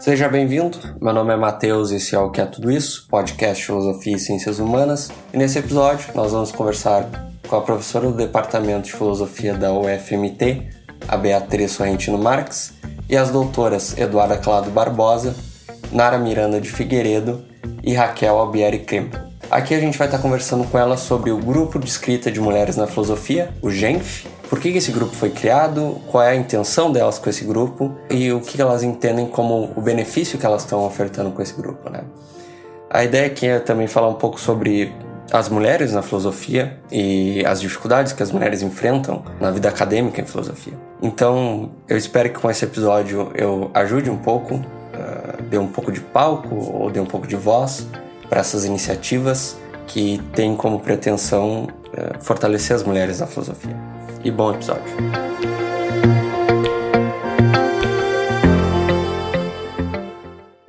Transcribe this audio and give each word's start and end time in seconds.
Seja 0.00 0.28
bem-vindo, 0.28 0.78
meu 1.00 1.12
nome 1.12 1.32
é 1.32 1.36
Matheus 1.36 1.90
e 1.90 1.96
esse 1.96 2.14
é 2.14 2.18
o 2.18 2.30
Que 2.30 2.40
é 2.40 2.46
Tudo 2.46 2.70
Isso, 2.70 3.06
podcast 3.10 3.64
Filosofia 3.64 4.16
e 4.16 4.18
Ciências 4.18 4.58
Humanas. 4.58 5.10
E 5.32 5.36
nesse 5.36 5.58
episódio 5.58 6.08
nós 6.14 6.32
vamos 6.32 6.50
conversar 6.50 7.08
com 7.46 7.56
a 7.56 7.60
professora 7.60 8.06
do 8.06 8.16
Departamento 8.16 8.86
de 8.86 8.92
Filosofia 8.92 9.54
da 9.54 9.72
UFMT, 9.72 10.68
a 11.06 11.16
Beatriz 11.16 11.72
Sorrentino 11.72 12.18
Marques, 12.18 12.74
e 13.08 13.16
as 13.16 13.30
doutoras 13.30 13.96
Eduarda 13.96 14.36
Clado 14.36 14.70
Barbosa, 14.70 15.34
Nara 15.90 16.18
Miranda 16.18 16.60
de 16.60 16.68
Figueiredo 16.70 17.44
e 17.82 17.94
Raquel 17.94 18.38
Albieri 18.38 18.80
Kempo. 18.80 19.18
Aqui 19.50 19.74
a 19.74 19.80
gente 19.80 19.96
vai 19.96 20.06
estar 20.06 20.18
conversando 20.18 20.64
com 20.64 20.78
ela 20.78 20.96
sobre 20.98 21.30
o 21.30 21.38
Grupo 21.38 21.78
de 21.78 21.88
Escrita 21.88 22.30
de 22.30 22.38
Mulheres 22.38 22.76
na 22.76 22.86
Filosofia, 22.86 23.50
o 23.62 23.70
GENF, 23.70 24.26
por 24.48 24.58
que 24.60 24.68
esse 24.68 24.90
grupo 24.90 25.14
foi 25.14 25.30
criado, 25.30 26.00
qual 26.10 26.24
é 26.24 26.30
a 26.30 26.36
intenção 26.36 26.90
delas 26.90 27.18
com 27.18 27.28
esse 27.28 27.44
grupo 27.44 27.94
e 28.10 28.32
o 28.32 28.40
que 28.40 28.60
elas 28.60 28.82
entendem 28.82 29.26
como 29.26 29.72
o 29.76 29.80
benefício 29.80 30.38
que 30.38 30.46
elas 30.46 30.62
estão 30.62 30.84
ofertando 30.86 31.30
com 31.30 31.42
esse 31.42 31.54
grupo. 31.54 31.90
Né? 31.90 32.00
A 32.90 33.04
ideia 33.04 33.26
aqui 33.26 33.46
é 33.46 33.58
também 33.58 33.86
falar 33.86 34.08
um 34.08 34.14
pouco 34.14 34.40
sobre 34.40 34.92
as 35.30 35.50
mulheres 35.50 35.92
na 35.92 36.00
filosofia 36.00 36.78
e 36.90 37.44
as 37.44 37.60
dificuldades 37.60 38.14
que 38.14 38.22
as 38.22 38.32
mulheres 38.32 38.62
enfrentam 38.62 39.22
na 39.38 39.50
vida 39.50 39.68
acadêmica 39.68 40.22
em 40.22 40.24
filosofia. 40.24 40.72
Então, 41.02 41.70
eu 41.86 41.98
espero 41.98 42.30
que 42.30 42.40
com 42.40 42.50
esse 42.50 42.64
episódio 42.64 43.30
eu 43.34 43.70
ajude 43.74 44.08
um 44.08 44.16
pouco, 44.16 44.54
uh, 44.54 45.42
dê 45.50 45.58
um 45.58 45.68
pouco 45.68 45.92
de 45.92 46.00
palco 46.00 46.54
ou 46.54 46.90
dê 46.90 46.98
um 46.98 47.06
pouco 47.06 47.26
de 47.26 47.36
voz 47.36 47.86
para 48.28 48.40
essas 48.40 48.64
iniciativas 48.64 49.58
que 49.86 50.22
têm 50.32 50.56
como 50.56 50.80
pretensão 50.80 51.64
uh, 51.64 52.24
fortalecer 52.24 52.74
as 52.74 52.82
mulheres 52.82 53.20
na 53.20 53.26
filosofia. 53.26 53.97
E 54.24 54.30
bom 54.30 54.52
episódio. 54.52 54.82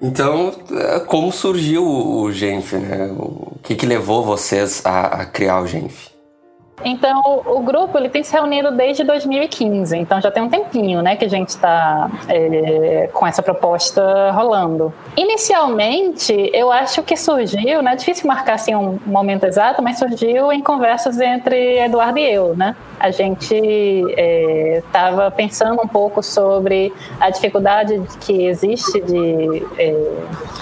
Então, 0.02 0.50
uh, 0.50 1.06
como 1.06 1.32
surgiu 1.32 1.86
o 1.86 2.32
Genf, 2.32 2.74
né? 2.74 3.12
O 3.18 3.58
que, 3.64 3.76
que 3.76 3.86
levou 3.86 4.24
vocês 4.24 4.82
a, 4.86 5.22
a 5.22 5.26
criar 5.26 5.62
o 5.62 5.68
Genf? 5.68 6.09
Então, 6.84 7.44
o 7.46 7.60
grupo 7.62 7.98
ele 7.98 8.10
tem 8.10 8.24
se 8.24 8.34
reunido 8.34 8.72
desde 8.72 9.04
2015, 9.04 9.98
então 9.98 10.22
já 10.22 10.32
tem 10.32 10.42
um 10.42 10.50
tempinho 10.50 11.02
né, 11.02 11.16
que 11.16 11.26
a 11.26 11.30
gente 11.30 11.50
está 11.50 12.10
é, 12.28 13.10
com 13.14 13.28
essa 13.28 13.42
proposta 13.42 14.32
rolando. 14.32 14.94
Inicialmente, 15.18 16.50
eu 16.54 16.72
acho 16.72 17.04
que 17.04 17.18
surgiu, 17.18 17.82
né, 17.82 17.96
difícil 17.96 18.28
marcar 18.28 18.54
assim, 18.54 18.76
um 18.76 19.00
momento 19.06 19.46
exato, 19.46 19.82
mas 19.82 20.00
surgiu 20.00 20.52
em 20.52 20.62
conversas 20.62 21.20
entre 21.20 21.80
Eduardo 21.80 22.20
e 22.20 22.32
eu. 22.32 22.56
Né? 22.56 22.76
A 23.00 23.12
gente 23.12 23.56
estava 23.56 25.26
é, 25.26 25.30
pensando 25.30 25.82
um 25.82 25.88
pouco 25.88 26.24
sobre 26.24 26.94
a 27.20 27.30
dificuldade 27.30 28.02
que 28.22 28.46
existe 28.46 29.02
de, 29.02 29.66
é, 29.78 30.14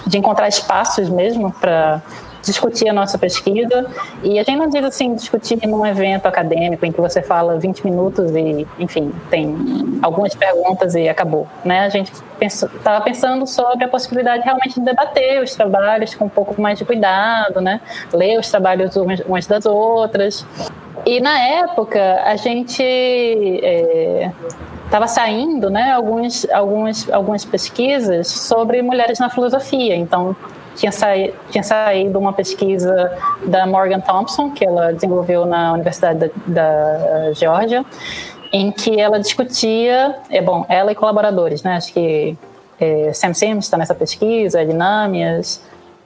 de 0.06 0.18
encontrar 0.18 0.48
espaços 0.48 1.10
mesmo 1.10 1.52
para 1.52 2.02
discutir 2.48 2.90
a 2.90 2.94
nossa 2.94 3.17
pesquisa. 3.17 3.86
E 4.23 4.40
a 4.40 4.44
gente 4.44 4.58
não 4.58 4.70
diz 4.70 4.84
assim, 4.84 5.14
discutir 5.14 5.59
num 5.67 5.86
evento 5.86 6.26
acadêmico 6.26 6.86
em 6.86 6.92
que 6.92 7.00
você 7.00 7.22
fala 7.22 7.59
20 7.59 7.86
minutos 7.86 8.31
e, 8.31 8.66
enfim, 8.80 9.14
tem 9.30 9.56
algumas 10.02 10.34
perguntas 10.34 10.95
e 10.95 11.08
acabou. 11.08 11.48
Né? 11.64 11.81
A 11.81 11.89
gente 11.89 12.12
estava 12.42 13.04
pensando 13.04 13.45
sobre 13.45 13.86
a 13.86 13.88
possibilidade 13.88 14.44
realmente 14.44 14.80
de 14.80 14.86
debater 14.86 15.44
os 15.44 15.54
trabalhos 15.54 16.16
com 16.16 16.26
um 16.26 16.30
pouco 16.30 16.59
mais 16.59 16.80
de 16.80 16.86
cuidado, 16.86 17.62
né? 17.62 17.81
ler 18.12 18.39
os 18.39 18.50
trabalhos 18.50 18.95
umas 18.95 19.45
das 19.45 19.66
outras. 19.66 20.45
E 21.06 21.20
na 21.22 21.39
época 21.39 22.22
a 22.26 22.36
gente 22.36 22.84
estava 24.84 25.06
é, 25.06 25.08
saindo 25.08 25.70
né, 25.70 25.92
alguns, 25.92 26.50
alguns, 26.50 27.09
algumas 27.09 27.45
pesquisas 27.45 28.28
sobre 28.28 28.82
mulheres 28.82 29.20
na 29.20 29.30
filosofia. 29.30 29.95
Então, 29.95 30.36
tinha, 30.78 30.92
saí, 30.92 31.33
tinha 31.50 31.64
saído 31.64 32.17
uma 32.20 32.31
pesquisa 32.31 33.11
da 33.45 33.65
Morgan 33.65 33.99
Thompson, 33.99 34.52
que 34.52 34.64
ela 34.64 34.93
desenvolveu 34.93 35.45
na 35.45 35.73
Universidade 35.73 36.20
da, 36.20 36.30
da 36.48 37.33
Geórgia, 37.33 37.83
em 38.54 38.71
que 38.71 38.99
ela 38.99 39.20
discutia, 39.20 40.16
é 40.30 40.42
bom, 40.42 40.66
ela 40.70 40.92
e 40.92 40.95
colaboradores, 40.95 41.64
né? 41.64 41.76
Acho 41.76 41.92
que 41.92 42.37
é, 42.80 43.11
Sam 43.11 43.33
Sims 43.33 43.66
está 43.66 43.76
nessa 43.76 43.95
pesquisa, 43.95 44.64
Dinâmias, 44.64 45.61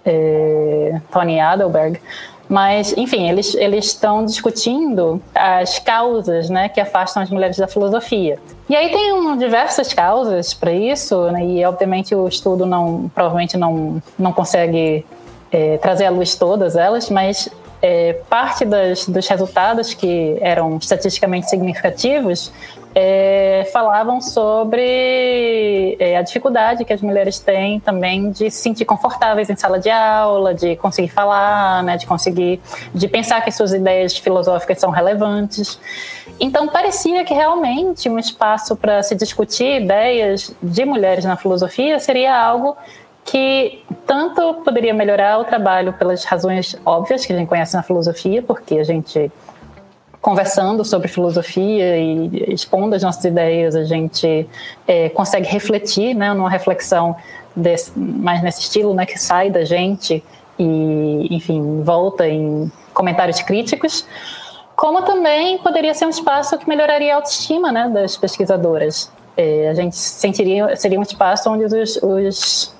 é, 0.05 0.99
Tony 1.11 1.39
Adelberg, 1.39 1.99
mas, 2.51 2.93
enfim, 2.97 3.29
eles, 3.29 3.55
eles 3.55 3.85
estão 3.85 4.25
discutindo 4.25 5.21
as 5.33 5.79
causas 5.79 6.49
né, 6.49 6.67
que 6.67 6.81
afastam 6.81 7.23
as 7.23 7.29
mulheres 7.29 7.55
da 7.55 7.65
filosofia. 7.65 8.37
E 8.67 8.75
aí 8.75 8.89
tem 8.89 9.13
um, 9.13 9.37
diversas 9.37 9.93
causas 9.93 10.53
para 10.53 10.73
isso, 10.73 11.31
né, 11.31 11.45
e 11.45 11.63
obviamente 11.63 12.13
o 12.13 12.27
estudo 12.27 12.65
não, 12.65 13.09
provavelmente 13.15 13.55
não, 13.55 14.03
não 14.19 14.33
consegue 14.33 15.05
é, 15.49 15.77
trazer 15.77 16.07
à 16.07 16.09
luz 16.09 16.35
todas 16.35 16.75
elas, 16.75 17.09
mas 17.09 17.47
é, 17.81 18.19
parte 18.29 18.65
das, 18.65 19.07
dos 19.07 19.25
resultados 19.29 19.93
que 19.93 20.37
eram 20.41 20.75
estatisticamente 20.75 21.49
significativos 21.49 22.51
é, 22.93 23.69
falavam 23.71 24.19
sobre 24.19 25.95
é, 25.99 26.17
a 26.17 26.21
dificuldade 26.21 26.83
que 26.83 26.91
as 26.91 27.01
mulheres 27.01 27.39
têm 27.39 27.79
também 27.79 28.31
de 28.31 28.51
se 28.51 28.61
sentir 28.61 28.85
confortáveis 28.85 29.49
em 29.49 29.55
sala 29.55 29.79
de 29.79 29.89
aula, 29.89 30.53
de 30.53 30.75
conseguir 30.75 31.07
falar, 31.07 31.83
né, 31.83 31.97
de 31.97 32.05
conseguir, 32.05 32.59
de 32.93 33.07
pensar 33.07 33.41
que 33.41 33.51
suas 33.51 33.73
ideias 33.73 34.17
filosóficas 34.17 34.79
são 34.79 34.91
relevantes. 34.91 35.79
Então 36.39 36.67
parecia 36.67 37.23
que 37.23 37.33
realmente 37.33 38.09
um 38.09 38.19
espaço 38.19 38.75
para 38.75 39.01
se 39.03 39.15
discutir 39.15 39.81
ideias 39.81 40.53
de 40.61 40.85
mulheres 40.85 41.23
na 41.23 41.37
filosofia 41.37 41.99
seria 41.99 42.37
algo 42.37 42.75
que 43.23 43.83
tanto 44.05 44.55
poderia 44.65 44.93
melhorar 44.93 45.39
o 45.39 45.45
trabalho 45.45 45.93
pelas 45.93 46.23
razões 46.25 46.75
óbvias 46.85 47.25
que 47.25 47.31
a 47.31 47.37
gente 47.37 47.47
conhece 47.47 47.75
na 47.75 47.83
filosofia, 47.83 48.41
porque 48.41 48.79
a 48.79 48.83
gente 48.83 49.31
conversando 50.21 50.85
sobre 50.85 51.07
filosofia 51.07 51.97
e 51.97 52.53
expondo 52.53 52.95
as 52.95 53.01
nossas 53.01 53.23
ideias, 53.25 53.75
a 53.75 53.83
gente 53.83 54.47
é, 54.87 55.09
consegue 55.09 55.47
refletir, 55.47 56.13
né, 56.13 56.33
numa 56.33 56.49
reflexão 56.49 57.15
desse, 57.55 57.97
mais 57.97 58.43
nesse 58.43 58.61
estilo, 58.61 58.93
né, 58.93 59.05
que 59.05 59.17
sai 59.17 59.49
da 59.49 59.65
gente 59.65 60.23
e, 60.59 61.35
enfim, 61.35 61.81
volta 61.81 62.27
em 62.27 62.71
comentários 62.93 63.41
críticos, 63.41 64.05
como 64.75 65.01
também 65.01 65.57
poderia 65.57 65.93
ser 65.93 66.05
um 66.05 66.09
espaço 66.09 66.57
que 66.57 66.69
melhoraria 66.69 67.13
a 67.13 67.15
autoestima, 67.15 67.71
né, 67.71 67.89
das 67.89 68.15
pesquisadoras. 68.15 69.11
É, 69.35 69.69
a 69.69 69.73
gente 69.73 69.95
sentiria 69.95 70.75
seria 70.75 70.99
um 70.99 71.03
espaço 71.03 71.49
onde 71.49 71.63
os, 71.65 71.97
os 72.03 72.75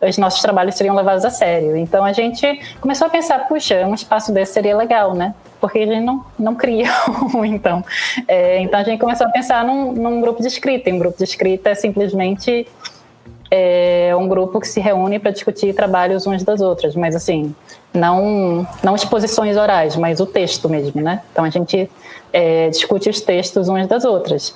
os 0.00 0.16
nossos 0.16 0.40
trabalhos 0.40 0.76
seriam 0.76 0.94
levados 0.94 1.24
a 1.24 1.30
sério. 1.30 1.76
Então 1.76 2.04
a 2.04 2.12
gente 2.12 2.60
começou 2.80 3.08
a 3.08 3.10
pensar, 3.10 3.48
puxa, 3.48 3.84
um 3.84 3.94
espaço 3.94 4.32
desse 4.32 4.52
seria 4.52 4.76
legal, 4.76 5.12
né? 5.12 5.34
Porque 5.60 5.78
a 5.80 5.86
gente 5.86 6.04
não, 6.04 6.24
não 6.38 6.54
cria 6.54 6.88
um, 7.34 7.44
então. 7.44 7.84
É, 8.26 8.60
então 8.60 8.80
a 8.80 8.84
gente 8.84 9.00
começou 9.00 9.26
a 9.26 9.30
pensar 9.30 9.64
num, 9.64 9.92
num 9.92 10.20
grupo 10.20 10.40
de 10.40 10.48
escrita. 10.48 10.88
E 10.88 10.92
um 10.92 10.98
grupo 10.98 11.18
de 11.18 11.24
escrita 11.24 11.70
é 11.70 11.74
simplesmente 11.74 12.66
é, 13.50 14.14
um 14.16 14.28
grupo 14.28 14.60
que 14.60 14.68
se 14.68 14.80
reúne 14.80 15.18
para 15.18 15.30
discutir 15.30 15.74
trabalhos 15.74 16.26
umas 16.26 16.42
das 16.42 16.60
outras, 16.60 16.94
mas 16.94 17.16
assim, 17.16 17.54
não, 17.92 18.66
não 18.82 18.94
exposições 18.94 19.56
orais, 19.56 19.96
mas 19.96 20.20
o 20.20 20.26
texto 20.26 20.68
mesmo, 20.68 21.00
né? 21.00 21.22
Então 21.32 21.44
a 21.44 21.50
gente 21.50 21.90
é, 22.32 22.68
discute 22.68 23.08
os 23.08 23.20
textos 23.20 23.68
umas 23.68 23.86
das 23.86 24.04
outras. 24.04 24.54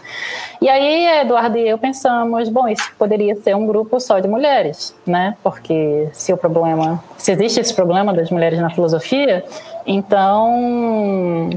E 0.60 0.69
aí, 0.69 1.20
Eduardo 1.20 1.56
e 1.56 1.69
eu 1.69 1.78
pensamos, 1.78 2.48
bom, 2.48 2.69
isso 2.69 2.92
poderia 2.98 3.34
ser 3.36 3.56
um 3.56 3.66
grupo 3.66 3.98
só 3.98 4.19
de 4.19 4.28
mulheres, 4.28 4.94
né? 5.06 5.36
Porque 5.42 6.09
se 6.12 6.32
o 6.32 6.36
problema, 6.36 7.03
se 7.16 7.32
existe 7.32 7.60
esse 7.60 7.74
problema 7.74 8.12
das 8.12 8.30
mulheres 8.30 8.59
na 8.60 8.70
filosofia, 8.70 9.44
então, 9.86 11.48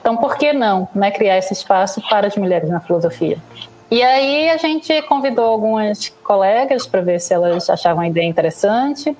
então 0.00 0.16
por 0.16 0.36
que 0.36 0.52
não, 0.52 0.88
né, 0.94 1.10
criar 1.10 1.36
esse 1.36 1.52
espaço 1.52 2.02
para 2.08 2.26
as 2.26 2.36
mulheres 2.36 2.70
na 2.70 2.80
filosofia? 2.80 3.38
E 3.90 4.02
aí 4.02 4.50
a 4.50 4.56
gente 4.58 5.00
convidou 5.02 5.46
algumas 5.46 6.08
colegas 6.22 6.86
para 6.86 7.00
ver 7.00 7.20
se 7.20 7.32
elas 7.32 7.68
achavam 7.70 8.02
a 8.02 8.08
ideia 8.08 8.26
interessante. 8.26 9.16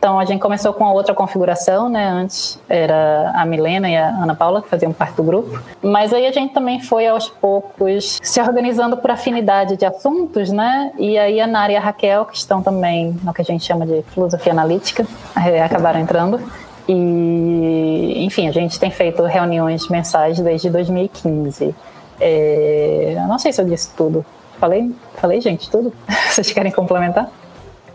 Então 0.00 0.18
a 0.18 0.24
gente 0.24 0.40
começou 0.40 0.72
com 0.72 0.84
a 0.86 0.92
outra 0.92 1.14
configuração, 1.14 1.90
né? 1.90 2.08
Antes 2.08 2.58
era 2.68 3.32
a 3.34 3.44
Milena 3.44 3.88
e 3.88 3.94
a 3.94 4.08
Ana 4.08 4.34
Paula 4.34 4.62
que 4.62 4.68
faziam 4.68 4.94
parte 4.94 5.16
do 5.16 5.22
grupo. 5.22 5.60
Mas 5.82 6.14
aí 6.14 6.26
a 6.26 6.32
gente 6.32 6.54
também 6.54 6.80
foi 6.80 7.06
aos 7.06 7.28
poucos 7.28 8.18
se 8.22 8.40
organizando 8.40 8.96
por 8.96 9.10
afinidade 9.10 9.76
de 9.76 9.84
assuntos, 9.84 10.50
né? 10.50 10.90
E 10.98 11.18
aí 11.18 11.38
a 11.38 11.46
Nara 11.46 11.72
e 11.72 11.76
a 11.76 11.80
Raquel, 11.80 12.24
que 12.24 12.36
estão 12.36 12.62
também 12.62 13.14
no 13.22 13.34
que 13.34 13.42
a 13.42 13.44
gente 13.44 13.62
chama 13.62 13.84
de 13.84 14.02
filosofia 14.04 14.52
analítica, 14.52 15.06
é, 15.36 15.62
acabaram 15.62 16.00
entrando. 16.00 16.40
E, 16.88 18.24
enfim, 18.24 18.48
a 18.48 18.52
gente 18.52 18.80
tem 18.80 18.90
feito 18.90 19.22
reuniões 19.22 19.86
mensais 19.88 20.40
desde 20.40 20.70
2015. 20.70 21.74
É, 22.20 23.16
não 23.28 23.38
sei 23.38 23.52
se 23.52 23.60
eu 23.60 23.64
disse 23.64 23.94
tudo. 23.96 24.24
Falei, 24.58 24.94
falei, 25.16 25.40
gente, 25.40 25.70
tudo? 25.70 25.92
Vocês 26.28 26.52
querem 26.52 26.70
complementar? 26.70 27.30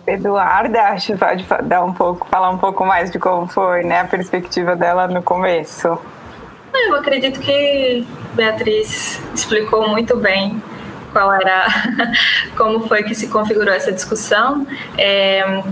Eduarda, 0.07 0.81
acho 0.89 1.13
que 1.13 1.17
pode 1.17 1.45
dar 1.63 1.83
um 1.83 1.93
pouco, 1.93 2.27
falar 2.27 2.49
um 2.49 2.57
pouco 2.57 2.85
mais 2.85 3.11
de 3.11 3.17
como 3.17 3.47
foi 3.47 3.83
né, 3.83 4.01
a 4.01 4.05
perspectiva 4.05 4.75
dela 4.75 5.07
no 5.07 5.21
começo. 5.21 5.97
Eu 6.73 6.95
acredito 6.95 7.39
que 7.39 8.05
Beatriz 8.33 9.21
explicou 9.33 9.89
muito 9.89 10.17
bem 10.17 10.61
qual 11.11 11.31
era, 11.33 11.67
como 12.57 12.87
foi 12.87 13.03
que 13.03 13.15
se 13.15 13.27
configurou 13.27 13.73
essa 13.73 13.91
discussão. 13.91 14.67
É, 14.97 15.63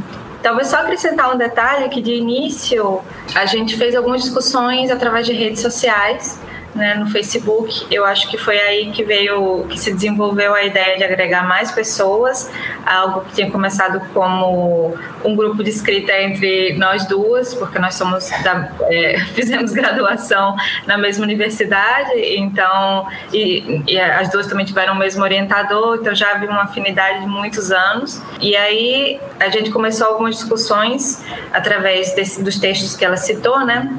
Talvez 0.43 0.67
só 0.67 0.79
acrescentar 0.81 1.33
um 1.33 1.37
detalhe 1.37 1.87
que 1.87 2.01
de 2.01 2.15
início 2.15 2.99
a 3.33 3.45
gente 3.45 3.77
fez 3.77 3.95
algumas 3.95 4.23
discussões 4.23 4.91
através 4.91 5.25
de 5.25 5.31
redes 5.31 5.61
sociais 5.61 6.37
né, 6.75 6.95
no 6.95 7.09
Facebook. 7.09 7.85
Eu 7.91 8.05
acho 8.05 8.29
que 8.29 8.37
foi 8.37 8.57
aí 8.59 8.91
que 8.91 9.03
veio, 9.03 9.65
que 9.69 9.79
se 9.79 9.93
desenvolveu 9.93 10.53
a 10.53 10.63
ideia 10.63 10.97
de 10.97 11.03
agregar 11.03 11.47
mais 11.47 11.71
pessoas, 11.71 12.51
algo 12.85 13.21
que 13.21 13.33
tinha 13.33 13.51
começado 13.51 14.01
como 14.13 14.95
um 15.23 15.35
grupo 15.35 15.63
de 15.63 15.69
escrita 15.69 16.11
entre 16.21 16.73
nós 16.77 17.05
duas, 17.07 17.53
porque 17.53 17.79
nós 17.79 17.95
somos 17.95 18.29
da, 18.43 18.69
é, 18.83 19.19
fizemos 19.33 19.71
graduação 19.71 20.55
na 20.85 20.97
mesma 20.97 21.23
universidade, 21.23 22.11
então 22.37 23.07
e, 23.31 23.83
e, 23.87 23.99
as 23.99 24.29
duas 24.29 24.47
também 24.47 24.65
tiveram 24.65 24.93
o 24.93 24.97
mesmo 24.97 25.23
orientador, 25.23 25.97
então 26.01 26.13
já 26.13 26.31
havia 26.31 26.49
uma 26.49 26.63
afinidade 26.63 27.21
de 27.21 27.27
muitos 27.27 27.71
anos. 27.71 28.21
E 28.41 28.55
aí 28.55 29.19
a 29.39 29.49
gente 29.49 29.71
começou 29.71 30.07
algumas 30.07 30.35
discussões 30.35 31.23
através 31.51 32.13
desse, 32.13 32.41
dos 32.43 32.59
textos 32.59 32.95
que 32.95 33.05
ela 33.05 33.17
citou, 33.17 33.65
né, 33.65 33.89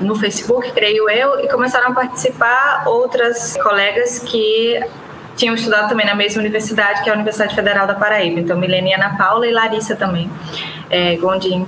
no 0.00 0.14
Facebook, 0.14 0.70
creio 0.72 1.08
eu, 1.08 1.40
e 1.40 1.48
começaram 1.48 1.88
a 1.88 1.92
participar 1.92 2.84
outras 2.86 3.56
colegas 3.56 4.18
que 4.18 4.80
tinham 5.36 5.54
estudado 5.54 5.88
também 5.88 6.06
na 6.06 6.14
mesma 6.14 6.40
universidade, 6.40 7.02
que 7.02 7.08
é 7.08 7.12
a 7.12 7.14
Universidade 7.14 7.54
Federal 7.54 7.86
da 7.86 7.94
Paraíba. 7.94 8.40
Então, 8.40 8.58
Milene 8.58 8.94
Ana 8.94 9.16
Paula 9.16 9.46
e 9.46 9.52
Larissa 9.52 9.96
também, 9.96 10.30
é, 10.90 11.16
Gondim. 11.16 11.66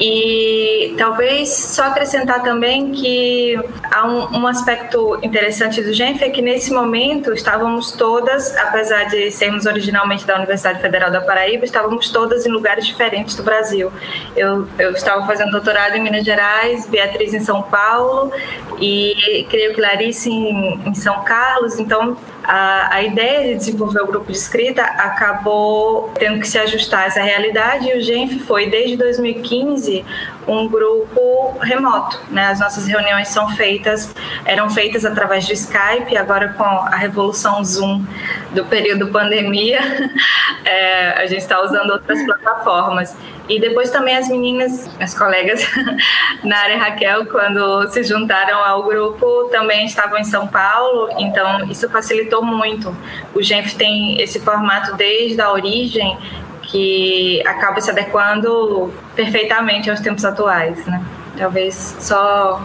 E 0.00 0.94
talvez 0.96 1.50
só 1.50 1.84
acrescentar 1.84 2.42
também 2.42 2.90
que 2.90 3.54
há 3.90 4.06
um, 4.06 4.38
um 4.38 4.46
aspecto 4.46 5.18
interessante 5.22 5.82
do 5.82 5.92
GENF 5.92 6.24
é 6.24 6.30
que 6.30 6.40
nesse 6.40 6.72
momento 6.72 7.34
estávamos 7.34 7.92
todas, 7.92 8.56
apesar 8.56 9.04
de 9.04 9.30
sermos 9.30 9.66
originalmente 9.66 10.26
da 10.26 10.36
Universidade 10.36 10.80
Federal 10.80 11.10
da 11.10 11.20
Paraíba, 11.20 11.66
estávamos 11.66 12.08
todas 12.08 12.46
em 12.46 12.50
lugares 12.50 12.86
diferentes 12.86 13.36
do 13.36 13.42
Brasil. 13.42 13.92
Eu, 14.34 14.66
eu 14.78 14.92
estava 14.92 15.26
fazendo 15.26 15.50
doutorado 15.50 15.94
em 15.96 16.02
Minas 16.02 16.24
Gerais, 16.24 16.86
Beatriz 16.88 17.34
em 17.34 17.40
São 17.40 17.62
Paulo 17.62 18.32
e 18.80 19.46
creio 19.50 19.74
que 19.74 19.82
Larissa 19.82 20.30
em, 20.30 20.80
em 20.86 20.94
São 20.94 21.22
Carlos, 21.24 21.78
então 21.78 22.16
a, 22.52 22.96
a 22.96 23.02
ideia 23.04 23.52
de 23.52 23.54
desenvolver 23.54 24.00
o 24.00 24.08
grupo 24.08 24.26
de 24.26 24.36
escrita 24.36 24.82
acabou 24.82 26.10
tendo 26.18 26.40
que 26.40 26.48
se 26.48 26.58
ajustar 26.58 27.02
a 27.02 27.06
essa 27.06 27.22
realidade 27.22 27.88
e 27.88 27.96
o 27.96 28.02
GENF 28.02 28.40
foi, 28.40 28.68
desde 28.68 28.96
2015, 28.96 30.04
um 30.48 30.66
grupo 30.66 31.56
remoto. 31.60 32.20
Né? 32.28 32.48
As 32.48 32.58
nossas 32.58 32.88
reuniões 32.88 33.28
são 33.28 33.50
feitas, 33.50 34.12
eram 34.44 34.68
feitas 34.68 35.04
através 35.04 35.46
do 35.46 35.52
Skype, 35.52 36.16
agora 36.16 36.48
com 36.54 36.64
a 36.64 36.96
revolução 36.96 37.62
Zoom 37.64 38.04
do 38.52 38.64
período 38.64 39.12
pandemia, 39.12 39.78
é, 40.66 41.22
a 41.22 41.26
gente 41.26 41.42
está 41.42 41.62
usando 41.62 41.90
outras 41.90 42.20
plataformas. 42.24 43.16
E 43.50 43.58
depois 43.58 43.90
também 43.90 44.16
as 44.16 44.28
meninas, 44.28 44.88
as 45.00 45.12
colegas 45.12 45.60
na 46.44 46.56
área 46.56 46.78
Raquel, 46.78 47.26
quando 47.26 47.88
se 47.88 48.04
juntaram 48.04 48.64
ao 48.64 48.84
grupo, 48.84 49.48
também 49.50 49.86
estavam 49.86 50.18
em 50.18 50.24
São 50.24 50.46
Paulo, 50.46 51.08
então 51.18 51.68
isso 51.68 51.90
facilitou 51.90 52.44
muito. 52.44 52.96
O 53.34 53.42
GENF 53.42 53.74
tem 53.74 54.22
esse 54.22 54.38
formato 54.38 54.94
desde 54.94 55.40
a 55.40 55.50
origem 55.50 56.16
que 56.62 57.42
acaba 57.44 57.80
se 57.80 57.90
adequando 57.90 58.94
perfeitamente 59.16 59.90
aos 59.90 59.98
tempos 59.98 60.24
atuais, 60.24 60.86
né? 60.86 61.04
Talvez 61.36 61.96
só 61.98 62.62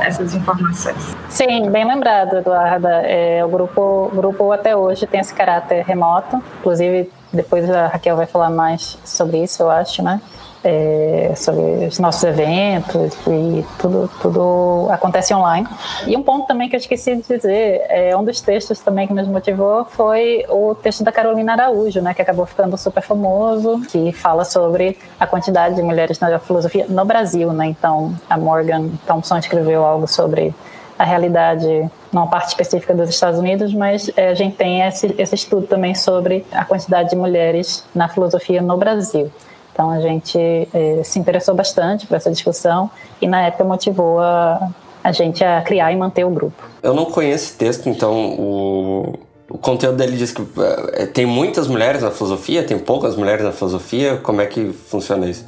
essas 0.00 0.32
informações. 0.32 1.16
Sim, 1.28 1.70
bem 1.72 1.84
lembrado, 1.84 2.36
Eduarda. 2.36 3.02
É, 3.04 3.44
o 3.44 3.48
grupo, 3.48 4.12
grupo 4.14 4.52
até 4.52 4.76
hoje 4.76 5.08
tem 5.08 5.18
esse 5.18 5.34
caráter 5.34 5.84
remoto, 5.84 6.40
inclusive 6.60 7.10
depois 7.34 7.68
a 7.70 7.88
Raquel 7.88 8.16
vai 8.16 8.26
falar 8.26 8.50
mais 8.50 8.98
sobre 9.04 9.42
isso, 9.42 9.62
eu 9.62 9.70
acho, 9.70 10.02
né? 10.02 10.20
é, 10.64 11.34
sobre 11.36 11.86
os 11.86 11.98
nossos 11.98 12.24
eventos 12.24 13.12
e 13.26 13.64
tudo, 13.78 14.10
tudo 14.20 14.88
acontece 14.90 15.34
online. 15.34 15.68
E 16.06 16.16
um 16.16 16.22
ponto 16.22 16.46
também 16.46 16.70
que 16.70 16.74
eu 16.74 16.80
esqueci 16.80 17.14
de 17.16 17.22
dizer, 17.22 17.84
é, 17.90 18.16
um 18.16 18.24
dos 18.24 18.40
textos 18.40 18.80
também 18.80 19.06
que 19.06 19.12
nos 19.12 19.28
motivou 19.28 19.84
foi 19.84 20.44
o 20.48 20.74
texto 20.74 21.04
da 21.04 21.12
Carolina 21.12 21.52
Araújo, 21.52 22.00
né, 22.00 22.14
que 22.14 22.22
acabou 22.22 22.46
ficando 22.46 22.78
super 22.78 23.02
famoso, 23.02 23.82
que 23.90 24.10
fala 24.12 24.44
sobre 24.44 24.96
a 25.20 25.26
quantidade 25.26 25.74
de 25.76 25.82
mulheres 25.82 26.18
na 26.18 26.38
filosofia 26.38 26.86
no 26.88 27.04
Brasil, 27.04 27.52
né? 27.52 27.66
Então, 27.66 28.14
a 28.28 28.38
Morgan 28.38 28.88
Thompson 29.06 29.36
escreveu 29.36 29.84
algo 29.84 30.08
sobre 30.08 30.54
a 31.04 31.06
realidade 31.06 31.90
numa 32.10 32.26
parte 32.26 32.48
específica 32.48 32.94
dos 32.94 33.10
Estados 33.10 33.38
Unidos, 33.38 33.74
mas 33.74 34.10
é, 34.16 34.28
a 34.30 34.34
gente 34.34 34.56
tem 34.56 34.80
esse, 34.80 35.14
esse 35.18 35.34
estudo 35.34 35.66
também 35.66 35.94
sobre 35.94 36.46
a 36.50 36.64
quantidade 36.64 37.10
de 37.10 37.16
mulheres 37.16 37.84
na 37.94 38.08
filosofia 38.08 38.62
no 38.62 38.76
Brasil. 38.78 39.30
Então 39.72 39.90
a 39.90 40.00
gente 40.00 40.38
eh, 40.38 41.00
se 41.02 41.18
interessou 41.18 41.52
bastante 41.54 42.06
por 42.06 42.14
essa 42.14 42.30
discussão 42.30 42.88
e 43.20 43.26
na 43.26 43.42
época 43.42 43.64
motivou 43.64 44.20
a, 44.20 44.70
a 45.02 45.10
gente 45.10 45.44
a 45.44 45.60
criar 45.62 45.92
e 45.92 45.96
manter 45.96 46.24
o 46.24 46.30
grupo. 46.30 46.62
Eu 46.80 46.94
não 46.94 47.06
conheço 47.06 47.46
esse 47.46 47.56
texto, 47.58 47.88
então 47.88 48.14
o, 48.38 49.14
o 49.50 49.58
conteúdo 49.58 49.96
dele 49.96 50.16
diz 50.16 50.30
que 50.30 50.46
eh, 50.92 51.06
tem 51.06 51.26
muitas 51.26 51.66
mulheres 51.66 52.02
na 52.02 52.12
filosofia, 52.12 52.62
tem 52.62 52.78
poucas 52.78 53.16
mulheres 53.16 53.44
na 53.44 53.50
filosofia. 53.50 54.16
Como 54.22 54.40
é 54.40 54.46
que 54.46 54.72
funciona 54.72 55.26
isso? 55.26 55.44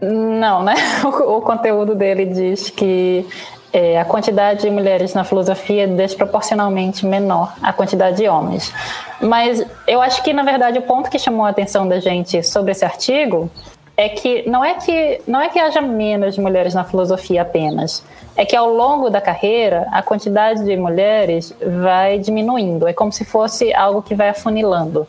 Não, 0.00 0.62
né? 0.62 0.74
O, 1.04 1.38
o 1.38 1.40
conteúdo 1.42 1.96
dele 1.96 2.26
diz 2.26 2.70
que 2.70 3.26
é, 3.72 3.98
a 3.98 4.04
quantidade 4.04 4.62
de 4.62 4.70
mulheres 4.70 5.14
na 5.14 5.24
filosofia 5.24 5.84
é 5.84 5.86
desproporcionalmente 5.86 7.06
menor 7.06 7.54
à 7.62 7.72
quantidade 7.72 8.18
de 8.18 8.28
homens. 8.28 8.72
Mas 9.20 9.64
eu 9.86 10.02
acho 10.02 10.22
que, 10.22 10.32
na 10.32 10.42
verdade, 10.42 10.78
o 10.78 10.82
ponto 10.82 11.08
que 11.08 11.18
chamou 11.18 11.46
a 11.46 11.48
atenção 11.48 11.88
da 11.88 11.98
gente 11.98 12.42
sobre 12.42 12.72
esse 12.72 12.84
artigo 12.84 13.50
é 13.96 14.08
que 14.08 14.48
não 14.48 14.64
é 14.64 14.74
que 14.74 15.20
não 15.26 15.40
é 15.40 15.48
que 15.48 15.58
haja 15.58 15.80
menos 15.80 16.36
mulheres 16.38 16.74
na 16.74 16.84
filosofia 16.84 17.42
apenas, 17.42 18.02
é 18.36 18.44
que 18.44 18.56
ao 18.56 18.72
longo 18.72 19.10
da 19.10 19.20
carreira 19.20 19.86
a 19.92 20.02
quantidade 20.02 20.64
de 20.64 20.76
mulheres 20.76 21.54
vai 21.82 22.18
diminuindo, 22.18 22.88
é 22.88 22.92
como 22.92 23.12
se 23.12 23.24
fosse 23.24 23.72
algo 23.72 24.02
que 24.02 24.14
vai 24.14 24.30
afunilando. 24.30 25.06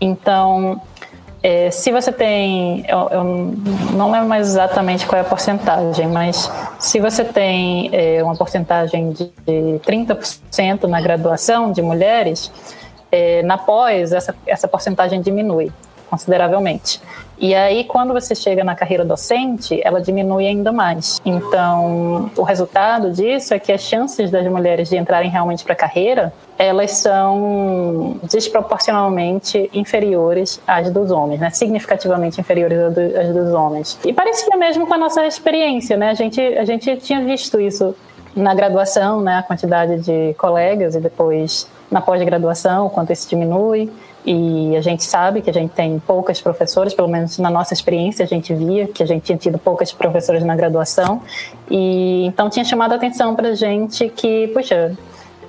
Então, 0.00 0.80
é, 1.42 1.70
se 1.70 1.92
você 1.92 2.10
tem, 2.10 2.84
eu, 2.88 3.08
eu, 3.10 3.24
não 3.92 4.10
lembro 4.10 4.28
mais 4.28 4.48
exatamente 4.48 5.06
qual 5.06 5.18
é 5.18 5.22
a 5.22 5.24
porcentagem, 5.24 6.08
mas 6.08 6.50
se 6.80 6.98
você 6.98 7.24
tem 7.24 7.90
é, 7.92 8.22
uma 8.22 8.34
porcentagem 8.34 9.12
de 9.12 9.30
30% 9.46 10.84
na 10.84 11.00
graduação 11.00 11.70
de 11.70 11.80
mulheres, 11.80 12.50
é, 13.10 13.42
na 13.44 13.56
pós 13.56 14.12
essa, 14.12 14.34
essa 14.46 14.66
porcentagem 14.66 15.20
diminui 15.20 15.72
consideravelmente. 16.10 17.00
E 17.40 17.54
aí, 17.54 17.84
quando 17.84 18.12
você 18.12 18.34
chega 18.34 18.64
na 18.64 18.74
carreira 18.74 19.04
docente, 19.04 19.80
ela 19.84 20.00
diminui 20.00 20.46
ainda 20.46 20.72
mais. 20.72 21.20
Então, 21.24 22.30
o 22.36 22.42
resultado 22.42 23.12
disso 23.12 23.54
é 23.54 23.58
que 23.58 23.70
as 23.70 23.80
chances 23.80 24.30
das 24.30 24.44
mulheres 24.46 24.88
de 24.88 24.96
entrarem 24.96 25.30
realmente 25.30 25.62
para 25.62 25.72
a 25.72 25.76
carreira, 25.76 26.32
elas 26.58 26.92
são 26.92 28.18
desproporcionalmente 28.24 29.70
inferiores 29.72 30.60
às 30.66 30.90
dos 30.90 31.12
homens, 31.12 31.40
né? 31.40 31.50
significativamente 31.50 32.40
inferiores 32.40 32.78
às 33.16 33.32
dos 33.32 33.52
homens. 33.52 33.98
E 34.04 34.12
parecia 34.12 34.56
mesmo 34.56 34.86
com 34.86 34.94
a 34.94 34.98
nossa 34.98 35.24
experiência, 35.24 35.96
né? 35.96 36.10
A 36.10 36.14
gente, 36.14 36.40
a 36.40 36.64
gente 36.64 36.96
tinha 36.96 37.24
visto 37.24 37.60
isso 37.60 37.94
na 38.34 38.52
graduação, 38.54 39.20
né? 39.20 39.38
A 39.38 39.42
quantidade 39.42 40.00
de 40.00 40.34
colegas 40.34 40.96
e 40.96 41.00
depois 41.00 41.68
na 41.90 42.00
pós-graduação, 42.00 42.86
o 42.86 42.90
quanto 42.90 43.12
isso 43.12 43.28
diminui. 43.28 43.90
E 44.30 44.76
a 44.76 44.82
gente 44.82 45.04
sabe 45.04 45.40
que 45.40 45.48
a 45.48 45.52
gente 45.54 45.70
tem 45.70 45.98
poucas 45.98 46.38
professoras, 46.38 46.92
pelo 46.92 47.08
menos 47.08 47.38
na 47.38 47.48
nossa 47.48 47.72
experiência 47.72 48.26
a 48.26 48.28
gente 48.28 48.52
via 48.52 48.86
que 48.86 49.02
a 49.02 49.06
gente 49.06 49.22
tinha 49.22 49.38
tido 49.38 49.56
poucas 49.56 49.90
professoras 49.90 50.44
na 50.44 50.54
graduação. 50.54 51.22
E 51.70 52.26
então 52.26 52.50
tinha 52.50 52.62
chamado 52.62 52.92
a 52.92 52.96
atenção 52.96 53.34
para 53.34 53.48
a 53.48 53.54
gente 53.54 54.06
que, 54.10 54.48
puxa, 54.48 54.94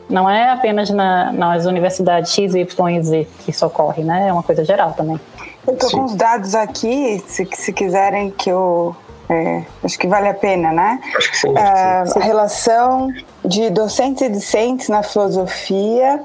não 0.09 0.29
é 0.29 0.51
apenas 0.51 0.89
na, 0.89 1.29
nas 1.33 1.65
universidades 1.65 2.31
X, 2.31 2.55
Y 2.55 2.89
e 2.95 3.03
Z 3.03 3.27
que 3.43 3.51
isso 3.51 3.65
ocorre, 3.65 4.01
né? 4.01 4.29
É 4.29 4.31
uma 4.31 4.43
coisa 4.43 4.63
geral 4.63 4.93
também. 4.93 5.19
Eu 5.67 5.73
estou 5.73 5.91
com 5.91 6.05
os 6.05 6.15
dados 6.15 6.55
aqui, 6.55 7.21
se, 7.27 7.45
se 7.51 7.73
quiserem 7.73 8.31
que 8.31 8.49
eu 8.49 8.95
é, 9.29 9.63
acho 9.83 9.99
que 9.99 10.07
vale 10.07 10.27
a 10.27 10.33
pena, 10.33 10.71
né? 10.71 10.99
Acho 11.15 11.31
que 11.31 11.37
sim. 11.37 11.55
É, 11.55 11.61
a 11.61 12.03
relação 12.19 13.13
de 13.45 13.69
docentes 13.69 14.23
e 14.23 14.29
discentes 14.29 14.89
na 14.89 15.03
filosofia 15.03 16.23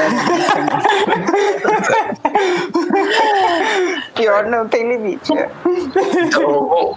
pior 4.15 4.45
não 4.45 4.67
tem 4.67 4.89
limite. 4.89 5.31
Então, 6.27 6.95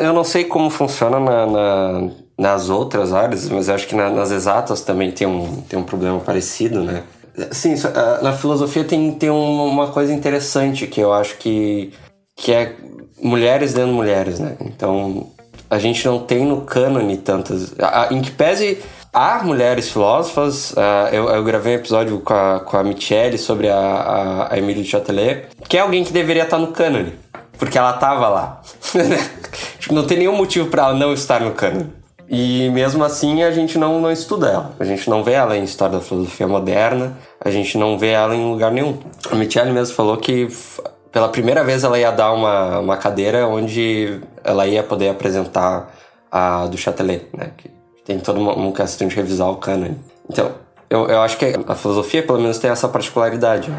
eu 0.00 0.12
não 0.12 0.24
sei 0.24 0.44
como 0.44 0.68
funciona 0.68 1.20
na, 1.20 1.46
na, 1.46 2.10
nas 2.38 2.68
outras 2.68 3.12
áreas, 3.12 3.48
mas 3.48 3.68
acho 3.68 3.86
que 3.86 3.94
na, 3.94 4.10
nas 4.10 4.30
exatas 4.30 4.82
também 4.82 5.12
tem 5.12 5.26
um, 5.26 5.62
tem 5.62 5.78
um 5.78 5.84
problema 5.84 6.18
parecido, 6.18 6.82
né? 6.82 7.04
Sim, 7.50 7.74
na 8.20 8.32
filosofia 8.32 8.84
tem, 8.84 9.12
tem 9.12 9.30
uma 9.30 9.88
coisa 9.88 10.12
interessante 10.12 10.86
que 10.86 11.00
eu 11.00 11.12
acho 11.14 11.38
que, 11.38 11.92
que 12.36 12.52
é 12.52 12.74
mulheres 13.22 13.72
dentro 13.72 13.90
de 13.90 13.96
mulheres, 13.96 14.38
né? 14.38 14.56
Então, 14.60 15.28
a 15.72 15.78
gente 15.78 16.04
não 16.04 16.18
tem 16.18 16.44
no 16.44 16.60
cânone 16.60 17.16
tantas. 17.16 17.72
Em 18.10 18.20
que 18.20 18.30
pese 18.30 18.78
há 19.10 19.42
mulheres 19.42 19.88
filósofas, 19.88 20.72
uh, 20.72 21.08
eu, 21.10 21.30
eu, 21.30 21.42
gravei 21.42 21.72
um 21.72 21.76
episódio 21.76 22.20
com 22.20 22.34
a, 22.34 22.60
com 22.60 22.76
a 22.76 22.84
Michelle 22.84 23.38
sobre 23.38 23.70
a, 23.70 23.78
a, 23.78 24.52
a 24.52 24.58
Emília 24.58 24.82
de 24.82 24.90
Chatelet, 24.90 25.46
que 25.66 25.78
é 25.78 25.80
alguém 25.80 26.04
que 26.04 26.12
deveria 26.12 26.42
estar 26.42 26.58
no 26.58 26.66
cânone, 26.66 27.14
porque 27.56 27.78
ela 27.78 27.94
estava 27.94 28.28
lá. 28.28 28.60
tipo, 29.80 29.94
não 29.94 30.06
tem 30.06 30.18
nenhum 30.18 30.36
motivo 30.36 30.68
para 30.68 30.82
ela 30.82 30.94
não 30.94 31.14
estar 31.14 31.40
no 31.40 31.52
cânone. 31.52 31.90
E 32.28 32.68
mesmo 32.68 33.02
assim 33.02 33.42
a 33.42 33.50
gente 33.50 33.78
não, 33.78 33.98
não 33.98 34.12
estuda 34.12 34.48
ela. 34.48 34.74
A 34.78 34.84
gente 34.84 35.08
não 35.08 35.24
vê 35.24 35.32
ela 35.32 35.56
em 35.56 35.64
história 35.64 35.96
da 35.96 36.04
filosofia 36.04 36.46
moderna, 36.46 37.16
a 37.42 37.50
gente 37.50 37.78
não 37.78 37.98
vê 37.98 38.08
ela 38.08 38.36
em 38.36 38.44
lugar 38.44 38.70
nenhum. 38.70 38.98
A 39.30 39.34
Michelle 39.34 39.72
mesmo 39.72 39.94
falou 39.94 40.18
que 40.18 40.48
pela 41.12 41.28
primeira 41.28 41.62
vez 41.62 41.84
ela 41.84 41.98
ia 41.98 42.10
dar 42.10 42.32
uma, 42.32 42.78
uma 42.78 42.96
cadeira 42.96 43.46
onde 43.46 44.20
ela 44.42 44.66
ia 44.66 44.82
poder 44.82 45.10
apresentar 45.10 45.94
a 46.30 46.66
do 46.66 46.78
Chatelet, 46.78 47.26
né? 47.36 47.50
Que 47.56 47.70
tem 48.04 48.18
toda 48.18 48.40
uma, 48.40 48.54
uma 48.54 48.72
questão 48.72 49.06
de 49.06 49.14
revisar 49.14 49.50
o 49.50 49.56
cânone. 49.56 49.98
Então, 50.28 50.52
eu, 50.88 51.06
eu 51.06 51.20
acho 51.20 51.36
que 51.36 51.54
a 51.68 51.74
filosofia, 51.74 52.22
pelo 52.22 52.40
menos, 52.40 52.58
tem 52.58 52.70
essa 52.70 52.88
particularidade. 52.88 53.70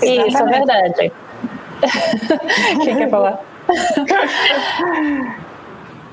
Isso, 0.00 0.38
é 0.38 0.44
verdade. 0.44 1.12
Quem 2.84 2.96
quer 2.96 3.10
falar? 3.10 3.40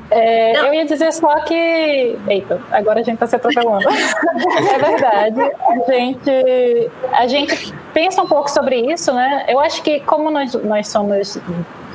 É, 0.09 0.57
eu 0.57 0.73
ia 0.73 0.85
dizer 0.85 1.11
só 1.11 1.41
que. 1.41 2.17
Eita, 2.27 2.61
agora 2.71 2.99
a 2.99 3.03
gente 3.03 3.15
está 3.15 3.27
se 3.27 3.35
atropelando. 3.35 3.87
é 3.89 4.79
verdade. 4.79 5.41
A 5.41 5.91
gente, 5.91 6.91
a 7.11 7.27
gente 7.27 7.73
pensa 7.93 8.21
um 8.21 8.27
pouco 8.27 8.49
sobre 8.49 8.79
isso, 8.91 9.13
né? 9.13 9.45
Eu 9.47 9.59
acho 9.59 9.81
que, 9.83 9.99
como 10.01 10.31
nós, 10.31 10.53
nós 10.53 10.87
somos 10.87 11.37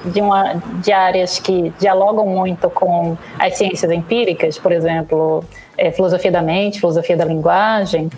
de, 0.05 0.21
uma, 0.21 0.55
de 0.83 0.93
áreas 0.93 1.39
que 1.39 1.73
dialogam 1.79 2.27
muito 2.27 2.69
com 2.69 3.17
as 3.39 3.57
ciências 3.57 3.91
empíricas, 3.91 4.59
por 4.59 4.73
exemplo, 4.73 5.45
é, 5.79 5.91
filosofia 5.91 6.31
da 6.31 6.43
mente, 6.43 6.81
filosofia 6.81 7.17
da 7.17 7.25
linguagem, 7.25 8.11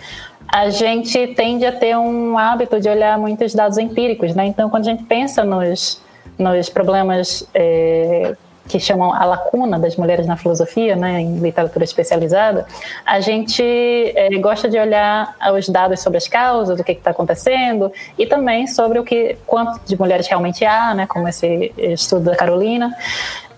a 0.48 0.70
gente 0.70 1.28
tende 1.28 1.64
a 1.64 1.72
ter 1.72 1.96
um 1.96 2.36
hábito 2.36 2.80
de 2.80 2.88
olhar 2.88 3.18
muitos 3.18 3.54
dados 3.54 3.78
empíricos, 3.78 4.34
né? 4.34 4.46
Então, 4.46 4.68
quando 4.68 4.88
a 4.88 4.90
gente 4.90 5.04
pensa 5.04 5.44
nos, 5.44 6.02
nos 6.38 6.68
problemas 6.68 7.48
é, 7.54 8.34
que 8.66 8.80
chamam 8.80 9.12
a 9.12 9.24
lacuna 9.24 9.78
das 9.78 9.96
mulheres 9.96 10.26
na 10.26 10.36
filosofia, 10.36 10.96
né, 10.96 11.20
em 11.20 11.38
literatura 11.38 11.84
especializada, 11.84 12.66
a 13.04 13.20
gente 13.20 13.62
é, 13.62 14.28
gosta 14.38 14.68
de 14.68 14.78
olhar 14.78 15.36
os 15.54 15.68
dados 15.68 16.00
sobre 16.00 16.18
as 16.18 16.26
causas, 16.26 16.80
o 16.80 16.84
que 16.84 16.92
está 16.92 17.10
acontecendo, 17.10 17.92
e 18.18 18.26
também 18.26 18.66
sobre 18.66 18.98
o 18.98 19.04
que 19.04 19.36
quanto 19.46 19.80
de 19.84 19.98
mulheres 19.98 20.26
realmente 20.26 20.64
há, 20.64 20.94
né, 20.94 21.06
como 21.06 21.28
esse 21.28 21.72
estudo 21.76 22.24
da 22.24 22.36
Carolina, 22.36 22.94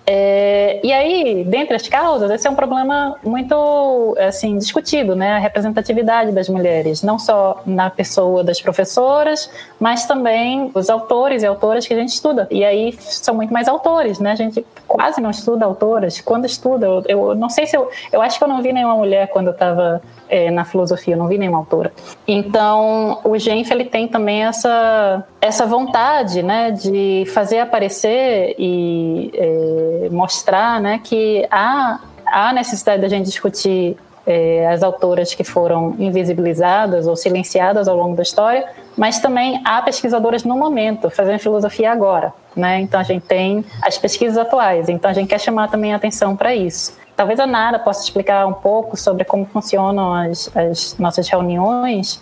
é, 0.09 0.79
e 0.85 0.93
aí, 0.93 1.43
dentre 1.45 1.75
as 1.75 1.89
causas, 1.89 2.31
esse 2.31 2.47
é 2.47 2.51
um 2.51 2.55
problema 2.55 3.17
muito 3.25 4.17
assim 4.21 4.57
discutido, 4.57 5.17
né? 5.17 5.33
A 5.33 5.39
representatividade 5.39 6.31
das 6.31 6.49
mulheres, 6.49 7.03
não 7.03 7.19
só 7.19 7.61
na 7.67 7.91
pessoa 7.91 8.45
das 8.45 8.61
professoras, 8.61 9.51
mas 9.81 10.07
também 10.07 10.71
os 10.75 10.89
autores 10.89 11.43
e 11.43 11.47
autoras 11.47 11.89
que 11.89 11.93
a 11.93 11.97
gente 11.97 12.11
estuda. 12.11 12.47
E 12.53 12.65
aí 12.65 12.93
são 13.01 13.35
muito 13.35 13.53
mais 13.53 13.67
autores, 13.67 14.21
né? 14.21 14.31
A 14.31 14.37
gente 14.37 14.65
quase 14.87 15.21
não 15.21 15.31
estuda 15.31 15.65
autoras. 15.65 16.21
Quando 16.21 16.45
estuda, 16.45 16.87
eu, 16.87 17.03
eu 17.09 17.35
não 17.35 17.51
sei 17.51 17.67
se 17.67 17.77
eu, 17.77 17.91
eu 18.13 18.23
acho 18.23 18.39
que 18.39 18.45
eu 18.45 18.49
não 18.49 18.63
vi 18.63 18.73
nenhuma 18.73 18.95
mulher 18.95 19.27
quando 19.29 19.49
eu 19.49 19.53
estava 19.53 20.01
é, 20.29 20.51
na 20.51 20.65
filosofia, 20.65 21.15
eu 21.15 21.19
não 21.19 21.27
vi 21.27 21.39
nenhuma 21.39 21.59
autora. 21.59 21.93
Então, 22.27 23.21
o 23.25 23.37
Genf 23.39 23.71
ele 23.71 23.85
tem 23.85 24.07
também 24.07 24.45
essa, 24.45 25.25
essa 25.47 25.65
vontade 25.65 26.43
né, 26.43 26.71
de 26.73 27.25
fazer 27.33 27.61
aparecer 27.61 28.55
e 28.59 29.31
é, 29.35 30.09
mostrar 30.11 30.81
né, 30.81 31.01
que 31.03 31.47
há, 31.51 32.01
há 32.27 32.53
necessidade 32.53 33.01
da 33.01 33.09
gente 33.09 33.27
discutir 33.27 33.97
é, 34.27 34.67
as 34.67 34.83
autoras 34.83 35.33
que 35.35 35.45
foram 35.45 35.95
invisibilizadas 35.99 37.07
ou 37.07 37.15
silenciadas 37.15 37.87
ao 37.87 37.97
longo 37.97 38.17
da 38.17 38.23
história, 38.23 38.67
mas 38.97 39.21
também 39.21 39.63
há 39.65 39.81
pesquisadoras 39.81 40.43
no 40.43 40.57
momento, 40.57 41.09
fazendo 41.11 41.39
filosofia 41.39 41.93
agora. 41.93 42.33
Né? 42.55 42.81
Então, 42.81 42.99
a 42.99 43.05
gente 43.05 43.25
tem 43.25 43.65
as 43.83 43.97
pesquisas 43.97 44.37
atuais, 44.37 44.89
então 44.89 45.11
a 45.11 45.15
gente 45.15 45.29
quer 45.29 45.39
chamar 45.39 45.69
também 45.69 45.93
a 45.93 45.97
atenção 45.97 46.35
para 46.35 46.55
isso. 46.55 46.97
Talvez 47.15 47.39
a 47.39 47.47
Nara 47.47 47.79
possa 47.79 48.03
explicar 48.03 48.47
um 48.47 48.53
pouco 48.53 48.97
sobre 48.97 49.25
como 49.25 49.47
funcionam 49.47 50.13
as, 50.13 50.51
as 50.55 50.99
nossas 50.99 51.29
reuniões, 51.29 52.21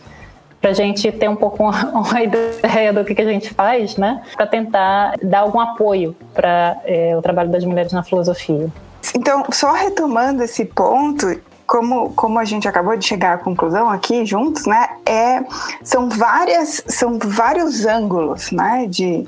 para 0.64 0.70
a 0.70 0.74
gente 0.74 1.12
ter 1.12 1.28
um 1.28 1.36
pouco 1.36 1.62
uma, 1.92 2.22
ideia 2.22 2.90
do 2.90 3.04
que, 3.04 3.14
que 3.14 3.20
a 3.20 3.26
gente 3.26 3.52
faz, 3.52 3.98
né? 3.98 4.22
Para 4.34 4.46
tentar 4.46 5.12
dar 5.22 5.40
algum 5.40 5.60
apoio 5.60 6.16
para 6.32 6.80
é, 6.86 7.14
o 7.14 7.20
trabalho 7.20 7.50
das 7.50 7.62
mulheres 7.66 7.92
na 7.92 8.02
filosofia. 8.02 8.68
Então, 9.14 9.44
só 9.52 9.72
retomando 9.72 10.42
esse 10.42 10.64
ponto, 10.64 11.38
como, 11.66 12.14
como 12.14 12.38
a 12.38 12.46
gente 12.46 12.66
acabou 12.66 12.96
de 12.96 13.04
chegar 13.04 13.34
à 13.34 13.38
conclusão 13.38 13.90
aqui 13.90 14.24
juntos, 14.24 14.64
né? 14.64 14.88
É, 15.04 15.44
são 15.82 16.08
várias, 16.08 16.82
são 16.86 17.18
vários 17.18 17.84
ângulos, 17.84 18.50
né? 18.50 18.86
De, 18.88 19.26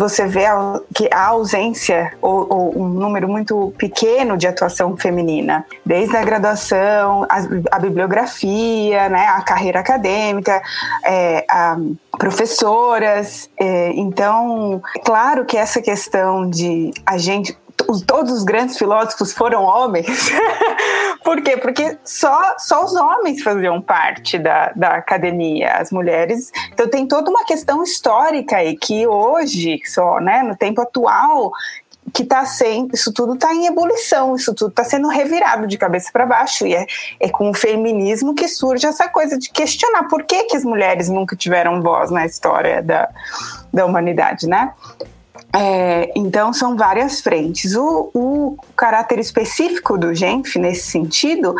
você 0.00 0.26
vê 0.26 0.46
que 0.94 1.10
a 1.12 1.26
ausência 1.26 2.14
ou, 2.22 2.46
ou, 2.50 2.82
um 2.82 2.88
número 2.88 3.28
muito 3.28 3.74
pequeno 3.76 4.34
de 4.34 4.46
atuação 4.46 4.96
feminina, 4.96 5.66
desde 5.84 6.16
a 6.16 6.24
graduação, 6.24 7.26
a, 7.28 7.76
a 7.76 7.78
bibliografia, 7.78 9.10
né, 9.10 9.26
a 9.26 9.42
carreira 9.42 9.78
acadêmica, 9.80 10.62
é, 11.04 11.44
a 11.50 11.76
professoras. 12.18 13.50
É, 13.58 13.92
então, 13.92 14.80
claro 15.04 15.44
que 15.44 15.58
essa 15.58 15.82
questão 15.82 16.48
de 16.48 16.90
a 17.04 17.18
gente 17.18 17.54
os, 17.90 18.02
todos 18.02 18.32
os 18.32 18.44
grandes 18.44 18.78
filósofos 18.78 19.32
foram 19.32 19.64
homens. 19.64 20.30
Por 21.24 21.42
quê? 21.42 21.56
Porque 21.56 21.98
só, 22.04 22.54
só 22.58 22.84
os 22.84 22.94
homens 22.94 23.42
faziam 23.42 23.80
parte 23.80 24.38
da, 24.38 24.72
da 24.74 24.94
academia, 24.94 25.72
as 25.72 25.90
mulheres. 25.90 26.52
Então 26.72 26.88
tem 26.88 27.06
toda 27.06 27.30
uma 27.30 27.44
questão 27.44 27.82
histórica 27.82 28.56
aí 28.56 28.76
que 28.76 29.06
hoje, 29.06 29.80
só, 29.84 30.20
né, 30.20 30.42
no 30.42 30.56
tempo 30.56 30.80
atual, 30.80 31.52
que 32.14 32.22
está 32.22 32.44
sendo, 32.44 32.94
isso 32.94 33.12
tudo 33.12 33.34
está 33.34 33.54
em 33.54 33.66
ebulição, 33.66 34.34
isso 34.34 34.54
tudo 34.54 34.70
está 34.70 34.84
sendo 34.84 35.08
revirado 35.08 35.66
de 35.66 35.76
cabeça 35.76 36.10
para 36.12 36.26
baixo 36.26 36.66
e 36.66 36.74
é, 36.74 36.86
é 37.20 37.28
com 37.28 37.50
o 37.50 37.54
feminismo 37.54 38.34
que 38.34 38.48
surge 38.48 38.86
essa 38.86 39.08
coisa 39.08 39.38
de 39.38 39.50
questionar 39.50 40.04
por 40.04 40.24
que, 40.24 40.44
que 40.44 40.56
as 40.56 40.64
mulheres 40.64 41.08
nunca 41.08 41.36
tiveram 41.36 41.82
voz 41.82 42.10
na 42.10 42.24
história 42.24 42.82
da, 42.82 43.08
da 43.72 43.84
humanidade, 43.84 44.48
né? 44.48 44.72
É, 45.52 46.12
então, 46.14 46.52
são 46.52 46.76
várias 46.76 47.20
frentes. 47.20 47.74
O, 47.74 48.10
o 48.14 48.56
caráter 48.76 49.18
específico 49.18 49.98
do 49.98 50.14
GENF, 50.14 50.58
nesse 50.58 50.90
sentido, 50.90 51.54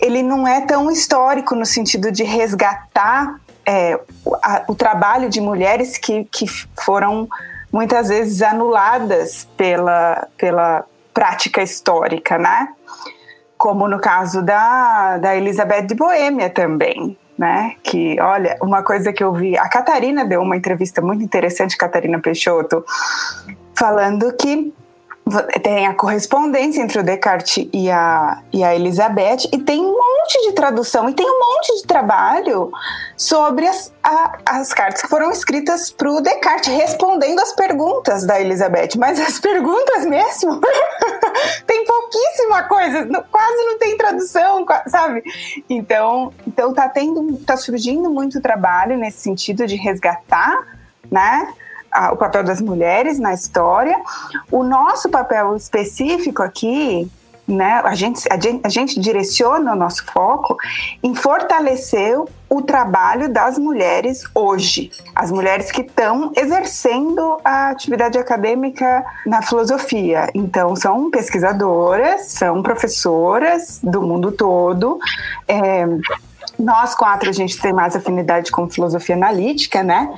ele 0.00 0.22
não 0.22 0.46
é 0.46 0.60
tão 0.60 0.90
histórico 0.90 1.54
no 1.54 1.64
sentido 1.64 2.10
de 2.10 2.24
resgatar 2.24 3.40
é, 3.64 3.98
a, 4.42 4.64
o 4.68 4.74
trabalho 4.74 5.28
de 5.28 5.40
mulheres 5.40 5.96
que, 5.96 6.24
que 6.24 6.46
foram 6.84 7.28
muitas 7.72 8.08
vezes 8.08 8.42
anuladas 8.42 9.48
pela, 9.56 10.28
pela 10.36 10.84
prática 11.12 11.62
histórica, 11.62 12.36
né? 12.36 12.68
Como 13.56 13.88
no 13.88 14.00
caso 14.00 14.42
da, 14.42 15.18
da 15.18 15.36
Elizabeth 15.36 15.82
de 15.82 15.94
Boêmia 15.94 16.50
também 16.50 17.16
né? 17.38 17.74
Que, 17.82 18.20
olha, 18.20 18.56
uma 18.62 18.82
coisa 18.82 19.12
que 19.12 19.22
eu 19.22 19.32
vi, 19.32 19.56
a 19.58 19.68
Catarina 19.68 20.24
deu 20.24 20.40
uma 20.40 20.56
entrevista 20.56 21.00
muito 21.00 21.22
interessante, 21.22 21.76
Catarina 21.76 22.20
Peixoto, 22.20 22.84
falando 23.74 24.32
que 24.36 24.72
tem 25.62 25.86
a 25.86 25.94
correspondência 25.94 26.82
entre 26.82 26.98
o 26.98 27.02
Descartes 27.02 27.66
e 27.72 27.90
a, 27.90 28.42
e 28.52 28.62
a 28.62 28.74
Elizabeth, 28.74 29.48
e 29.52 29.58
tem 29.58 29.80
um 29.80 29.92
monte 29.92 30.46
de 30.46 30.52
tradução 30.52 31.08
e 31.08 31.14
tem 31.14 31.26
um 31.26 31.40
monte 31.40 31.80
de 31.80 31.86
trabalho 31.86 32.70
sobre 33.16 33.66
as, 33.66 33.92
a, 34.02 34.38
as 34.44 34.72
cartas 34.74 35.00
que 35.00 35.08
foram 35.08 35.30
escritas 35.30 35.90
para 35.90 36.10
o 36.10 36.20
Descartes, 36.20 36.68
respondendo 36.74 37.40
as 37.40 37.54
perguntas 37.54 38.26
da 38.26 38.38
Elizabeth. 38.38 38.90
Mas 38.98 39.18
as 39.18 39.40
perguntas 39.40 40.04
mesmo, 40.04 40.60
pouquíssima 41.84 42.62
coisa, 42.64 43.06
quase 43.30 43.64
não 43.64 43.78
tem 43.78 43.96
tradução, 43.96 44.66
sabe? 44.86 45.22
Então, 45.68 46.32
então 46.46 46.72
tá 46.72 46.88
tendo, 46.88 47.36
tá 47.38 47.56
surgindo 47.56 48.10
muito 48.10 48.40
trabalho 48.40 48.96
nesse 48.96 49.18
sentido 49.18 49.66
de 49.66 49.76
resgatar, 49.76 50.78
né? 51.10 51.52
o 52.12 52.16
papel 52.16 52.42
das 52.42 52.60
mulheres 52.60 53.20
na 53.20 53.32
história. 53.32 53.96
O 54.50 54.64
nosso 54.64 55.08
papel 55.08 55.54
específico 55.56 56.42
aqui 56.42 57.08
né, 57.46 57.82
a, 57.84 57.94
gente, 57.94 58.26
a, 58.30 58.40
gente, 58.40 58.60
a 58.64 58.68
gente 58.68 58.98
direciona 58.98 59.72
o 59.72 59.76
nosso 59.76 60.04
foco 60.06 60.56
em 61.02 61.14
fortalecer 61.14 62.18
o 62.48 62.62
trabalho 62.62 63.28
das 63.28 63.58
mulheres 63.58 64.22
hoje, 64.34 64.90
as 65.14 65.30
mulheres 65.30 65.72
que 65.72 65.80
estão 65.80 66.32
exercendo 66.36 67.38
a 67.44 67.70
atividade 67.70 68.16
acadêmica 68.16 69.04
na 69.26 69.42
filosofia. 69.42 70.30
Então, 70.34 70.76
são 70.76 71.10
pesquisadoras, 71.10 72.26
são 72.26 72.62
professoras 72.62 73.80
do 73.82 74.00
mundo 74.00 74.30
todo. 74.30 74.98
É, 75.48 75.86
nós 76.58 76.94
quatro, 76.94 77.28
a 77.28 77.32
gente 77.32 77.60
tem 77.60 77.72
mais 77.72 77.96
afinidade 77.96 78.50
com 78.50 78.68
filosofia 78.68 79.14
analítica, 79.14 79.82
né? 79.82 80.14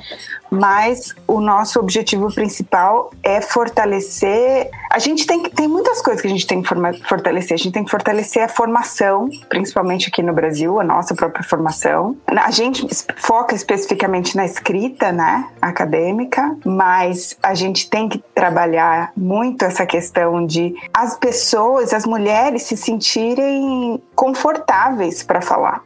Mas 0.49 1.13
o 1.27 1.41
nosso 1.41 1.79
objetivo 1.79 2.33
principal 2.33 3.11
é 3.21 3.41
fortalecer. 3.41 4.69
A 4.89 4.99
gente 4.99 5.25
tem, 5.25 5.43
tem 5.43 5.67
muitas 5.67 6.01
coisas 6.01 6.21
que 6.21 6.27
a 6.27 6.31
gente 6.31 6.47
tem 6.47 6.61
que 6.61 6.69
fortalecer. 7.03 7.55
A 7.55 7.57
gente 7.57 7.73
tem 7.73 7.83
que 7.83 7.91
fortalecer 7.91 8.43
a 8.43 8.47
formação, 8.47 9.29
principalmente 9.49 10.07
aqui 10.07 10.23
no 10.23 10.33
Brasil, 10.33 10.79
a 10.79 10.83
nossa 10.83 11.13
própria 11.13 11.43
formação. 11.43 12.15
A 12.27 12.51
gente 12.51 12.87
foca 13.17 13.53
especificamente 13.53 14.37
na 14.37 14.45
escrita, 14.45 15.11
né? 15.11 15.47
Acadêmica, 15.61 16.55
mas 16.65 17.37
a 17.43 17.53
gente 17.53 17.89
tem 17.89 18.07
que 18.07 18.23
trabalhar 18.33 19.11
muito 19.17 19.65
essa 19.65 19.85
questão 19.85 20.45
de 20.45 20.75
as 20.93 21.17
pessoas, 21.17 21.93
as 21.93 22.05
mulheres 22.05 22.63
se 22.63 22.77
sentirem 22.77 24.01
confortáveis 24.15 25.23
para 25.23 25.41
falar 25.41 25.81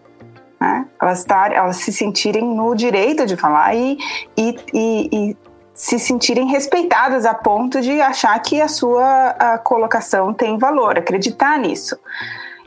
né? 0.62 0.86
Elas, 1.01 1.25
tar, 1.25 1.51
elas 1.51 1.77
se 1.77 1.91
sentirem 1.91 2.44
no 2.44 2.75
direito 2.75 3.25
de 3.25 3.36
falar 3.36 3.75
e, 3.75 3.98
e, 4.38 4.56
e, 4.72 5.10
e 5.12 5.38
se 5.74 5.98
sentirem 5.98 6.46
respeitadas 6.46 7.25
a 7.25 7.34
ponto 7.34 7.82
de 7.82 8.00
achar 8.00 8.38
que 8.39 8.62
a 8.62 8.68
sua 8.68 9.30
a 9.32 9.58
colocação 9.58 10.32
tem 10.32 10.60
valor, 10.60 11.00
acreditar 11.00 11.58
nisso. 11.58 11.98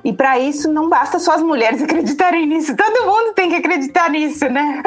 E 0.04 0.12
para 0.12 0.38
isso 0.38 0.70
não 0.70 0.88
basta 0.88 1.18
só 1.20 1.34
as 1.34 1.42
mulheres 1.42 1.80
acreditarem 1.84 2.46
nisso, 2.46 2.74
todo 2.76 3.06
mundo 3.06 3.32
tem 3.32 3.48
que 3.48 3.56
acreditar 3.56 4.10
nisso, 4.10 4.46
né? 4.48 4.82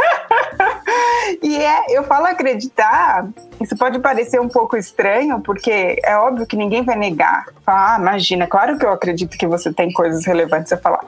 e 1.41 1.55
é, 1.55 1.97
eu 1.97 2.03
falo 2.03 2.25
acreditar, 2.25 3.25
isso 3.61 3.75
pode 3.77 3.99
parecer 3.99 4.41
um 4.41 4.49
pouco 4.49 4.75
estranho, 4.75 5.39
porque 5.39 5.97
é 6.03 6.17
óbvio 6.17 6.45
que 6.45 6.57
ninguém 6.57 6.83
vai 6.83 6.97
negar. 6.97 7.45
ah, 7.65 7.97
imagina, 7.97 8.45
claro 8.45 8.77
que 8.77 8.85
eu 8.85 8.91
acredito 8.91 9.37
que 9.37 9.47
você 9.47 9.71
tem 9.71 9.91
coisas 9.93 10.25
relevantes 10.25 10.73
a 10.73 10.77
falar. 10.77 11.05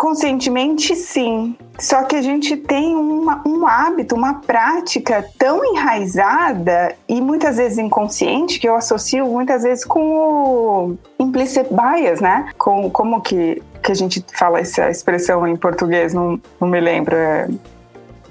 Conscientemente, 0.00 0.96
sim. 0.96 1.54
Só 1.78 2.04
que 2.04 2.16
a 2.16 2.22
gente 2.22 2.56
tem 2.56 2.96
uma, 2.96 3.42
um 3.46 3.66
hábito, 3.66 4.14
uma 4.14 4.40
prática 4.40 5.22
tão 5.36 5.62
enraizada 5.62 6.96
e 7.06 7.20
muitas 7.20 7.58
vezes 7.58 7.76
inconsciente 7.76 8.58
que 8.58 8.66
eu 8.66 8.74
associo 8.74 9.26
muitas 9.26 9.62
vezes 9.62 9.84
com 9.84 10.00
o 10.00 10.96
implicit 11.18 11.66
bias, 11.70 12.18
né? 12.18 12.48
Com 12.56 12.88
como 12.88 13.20
que, 13.20 13.62
que 13.82 13.92
a 13.92 13.94
gente 13.94 14.24
fala 14.32 14.60
essa 14.60 14.88
expressão 14.88 15.46
em 15.46 15.54
português, 15.54 16.14
não, 16.14 16.40
não 16.58 16.66
me 16.66 16.80
lembro. 16.80 17.14
É... 17.14 17.50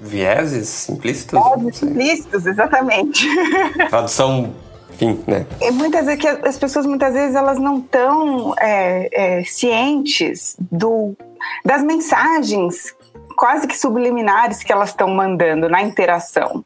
Vieses 0.00 0.88
implícitos? 0.88 1.40
Vieses 1.56 1.82
implícitos, 1.84 2.46
exatamente. 2.46 3.28
Tradução 3.88 4.52
enfim, 4.92 5.22
né? 5.24 5.46
E 5.60 5.70
muitas 5.70 6.04
vezes 6.06 6.20
que 6.20 6.26
as 6.26 6.58
pessoas 6.58 6.84
muitas 6.84 7.14
vezes 7.14 7.36
elas 7.36 7.60
não 7.60 7.78
estão 7.78 8.54
é, 8.58 9.08
é, 9.12 9.44
cientes 9.44 10.56
do 10.58 11.16
das 11.64 11.82
mensagens 11.82 12.94
quase 13.36 13.66
que 13.66 13.78
subliminares 13.78 14.62
que 14.62 14.72
elas 14.72 14.90
estão 14.90 15.08
mandando 15.08 15.68
na 15.68 15.82
interação, 15.82 16.64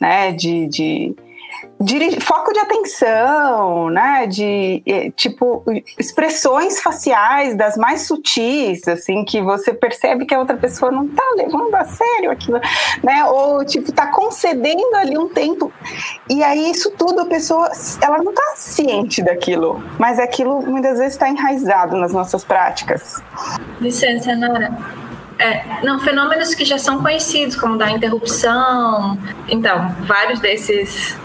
né? 0.00 0.32
De, 0.32 0.66
de, 0.66 1.16
de, 1.80 2.20
foco 2.20 2.52
de 2.52 2.58
atenção, 2.58 3.88
né? 3.90 4.26
De 4.26 4.82
tipo 5.16 5.64
expressões 5.98 6.80
faciais 6.80 7.56
das 7.56 7.76
mais 7.76 8.02
sutis, 8.02 8.86
assim, 8.88 9.24
que 9.24 9.40
você 9.40 9.72
percebe 9.72 10.26
que 10.26 10.34
a 10.34 10.38
outra 10.38 10.56
pessoa 10.56 10.90
não 10.90 11.06
tá 11.08 11.22
levando 11.36 11.74
a 11.74 11.84
sério 11.84 12.30
aquilo, 12.30 12.60
né? 13.02 13.24
Ou 13.26 13.64
tipo 13.64 13.92
tá 13.92 14.08
concedendo 14.08 14.96
ali 14.96 15.16
um 15.16 15.28
tempo. 15.28 15.72
E 16.28 16.42
aí 16.42 16.70
isso 16.70 16.90
tudo 16.92 17.20
a 17.20 17.26
pessoa, 17.26 17.70
ela 18.02 18.18
não 18.18 18.34
tá 18.34 18.54
ciente 18.56 19.22
daquilo, 19.22 19.82
mas 19.98 20.18
aquilo 20.18 20.62
muitas 20.62 20.98
vezes 20.98 21.14
está 21.14 21.28
enraizado 21.28 21.96
nas 21.96 22.12
nossas 22.12 22.44
práticas. 22.44 23.22
Licença, 23.80 24.34
Nara. 24.34 24.76
É, 25.38 25.84
não, 25.84 26.00
fenômenos 26.00 26.52
que 26.52 26.64
já 26.64 26.78
são 26.78 27.00
conhecidos, 27.00 27.54
como 27.54 27.78
da 27.78 27.88
interrupção. 27.88 29.16
Então, 29.48 29.94
vários 30.00 30.40
desses 30.40 31.16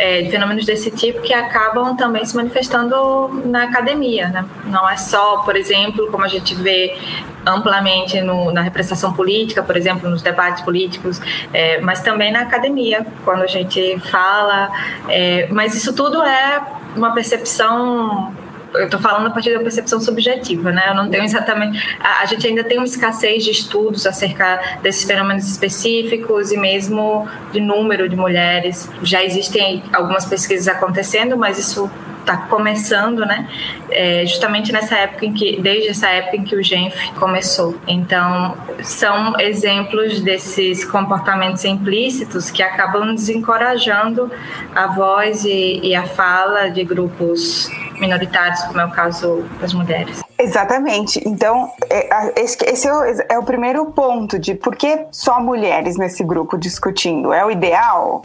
é, 0.00 0.24
fenômenos 0.30 0.64
desse 0.64 0.90
tipo 0.90 1.20
que 1.20 1.34
acabam 1.34 1.94
também 1.94 2.24
se 2.24 2.34
manifestando 2.34 3.42
na 3.44 3.64
academia. 3.64 4.28
Né? 4.30 4.44
Não 4.64 4.88
é 4.88 4.96
só, 4.96 5.38
por 5.38 5.54
exemplo, 5.54 6.10
como 6.10 6.24
a 6.24 6.28
gente 6.28 6.54
vê 6.54 6.96
amplamente 7.44 8.20
no, 8.22 8.50
na 8.50 8.62
representação 8.62 9.12
política, 9.12 9.62
por 9.62 9.76
exemplo, 9.76 10.08
nos 10.08 10.22
debates 10.22 10.62
políticos, 10.62 11.20
é, 11.52 11.80
mas 11.80 12.00
também 12.00 12.32
na 12.32 12.40
academia, 12.40 13.06
quando 13.24 13.42
a 13.42 13.46
gente 13.46 13.98
fala. 14.10 14.70
É, 15.06 15.46
mas 15.50 15.74
isso 15.74 15.92
tudo 15.92 16.22
é 16.22 16.62
uma 16.96 17.12
percepção 17.12 18.34
eu 18.74 18.84
estou 18.84 19.00
falando 19.00 19.26
a 19.26 19.30
partir 19.30 19.52
da 19.52 19.60
percepção 19.60 20.00
subjetiva, 20.00 20.70
né? 20.70 20.84
Eu 20.88 20.94
não 20.94 21.08
tenho 21.08 21.24
exatamente. 21.24 21.96
A, 22.00 22.22
a, 22.22 22.26
gente 22.26 22.46
ainda 22.46 22.64
tem 22.64 22.78
uma 22.78 22.86
escassez 22.86 23.44
de 23.44 23.50
estudos 23.50 24.06
acerca 24.06 24.60
desses 24.82 25.04
fenômenos 25.04 25.48
específicos 25.48 26.52
e 26.52 26.56
mesmo 26.56 27.28
de 27.52 27.60
número 27.60 28.08
de 28.08 28.16
mulheres. 28.16 28.88
Já 29.02 29.22
existem 29.24 29.82
algumas 29.92 30.24
pesquisas 30.24 30.68
acontecendo, 30.68 31.36
mas 31.36 31.58
isso 31.58 31.90
está 32.20 32.36
começando, 32.36 33.20
né? 33.26 33.48
É, 33.90 34.24
justamente 34.24 34.72
nessa 34.72 34.94
época 34.96 35.26
em 35.26 35.32
que, 35.32 35.60
desde 35.60 35.88
essa 35.88 36.08
época 36.08 36.36
em 36.36 36.44
que 36.44 36.54
o 36.54 36.62
GENF 36.62 37.12
começou. 37.14 37.74
Então, 37.88 38.56
são 38.82 39.38
exemplos 39.40 40.20
desses 40.20 40.84
comportamentos 40.84 41.64
implícitos 41.64 42.50
que 42.50 42.62
acabam 42.62 43.14
desencorajando 43.14 44.30
a 44.74 44.86
voz 44.86 45.44
e, 45.44 45.80
e 45.82 45.94
a 45.94 46.04
fala 46.04 46.68
de 46.68 46.84
grupos 46.84 47.68
minoritários, 48.00 48.62
como 48.62 48.80
é 48.80 48.84
o 48.84 48.90
caso 48.90 49.44
das 49.60 49.72
mulheres. 49.74 50.22
Exatamente. 50.38 51.20
Então, 51.26 51.70
é, 51.88 52.40
esse 52.40 52.88
é 52.88 52.92
o, 52.92 53.02
é 53.28 53.38
o 53.38 53.42
primeiro 53.42 53.86
ponto 53.86 54.38
de 54.38 54.54
por 54.54 54.74
que 54.74 55.06
só 55.12 55.40
mulheres 55.40 55.96
nesse 55.96 56.24
grupo 56.24 56.56
discutindo. 56.56 57.32
É 57.32 57.44
o 57.44 57.50
ideal? 57.50 58.22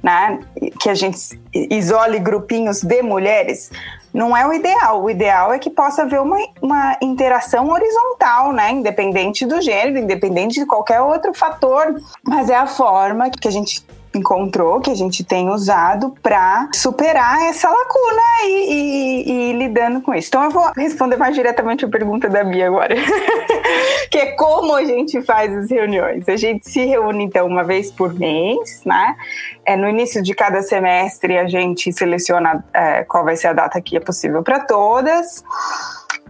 Né, 0.00 0.38
que 0.78 0.88
a 0.88 0.94
gente 0.94 1.18
isole 1.52 2.20
grupinhos 2.20 2.82
de 2.82 3.02
mulheres, 3.02 3.68
não 4.14 4.36
é 4.36 4.46
o 4.46 4.52
ideal. 4.52 5.02
O 5.02 5.10
ideal 5.10 5.52
é 5.52 5.58
que 5.58 5.68
possa 5.68 6.02
haver 6.02 6.20
uma, 6.20 6.38
uma 6.62 6.96
interação 7.02 7.68
horizontal, 7.68 8.52
né? 8.52 8.70
Independente 8.70 9.44
do 9.44 9.60
gênero, 9.60 9.98
independente 9.98 10.60
de 10.60 10.66
qualquer 10.66 11.00
outro 11.00 11.34
fator. 11.34 12.00
Mas 12.24 12.48
é 12.48 12.56
a 12.56 12.66
forma 12.66 13.28
que 13.28 13.48
a 13.48 13.50
gente 13.50 13.84
encontrou, 14.14 14.80
que 14.80 14.90
a 14.90 14.94
gente 14.94 15.24
tem 15.24 15.48
usado 15.48 16.14
para 16.22 16.68
superar 16.72 17.42
essa 17.42 17.68
lacuna 17.68 18.22
e, 18.44 18.72
e, 18.72 19.30
e, 19.30 19.52
lidando 19.52 20.00
com 20.00 20.14
isso. 20.14 20.28
Então 20.28 20.44
eu 20.44 20.50
vou 20.50 20.70
responder 20.76 21.16
mais 21.16 21.34
diretamente 21.34 21.84
a 21.84 21.88
pergunta 21.88 22.28
da 22.28 22.42
Bia 22.44 22.66
agora, 22.66 22.94
que 24.10 24.18
é 24.18 24.26
como 24.32 24.74
a 24.74 24.84
gente 24.84 25.20
faz 25.22 25.54
as 25.54 25.70
reuniões. 25.70 26.28
A 26.28 26.36
gente 26.36 26.68
se 26.68 26.84
reúne 26.84 27.24
então 27.24 27.46
uma 27.46 27.64
vez 27.64 27.90
por 27.90 28.12
mês, 28.14 28.82
né? 28.84 29.16
É, 29.64 29.76
no 29.76 29.88
início 29.88 30.22
de 30.22 30.34
cada 30.34 30.62
semestre 30.62 31.38
a 31.38 31.46
gente 31.46 31.92
seleciona 31.92 32.64
é, 32.72 33.04
qual 33.04 33.24
vai 33.24 33.36
ser 33.36 33.48
a 33.48 33.52
data 33.52 33.80
que 33.80 33.96
é 33.96 34.00
possível 34.00 34.42
para 34.42 34.60
todas. 34.60 35.44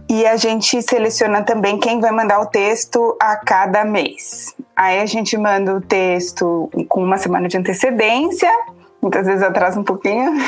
E 0.09 0.25
a 0.25 0.35
gente 0.35 0.81
seleciona 0.81 1.43
também 1.43 1.79
quem 1.79 1.99
vai 1.99 2.09
mandar 2.09 2.39
o 2.39 2.47
texto 2.47 3.15
a 3.21 3.35
cada 3.35 3.85
mês. 3.85 4.55
Aí 4.75 4.99
a 4.99 5.05
gente 5.05 5.37
manda 5.37 5.75
o 5.75 5.81
texto 5.81 6.67
com 6.87 7.03
uma 7.03 7.17
semana 7.17 7.47
de 7.47 7.55
antecedência, 7.55 8.49
muitas 8.99 9.27
vezes 9.27 9.43
atrasa 9.43 9.79
um 9.79 9.83
pouquinho. 9.83 10.33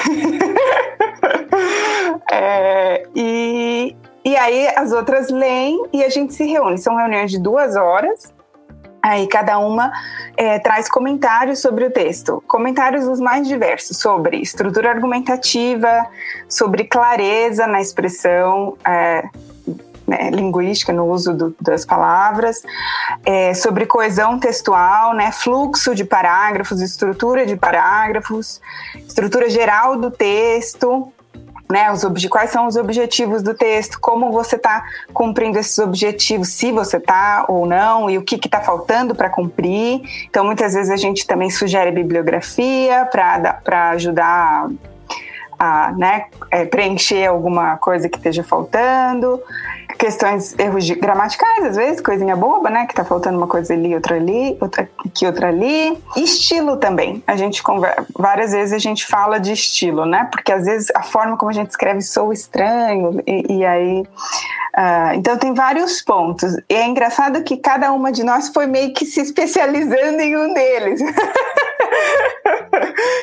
é, 2.32 3.04
e, 3.16 3.96
e 4.26 4.36
aí 4.36 4.68
as 4.76 4.92
outras 4.92 5.30
leem 5.30 5.86
e 5.94 6.04
a 6.04 6.10
gente 6.10 6.34
se 6.34 6.44
reúne. 6.46 6.80
São 6.80 6.96
reuniões 6.96 7.30
de 7.30 7.40
duas 7.40 7.76
horas. 7.76 8.34
Aí 9.00 9.28
cada 9.28 9.60
uma 9.60 9.92
é, 10.38 10.58
traz 10.58 10.90
comentários 10.90 11.60
sobre 11.60 11.86
o 11.86 11.92
texto, 11.92 12.44
comentários 12.48 13.08
os 13.08 13.20
mais 13.20 13.48
diversos 13.48 13.98
sobre 13.98 14.38
estrutura 14.38 14.92
argumentativa, 14.92 16.06
sobre 16.48 16.84
clareza 16.84 17.66
na 17.66 17.82
expressão, 17.82 18.78
é, 18.86 19.24
né, 20.12 20.30
linguística 20.30 20.92
no 20.92 21.06
uso 21.06 21.34
do, 21.34 21.56
das 21.62 21.86
palavras, 21.86 22.62
é, 23.26 23.54
sobre 23.54 23.86
coesão 23.86 24.38
textual, 24.38 25.14
né, 25.14 25.32
fluxo 25.32 25.96
de 25.96 26.04
parágrafos, 26.04 26.82
estrutura 26.82 27.46
de 27.46 27.56
parágrafos, 27.56 28.60
estrutura 29.08 29.50
geral 29.50 29.96
do 29.96 30.12
texto, 30.12 31.12
né, 31.72 31.90
os 31.90 32.04
quais 32.28 32.50
são 32.50 32.68
os 32.68 32.76
objetivos 32.76 33.42
do 33.42 33.54
texto, 33.54 33.98
como 34.02 34.34
você 34.34 34.58
está 34.58 34.84
cumprindo 35.14 35.58
esses 35.58 35.80
objetivos, 35.80 36.50
se 36.50 36.74
você 36.74 36.98
está 36.98 37.46
ou 37.48 37.66
não, 37.66 38.10
e 38.10 38.18
o 38.18 38.24
que 38.24 38.36
está 38.36 38.60
faltando 38.60 39.16
para 39.16 39.30
cumprir. 39.30 40.02
Então, 40.30 40.44
muitas 40.44 40.74
vezes 40.74 40.92
a 40.92 40.98
gente 40.98 41.26
também 41.26 41.50
sugere 41.50 41.90
bibliografia 41.90 43.06
para 43.06 43.92
ajudar 43.92 44.68
a 45.58 45.92
né, 45.92 46.26
é, 46.50 46.66
preencher 46.66 47.28
alguma 47.28 47.78
coisa 47.78 48.10
que 48.10 48.18
esteja 48.18 48.44
faltando, 48.44 49.40
questões, 49.98 50.58
erros 50.58 50.86
de, 50.86 50.96
gramaticais, 50.96 51.66
às 51.66 51.76
vezes, 51.76 52.02
coisinha 52.02 52.36
boba, 52.36 52.70
né, 52.70 52.86
que 52.86 52.94
tá 52.94 53.04
faltando 53.04 53.38
uma 53.38 53.48
coisa 53.48 53.74
ali, 53.74 53.94
outra 53.94 54.16
ali, 54.16 54.58
outra 54.60 54.90
aqui, 55.06 55.26
outra 55.26 55.48
ali. 55.48 55.98
Estilo 56.16 56.78
também. 56.78 57.24
A 57.26 57.36
gente 57.36 57.64
conversa, 57.64 58.06
várias 58.18 58.52
vezes 58.52 58.74
a 58.74 58.80
gente 58.80 59.06
fala 59.06 59.40
de 59.40 59.52
estilo, 59.52 60.06
né, 60.06 60.28
porque 60.32 60.52
às 60.52 60.66
vezes 60.66 60.92
a 60.96 61.04
forma 61.04 61.38
como 61.38 61.50
a 61.50 61.54
gente 61.54 61.70
escreve 61.70 62.02
soa 62.02 62.34
estranho, 62.34 63.22
e, 63.26 63.58
e 63.58 63.66
aí. 63.66 64.02
Uh, 64.72 65.16
então 65.16 65.38
tem 65.38 65.54
vários 65.54 66.02
pontos. 66.02 66.56
E 66.70 66.74
é 66.74 66.86
engraçado 66.86 67.44
que 67.44 67.58
cada 67.58 67.92
uma 67.92 68.12
de 68.12 68.24
nós 68.24 68.50
foi 68.50 68.68
meio 68.68 68.94
que 68.94 69.06
se 69.06 69.20
especializando 69.20 70.22
em 70.22 70.38
um 70.38 70.54
deles. 70.54 71.02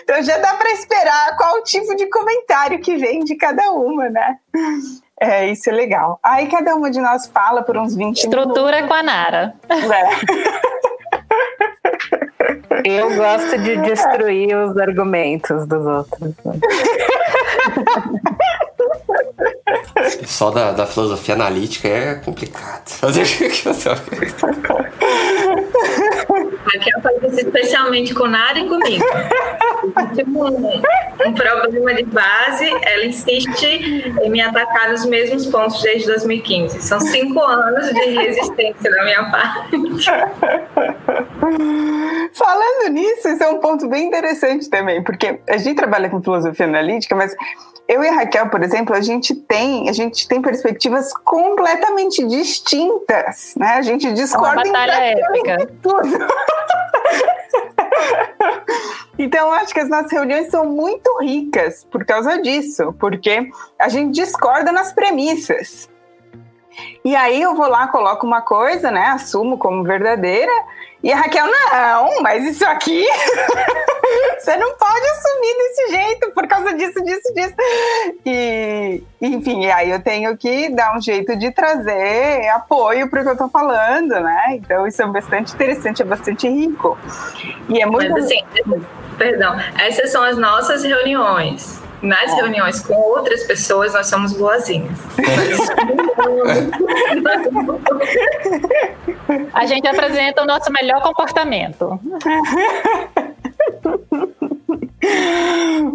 então 0.03 0.23
já 0.23 0.37
dá 0.39 0.55
para 0.55 0.71
esperar 0.73 1.37
qual 1.37 1.63
tipo 1.65 1.97
de 1.97 2.07
comentário 2.11 2.81
que 2.81 2.97
vem 2.97 3.25
de 3.25 3.35
cada 3.37 3.71
uma, 3.73 4.11
né? 4.11 4.39
É, 5.21 5.51
isso 5.51 5.69
é 5.69 5.73
legal. 5.73 6.19
Aí 6.23 6.47
cada 6.47 6.75
uma 6.77 6.91
de 6.91 7.01
nós 7.01 7.27
fala 7.27 7.63
por 7.63 7.77
uns 7.77 7.95
20 7.95 8.17
Estrutura 8.19 8.77
minutos. 8.83 8.89
com 8.89 8.95
a 8.95 9.03
Nara. 9.03 9.55
É. 9.69 10.09
Eu 12.89 13.15
gosto 13.17 13.59
de 13.59 13.77
destruir 13.79 14.57
os 14.57 14.77
argumentos 14.79 15.67
dos 15.67 15.85
outros. 15.85 16.33
Só 20.27 20.51
da, 20.51 20.73
da 20.73 20.87
filosofia 20.87 21.35
analítica 21.35 21.89
é 21.89 22.15
complicado. 22.15 22.85
Raquel 26.73 27.01
faz 27.03 27.23
isso 27.23 27.47
especialmente 27.47 28.15
com 28.15 28.27
Nara 28.27 28.59
e 28.59 28.69
comigo. 28.69 29.05
tipo 30.15 30.45
um, 30.45 30.83
um, 31.27 31.35
problema 31.35 31.95
de 31.95 32.05
base, 32.05 32.69
ela 32.83 33.05
insiste 33.05 33.67
em 34.23 34.31
me 34.31 34.41
atacar 34.41 34.91
nos 34.91 35.05
mesmos 35.07 35.47
pontos 35.47 35.81
desde 35.83 36.07
2015. 36.07 36.81
São 36.83 37.01
cinco 37.01 37.41
anos 37.41 37.89
de 37.89 38.11
resistência 38.11 38.91
da 38.91 39.05
minha 39.05 39.31
parte. 39.31 39.77
Falando 42.35 42.93
nisso, 42.93 43.29
isso 43.29 43.43
é 43.43 43.49
um 43.49 43.59
ponto 43.59 43.89
bem 43.89 44.07
interessante 44.07 44.69
também, 44.69 45.03
porque 45.03 45.41
a 45.49 45.57
gente 45.57 45.77
trabalha 45.77 46.11
com 46.11 46.23
filosofia 46.23 46.67
analítica, 46.67 47.15
mas 47.15 47.35
eu 47.89 48.05
e 48.05 48.09
a 48.09 48.13
Raquel, 48.13 48.51
por 48.51 48.63
exemplo, 48.63 48.95
a 48.95 49.01
gente 49.01 49.35
tem, 49.35 49.89
a 49.89 49.93
gente 49.93 50.29
tem 50.29 50.43
perspectivas 50.43 51.11
completamente 51.25 52.23
distintas, 52.27 53.55
né? 53.57 53.77
A 53.77 53.83
gente 53.83 54.13
discorda 54.13 54.61
é 54.61 54.65
uma 54.65 54.73
batalha 54.73 55.05
épica. 55.05 55.71
tudo. 55.83 56.29
Então, 59.19 59.53
acho 59.53 59.75
que 59.75 59.81
as 59.81 59.89
nossas 59.89 60.13
reuniões 60.13 60.49
são 60.49 60.65
muito 60.65 61.19
ricas 61.21 61.85
por 61.91 62.05
causa 62.05 62.41
disso, 62.41 62.95
porque 63.01 63.51
a 63.77 63.89
gente 63.89 64.15
discorda 64.15 64.71
nas 64.71 64.93
premissas. 64.93 65.91
E 67.05 67.15
aí 67.17 67.41
eu 67.41 67.55
vou 67.55 67.69
lá, 67.69 67.89
coloco 67.89 68.27
uma 68.27 68.43
coisa, 68.43 68.91
né? 68.91 69.07
Assumo 69.07 69.59
como 69.59 69.85
verdadeira, 69.85 70.53
e 71.03 71.13
a 71.13 71.17
Raquel, 71.17 71.47
não, 71.47 72.23
mas 72.23 72.45
isso 72.45 72.67
aqui 72.67 73.07
você 74.37 74.57
não 74.57 74.77
pode 74.77 75.07
assumir 75.07 75.57
desse 75.57 75.89
jeito 75.91 76.31
por 76.33 76.49
causa 76.49 76.75
disso, 76.75 77.05
disso, 77.05 77.35
disso. 77.35 77.55
E, 78.27 79.03
enfim, 79.21 79.67
aí 79.67 79.91
eu 79.91 80.03
tenho 80.03 80.37
que 80.37 80.69
dar 80.71 80.97
um 80.97 81.01
jeito 81.01 81.37
de 81.37 81.53
trazer 81.53 82.49
apoio 82.49 83.09
para 83.09 83.21
o 83.21 83.23
que 83.23 83.29
eu 83.29 83.33
estou 83.35 83.49
falando, 83.49 84.19
né? 84.21 84.45
Então 84.55 84.89
isso 84.89 85.01
é 85.01 85.07
bastante 85.07 85.55
interessante, 85.55 86.03
é 86.03 86.05
bastante 86.05 86.49
rico. 86.49 86.99
E 87.69 87.81
é 87.81 87.87
muito. 87.87 88.11
Mas 88.11 88.25
assim, 88.25 88.43
perdão, 89.17 89.57
essas 89.79 90.11
são 90.11 90.25
as 90.25 90.37
nossas 90.37 90.83
reuniões. 90.83 91.81
Nas 92.01 92.33
reuniões 92.35 92.81
com 92.81 92.95
outras 92.95 93.43
pessoas, 93.45 93.93
nós 93.93 94.07
somos 94.07 94.33
boazinhas. 94.33 94.99
A 99.53 99.67
gente 99.67 99.87
apresenta 99.87 100.43
o 100.43 100.47
nosso 100.47 100.73
melhor 100.73 101.03
comportamento. 101.03 102.01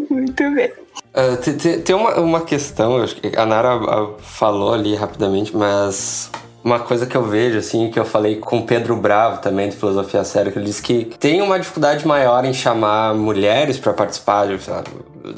Muito 0.10 0.52
bem. 0.56 0.72
Uh, 1.16 1.38
tem, 1.38 1.82
tem 1.82 1.96
uma, 1.96 2.20
uma 2.20 2.42
questão, 2.42 2.98
acho 2.98 3.16
que 3.16 3.38
a 3.38 3.46
Nara 3.46 3.76
ah, 3.76 4.10
falou 4.20 4.74
ali 4.74 4.96
rapidamente, 4.96 5.56
mas 5.56 6.32
uma 6.63 6.80
coisa 6.80 7.06
que 7.06 7.15
eu 7.15 7.23
vejo, 7.23 7.58
assim, 7.58 7.89
que 7.89 7.99
eu 7.99 8.06
falei 8.06 8.38
com 8.38 8.60
o 8.60 8.63
Pedro 8.63 8.95
Bravo 8.95 9.41
também, 9.41 9.69
de 9.69 9.76
Filosofia 9.76 10.23
Séria, 10.23 10.52
que 10.52 10.58
ele 10.58 10.65
disse 10.65 10.82
que 10.82 11.06
tem 11.19 11.41
uma 11.41 11.60
dificuldade 11.60 12.08
maior 12.08 12.45
em 12.45 12.54
chamar 12.54 13.13
mulheres 13.13 13.78
para 13.78 13.91
participar 13.91 14.47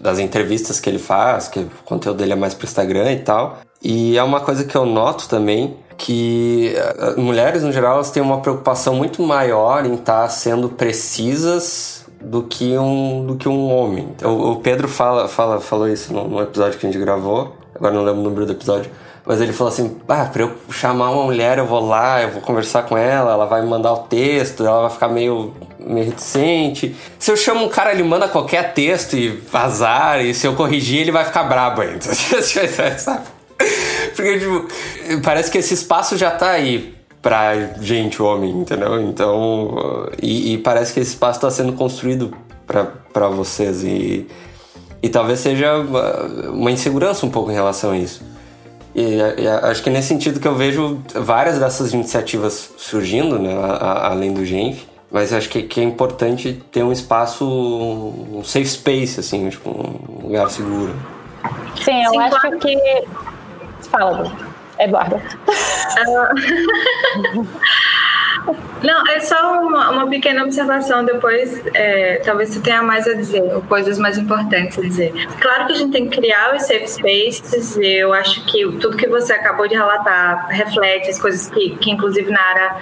das 0.02 0.20
entrevistas 0.20 0.80
que 0.80 0.90
ele 0.90 1.00
faz, 1.00 1.48
que 1.48 1.60
o 1.60 1.70
conteúdo 1.84 2.18
dele 2.18 2.34
é 2.34 2.36
mais 2.36 2.54
pro 2.54 2.66
Instagram 2.66 3.12
e 3.12 3.20
tal. 3.20 3.58
E 3.82 4.18
é 4.18 4.24
uma 4.24 4.40
coisa 4.40 4.64
que 4.64 4.76
eu 4.76 4.86
noto 4.86 5.28
também, 5.28 5.78
que 5.98 6.74
eh, 6.76 7.16
mulheres, 7.18 7.64
no 7.64 7.72
geral, 7.72 7.96
elas 7.96 8.12
têm 8.12 8.22
uma 8.22 8.42
preocupação 8.42 8.96
muito 8.96 9.22
maior 9.22 9.86
em 9.86 9.96
estar 9.96 10.24
tá 10.24 10.30
sendo 10.30 10.70
precisas 10.70 12.06
do 12.22 12.44
que 12.44 12.78
um, 12.78 13.26
do 13.26 13.36
que 13.36 13.48
um 13.48 13.72
homem. 13.72 14.10
O, 14.24 14.52
o 14.52 14.56
Pedro 14.58 14.88
fala, 14.88 15.28
fala, 15.28 15.60
falou 15.60 15.88
isso 15.88 16.14
no 16.14 16.42
episódio 16.42 16.80
que 16.80 16.86
a 16.86 16.92
gente 16.92 17.00
gravou, 17.00 17.56
agora 17.74 17.94
não 17.94 18.04
lembro 18.04 18.22
o 18.22 18.24
número 18.24 18.46
do 18.46 18.52
episódio, 18.54 18.90
mas 19.26 19.42
ele 19.42 19.52
falou 19.52 19.74
assim: 19.74 19.98
ah, 20.08 20.26
pra 20.26 20.44
eu 20.44 20.56
chamar 20.70 21.10
uma 21.10 21.24
mulher, 21.24 21.58
eu 21.58 21.66
vou 21.66 21.86
lá, 21.86 22.22
eu 22.22 22.30
vou 22.30 22.42
conversar 22.42 22.84
com 22.84 22.98
ela, 22.98 23.32
ela 23.32 23.46
vai 23.46 23.62
me 23.62 23.68
mandar 23.68 23.94
o 23.94 24.00
texto, 24.00 24.66
ela 24.66 24.82
vai 24.82 24.92
ficar 24.92 25.08
meio, 25.08 25.54
meio 25.80 26.06
reticente. 26.06 26.96
Se 27.18 27.32
eu 27.32 27.38
chamo 27.38 27.66
um 27.66 27.70
cara, 27.70 27.92
ele 27.92 28.04
manda 28.04 28.28
qualquer 28.28 28.74
texto 28.74 29.16
e 29.16 29.30
vazar, 29.30 30.24
e 30.24 30.34
se 30.34 30.46
eu 30.46 30.54
corrigir, 30.54 31.02
ele 31.02 31.12
vai 31.12 31.26
ficar 31.26 31.44
brabo 31.44 31.82
ainda. 31.82 32.06
Porque, 34.16 34.40
tipo, 34.40 34.68
parece 35.24 35.50
que 35.50 35.58
esse 35.58 35.74
espaço 35.74 36.16
já 36.18 36.30
tá 36.32 36.52
aí 36.52 36.96
pra 37.22 37.56
gente, 37.82 38.22
homem, 38.22 38.52
entendeu? 38.52 39.02
Então, 39.02 40.08
e, 40.22 40.54
e 40.54 40.58
parece 40.60 40.94
que 40.94 41.00
esse 41.00 41.12
espaço 41.12 41.40
tá 41.40 41.50
sendo 41.50 41.74
construído 41.74 42.32
para 42.68 43.28
vocês 43.30 43.84
e, 43.84 44.28
e 45.02 45.10
talvez 45.10 45.40
seja 45.40 45.78
uma, 45.78 46.50
uma 46.52 46.72
insegurança 46.72 47.26
um 47.26 47.32
pouco 47.32 47.50
em 47.50 47.56
relação 47.56 47.92
a 47.92 47.98
isso. 47.98 48.35
E, 48.96 49.18
e, 49.42 49.48
acho 49.48 49.84
que 49.84 49.90
é 49.90 49.92
nesse 49.92 50.08
sentido 50.08 50.40
que 50.40 50.48
eu 50.48 50.56
vejo 50.56 51.02
várias 51.14 51.60
dessas 51.60 51.94
iniciativas 51.94 52.74
surgindo, 52.78 53.38
né, 53.38 53.54
a, 53.54 53.66
a, 53.66 54.12
além 54.12 54.34
do 54.34 54.46
Genf. 54.46 54.84
Mas 55.12 55.34
acho 55.34 55.50
que, 55.50 55.64
que, 55.64 55.80
é 55.80 55.84
importante 55.84 56.64
ter 56.72 56.84
um 56.84 56.92
espaço, 56.92 57.46
um 57.46 58.44
safe 58.44 58.68
space, 58.68 59.20
assim, 59.20 59.50
tipo, 59.50 59.70
um 59.70 60.24
lugar 60.28 60.50
seguro. 60.50 60.96
Sim, 61.82 62.04
eu 62.04 62.12
Sim, 62.12 62.18
acho 62.20 62.40
claro. 62.42 62.60
que. 62.60 62.78
Fala, 63.90 64.32
Eduardo. 64.80 65.16
Uh... 65.16 65.22
Não, 68.84 69.08
é 69.08 69.20
só 69.20 69.62
uma, 69.62 69.90
uma 69.90 70.08
pequena 70.08 70.44
observação. 70.44 71.04
Depois, 71.04 71.62
é, 71.74 72.22
talvez 72.24 72.50
você 72.50 72.60
tenha 72.60 72.82
mais 72.82 73.08
a 73.08 73.14
dizer, 73.14 73.42
ou 73.42 73.62
coisas 73.64 73.98
mais 73.98 74.18
importantes 74.18 74.78
a 74.78 74.82
dizer. 74.82 75.14
Claro 75.40 75.66
que 75.68 75.74
a 75.74 75.76
gente 75.76 75.92
tem 75.92 76.08
que 76.08 76.20
criar 76.20 76.56
os 76.56 76.64
safe 76.64 76.88
spaces. 76.88 77.78
Eu 77.78 78.14
acho 78.14 78.46
que 78.46 78.64
tudo 78.78 78.96
que 78.96 79.08
você 79.08 79.34
acabou 79.34 79.68
de 79.68 79.76
relatar 79.76 80.48
reflete 80.50 81.10
as 81.10 81.20
coisas 81.20 81.50
que, 81.50 81.76
que 81.78 81.92
inclusive, 81.92 82.30
Nara 82.30 82.78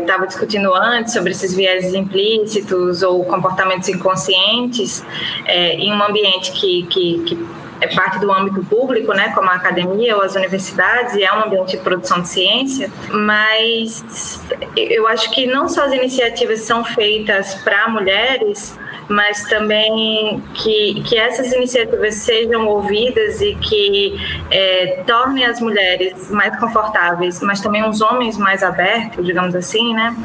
estava 0.00 0.24
é, 0.24 0.26
discutindo 0.26 0.74
antes 0.74 1.12
sobre 1.12 1.30
esses 1.30 1.54
vieses 1.54 1.94
implícitos 1.94 3.02
ou 3.02 3.24
comportamentos 3.24 3.88
inconscientes 3.88 5.04
é, 5.44 5.74
em 5.74 5.92
um 5.92 6.02
ambiente 6.02 6.52
que, 6.52 6.82
que, 6.86 7.22
que 7.24 7.46
é 7.80 7.86
parte 7.88 8.18
do 8.18 8.32
âmbito 8.32 8.64
público, 8.64 9.12
né, 9.12 9.32
como 9.34 9.50
a 9.50 9.54
academia 9.54 10.16
ou 10.16 10.22
as 10.22 10.34
universidades, 10.34 11.14
e 11.14 11.22
é 11.22 11.32
um 11.32 11.44
ambiente 11.44 11.76
de 11.76 11.82
produção 11.82 12.20
de 12.20 12.28
ciência, 12.28 12.90
mas 13.10 14.40
eu 14.76 15.06
acho 15.06 15.30
que 15.30 15.46
não 15.46 15.68
só 15.68 15.84
as 15.84 15.92
iniciativas 15.92 16.60
são 16.60 16.84
feitas 16.84 17.54
para 17.56 17.88
mulheres, 17.88 18.78
mas 19.08 19.44
também 19.44 20.42
que, 20.54 21.02
que 21.02 21.16
essas 21.16 21.52
iniciativas 21.52 22.14
sejam 22.16 22.66
ouvidas 22.66 23.40
e 23.40 23.54
que 23.54 24.16
é, 24.50 25.02
tornem 25.06 25.44
as 25.44 25.60
mulheres 25.60 26.30
mais 26.30 26.58
confortáveis, 26.58 27.40
mas 27.40 27.60
também 27.60 27.88
os 27.88 28.00
homens 28.00 28.36
mais 28.36 28.62
abertos, 28.62 29.24
digamos 29.24 29.54
assim, 29.54 29.94
né? 29.94 30.16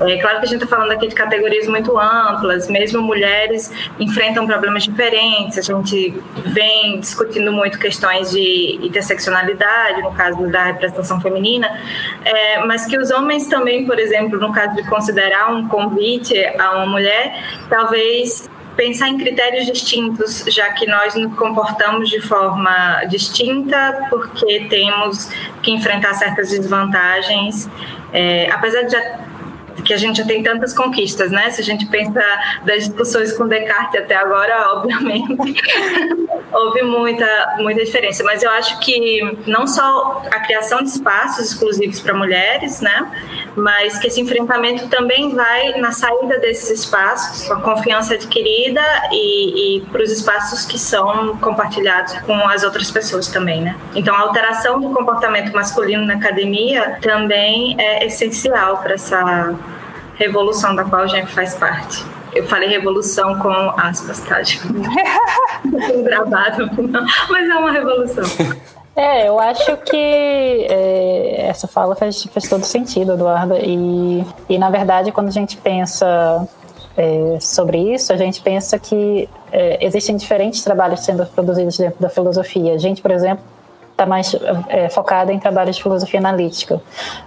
É 0.00 0.18
claro 0.18 0.38
que 0.38 0.46
a 0.46 0.48
gente 0.48 0.62
está 0.64 0.76
falando 0.76 0.92
aqui 0.92 1.08
de 1.08 1.14
categorias 1.14 1.66
muito 1.66 1.98
amplas, 1.98 2.68
mesmo 2.68 3.02
mulheres 3.02 3.70
enfrentam 3.98 4.46
problemas 4.46 4.84
diferentes, 4.84 5.58
a 5.58 5.62
gente 5.62 6.14
vem 6.46 6.98
discutindo 7.00 7.52
muito 7.52 7.78
questões 7.78 8.30
de 8.30 8.78
interseccionalidade, 8.82 10.02
no 10.02 10.12
caso 10.12 10.48
da 10.48 10.64
representação 10.64 11.20
feminina, 11.20 11.68
é, 12.24 12.64
mas 12.64 12.86
que 12.86 12.96
os 12.96 13.10
homens 13.10 13.48
também, 13.48 13.84
por 13.84 13.98
exemplo, 13.98 14.38
no 14.38 14.52
caso 14.52 14.76
de 14.76 14.88
considerar 14.88 15.52
um 15.52 15.68
convite 15.68 16.34
a 16.58 16.76
uma 16.76 16.86
mulher, 16.86 17.42
talvez 17.68 18.29
pensar 18.80 19.10
em 19.10 19.18
critérios 19.18 19.66
distintos, 19.66 20.42
já 20.48 20.72
que 20.72 20.86
nós 20.86 21.14
nos 21.14 21.34
comportamos 21.34 22.08
de 22.08 22.18
forma 22.22 23.04
distinta, 23.10 24.06
porque 24.08 24.68
temos 24.70 25.28
que 25.62 25.70
enfrentar 25.70 26.14
certas 26.14 26.48
desvantagens. 26.48 27.68
É, 28.10 28.50
apesar 28.50 28.84
de 28.84 28.92
já 28.92 29.18
que 29.84 29.94
a 29.94 29.96
gente 29.96 30.18
já 30.18 30.24
tem 30.24 30.42
tantas 30.42 30.72
conquistas, 30.72 31.30
né? 31.30 31.50
Se 31.50 31.60
a 31.60 31.64
gente 31.64 31.86
pensa 31.86 32.22
das 32.64 32.84
discussões 32.84 33.32
com 33.32 33.46
Descartes 33.46 34.00
até 34.00 34.16
agora, 34.16 34.72
obviamente, 34.76 35.36
houve 36.52 36.82
muita, 36.82 37.56
muita 37.58 37.84
diferença. 37.84 38.22
Mas 38.24 38.42
eu 38.42 38.50
acho 38.50 38.78
que 38.80 39.38
não 39.46 39.66
só 39.66 40.22
a 40.30 40.40
criação 40.40 40.82
de 40.82 40.90
espaços 40.90 41.52
exclusivos 41.52 42.00
para 42.00 42.14
mulheres, 42.14 42.80
né? 42.80 43.10
Mas 43.56 43.98
que 43.98 44.06
esse 44.06 44.20
enfrentamento 44.20 44.88
também 44.88 45.34
vai 45.34 45.78
na 45.78 45.92
saída 45.92 46.38
desses 46.38 46.80
espaços, 46.80 47.50
a 47.50 47.56
confiança 47.56 48.14
adquirida 48.14 48.82
e, 49.10 49.78
e 49.78 49.80
para 49.86 50.02
os 50.02 50.10
espaços 50.10 50.64
que 50.64 50.78
são 50.78 51.36
compartilhados 51.38 52.12
com 52.20 52.36
as 52.48 52.62
outras 52.62 52.90
pessoas 52.90 53.28
também, 53.28 53.60
né? 53.60 53.76
Então, 53.94 54.14
a 54.14 54.20
alteração 54.20 54.80
do 54.80 54.90
comportamento 54.90 55.52
masculino 55.52 56.04
na 56.04 56.14
academia 56.14 56.98
também 57.00 57.76
é 57.78 58.06
essencial 58.06 58.78
para 58.78 58.94
essa 58.94 59.54
revolução 60.20 60.76
da 60.76 60.84
qual 60.84 61.02
a 61.02 61.06
gente 61.06 61.32
faz 61.32 61.54
parte. 61.54 62.04
Eu 62.34 62.46
falei 62.46 62.68
revolução 62.68 63.38
com 63.38 63.50
aspas, 63.50 64.20
tá? 64.20 64.42
Tipo, 64.42 64.68
gravado, 66.04 66.70
mas 67.28 67.48
é 67.48 67.54
uma 67.54 67.72
revolução. 67.72 68.24
É, 68.94 69.28
eu 69.28 69.40
acho 69.40 69.76
que 69.78 69.96
é, 70.68 71.46
essa 71.48 71.66
fala 71.66 71.96
faz, 71.96 72.24
faz 72.24 72.48
todo 72.48 72.64
sentido, 72.64 73.14
Eduardo. 73.14 73.56
E, 73.56 74.24
e, 74.48 74.58
na 74.58 74.68
verdade, 74.68 75.10
quando 75.10 75.28
a 75.28 75.32
gente 75.32 75.56
pensa 75.56 76.46
é, 76.96 77.38
sobre 77.40 77.94
isso, 77.94 78.12
a 78.12 78.16
gente 78.16 78.42
pensa 78.42 78.78
que 78.78 79.28
é, 79.50 79.84
existem 79.84 80.16
diferentes 80.16 80.62
trabalhos 80.62 81.00
sendo 81.00 81.24
produzidos 81.26 81.78
dentro 81.78 82.00
da 82.00 82.10
filosofia. 82.10 82.74
A 82.74 82.78
gente, 82.78 83.00
por 83.00 83.10
exemplo, 83.10 83.42
está 83.90 84.04
mais 84.04 84.36
é, 84.68 84.88
focada 84.88 85.32
em 85.32 85.38
trabalhos 85.38 85.76
de 85.76 85.82
filosofia 85.82 86.20
analítica, 86.20 86.80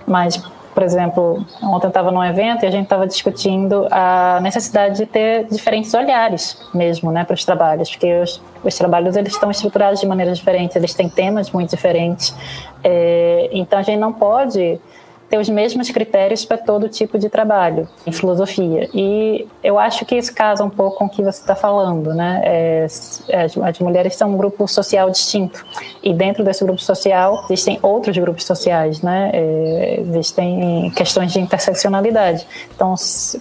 mas 0.06 0.42
por 0.74 0.84
exemplo, 0.84 1.46
ontem 1.62 1.86
eu 1.86 1.90
estava 1.90 2.12
num 2.12 2.24
evento 2.24 2.64
e 2.64 2.68
a 2.68 2.72
gente 2.72 2.84
estava 2.84 3.08
discutindo 3.08 3.88
a 3.92 4.40
necessidade 4.42 4.98
de 4.98 5.06
ter 5.06 5.46
diferentes 5.46 5.94
olhares 5.94 6.58
mesmo, 6.74 7.12
né, 7.12 7.24
para 7.24 7.34
os 7.34 7.46
trabalhos, 7.46 7.90
porque 7.90 8.22
os, 8.22 8.42
os, 8.64 8.76
trabalhos 8.76 9.16
eles 9.16 9.34
estão 9.34 9.52
estruturados 9.52 10.00
de 10.00 10.08
maneiras 10.08 10.38
diferentes, 10.38 10.76
eles 10.76 10.94
têm 10.94 11.08
temas 11.08 11.52
muito 11.52 11.70
diferentes, 11.70 12.36
é, 12.84 13.50
então 13.52 13.80
a 13.80 13.82
gente 13.84 14.00
não 14.00 14.12
pode 14.12 14.80
ter 15.30 15.38
os 15.38 15.50
mesmos 15.50 15.90
critérios 15.90 16.46
para 16.46 16.58
todo 16.58 16.88
tipo 16.88 17.18
de 17.18 17.30
trabalho 17.30 17.88
em 18.06 18.12
filosofia. 18.12 18.90
E 18.94 19.48
eu 19.64 19.80
acho 19.80 20.06
que 20.06 20.16
isso 20.16 20.34
casa 20.34 20.64
um 20.64 20.70
pouco 20.70 20.98
com 20.98 21.06
o 21.06 21.10
que 21.10 21.24
você 21.24 21.42
está 21.42 21.56
falando, 21.56 22.14
né? 22.14 22.42
É, 22.44 22.84
as, 22.86 23.58
as, 23.58 23.80
mulheres 23.80 24.16
são 24.16 24.32
um 24.34 24.38
grupo 24.38 24.68
social 24.68 25.10
distinto 25.10 25.66
e 26.02 26.14
dentro 26.14 26.44
desse 26.44 26.64
grupo 26.64 26.80
social 26.80 27.44
existem 27.46 27.80
outros 27.82 28.18
grupos 28.18 28.46
sociais, 28.46 29.02
né? 29.02 29.32
É, 29.34 30.02
existem 30.02 30.92
questões 30.96 31.32
de 31.32 31.40
interseccionalidade. 31.40 32.46
Então, 32.76 32.94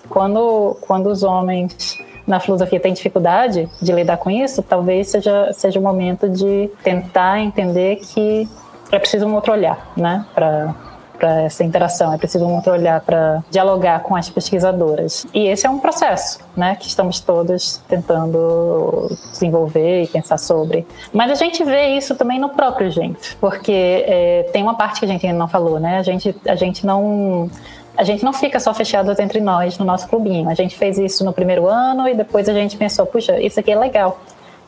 quando 0.09 0.77
quando 0.81 1.09
os 1.09 1.23
homens 1.23 1.99
na 2.27 2.41
filosofia 2.41 2.81
têm 2.81 2.93
dificuldade 2.93 3.69
de 3.81 3.93
lidar 3.93 4.17
com 4.17 4.31
isso, 4.31 4.63
talvez 4.63 5.09
seja 5.09 5.53
seja 5.53 5.79
o 5.79 5.83
momento 5.83 6.29
de 6.29 6.71
tentar 6.83 7.41
entender 7.41 7.97
que 7.97 8.49
é 8.91 8.99
preciso 8.99 9.27
um 9.27 9.35
outro 9.35 9.53
olhar, 9.53 9.93
né? 9.97 10.25
Para 11.23 11.43
essa 11.43 11.63
interação, 11.63 12.13
é 12.13 12.19
preciso 12.19 12.45
muito 12.49 12.69
olhar 12.69 13.01
para 13.01 13.45
dialogar 13.49 14.01
com 14.01 14.17
as 14.17 14.29
pesquisadoras. 14.29 15.25
E 15.33 15.47
esse 15.47 15.65
é 15.65 15.71
um 15.71 15.79
processo, 15.79 16.41
né, 16.57 16.75
que 16.75 16.89
estamos 16.89 17.21
todos 17.21 17.81
tentando 17.89 19.09
desenvolver 19.31 20.03
e 20.03 20.07
pensar 20.09 20.37
sobre. 20.37 20.85
Mas 21.13 21.31
a 21.31 21.37
gente 21.37 21.63
vê 21.63 21.97
isso 21.97 22.17
também 22.17 22.41
no 22.41 22.49
próprio 22.49 22.91
gente, 22.91 23.37
porque 23.37 24.05
é, 24.05 24.51
tem 24.53 24.65
uma 24.65 24.75
parte 24.75 24.99
que 24.99 25.05
a 25.05 25.09
gente 25.09 25.25
ainda 25.25 25.39
não 25.39 25.47
falou, 25.47 25.79
né? 25.79 25.99
A 25.99 26.03
gente, 26.03 26.35
a 26.45 26.57
gente 26.57 26.85
não 26.85 27.49
a 27.97 28.03
gente 28.03 28.25
não 28.25 28.33
fica 28.33 28.59
só 28.59 28.75
fechados 28.75 29.17
entre 29.21 29.41
nós 29.41 29.79
no 29.79 29.85
nosso 29.85 30.09
clubinho. 30.09 30.49
A 30.49 30.55
gente 30.55 30.77
fez 30.77 30.99
isso 30.99 31.25
no 31.25 31.33
primeiro 31.33 31.69
ano 31.69 32.09
e 32.09 32.15
depois 32.15 32.49
a 32.49 32.53
gente 32.53 32.77
pensou, 32.77 33.07
puxa, 33.07 33.39
isso 33.39 33.61
aqui 33.61 33.71
é 33.71 33.79
legal. 33.79 34.19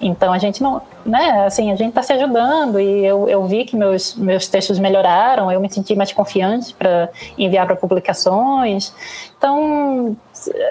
Então 0.01 0.33
a 0.33 0.39
gente 0.39 0.63
não, 0.63 0.83
né, 1.05 1.47
assim, 1.47 1.71
a 1.71 1.77
gente 1.77 1.91
está 1.91 2.03
se 2.03 2.13
ajudando 2.13 2.81
e 2.81 3.05
eu, 3.05 3.29
eu 3.29 3.45
vi 3.47 3.65
que 3.65 3.77
meus, 3.77 4.15
meus 4.15 4.49
textos 4.49 4.79
melhoraram, 4.79 5.51
eu 5.51 5.61
me 5.61 5.71
senti 5.71 5.95
mais 5.95 6.13
confiante 6.13 6.75
para 6.75 7.09
enviar 7.39 7.67
para 7.67 7.77
publicações. 7.77 8.93
Então, 9.39 10.17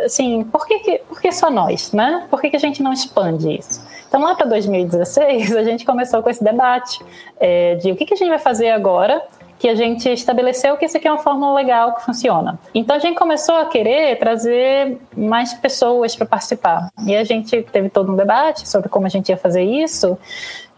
assim, 0.06 0.44
por 0.44 0.68
que, 0.68 0.80
que, 0.80 0.98
por 1.08 1.22
que 1.22 1.32
só 1.32 1.50
nós, 1.50 1.92
né? 1.94 2.26
Por 2.30 2.42
que, 2.42 2.50
que 2.50 2.56
a 2.56 2.60
gente 2.60 2.84
não 2.84 2.92
expande 2.92 3.58
isso? 3.58 3.82
Então, 4.08 4.22
lá 4.22 4.36
para 4.36 4.46
2016, 4.46 5.56
a 5.56 5.64
gente 5.64 5.86
começou 5.86 6.22
com 6.22 6.30
esse 6.30 6.44
debate 6.44 7.04
é, 7.40 7.76
de 7.76 7.92
o 7.92 7.96
que, 7.96 8.06
que 8.06 8.14
a 8.14 8.18
gente 8.18 8.30
vai 8.30 8.40
fazer 8.40 8.70
agora 8.70 9.22
que 9.64 9.70
a 9.70 9.76
gente 9.76 10.10
estabeleceu 10.10 10.76
que 10.76 10.84
isso 10.84 10.98
aqui 10.98 11.08
é 11.08 11.12
uma 11.12 11.24
fórmula 11.24 11.54
legal 11.54 11.96
que 11.96 12.04
funciona. 12.04 12.60
Então 12.76 12.98
a 12.98 13.00
gente 13.00 13.18
começou 13.18 13.56
a 13.56 13.66
querer 13.66 14.20
trazer 14.20 14.98
mais 15.16 15.54
pessoas 15.54 16.14
para 16.18 16.26
participar. 16.26 16.90
E 17.08 17.16
a 17.16 17.24
gente 17.24 17.64
teve 17.72 17.88
todo 17.88 18.12
um 18.12 18.16
debate 18.18 18.68
sobre 18.68 18.90
como 18.90 19.06
a 19.06 19.10
gente 19.10 19.30
ia 19.30 19.38
fazer 19.38 19.64
isso. 19.64 20.18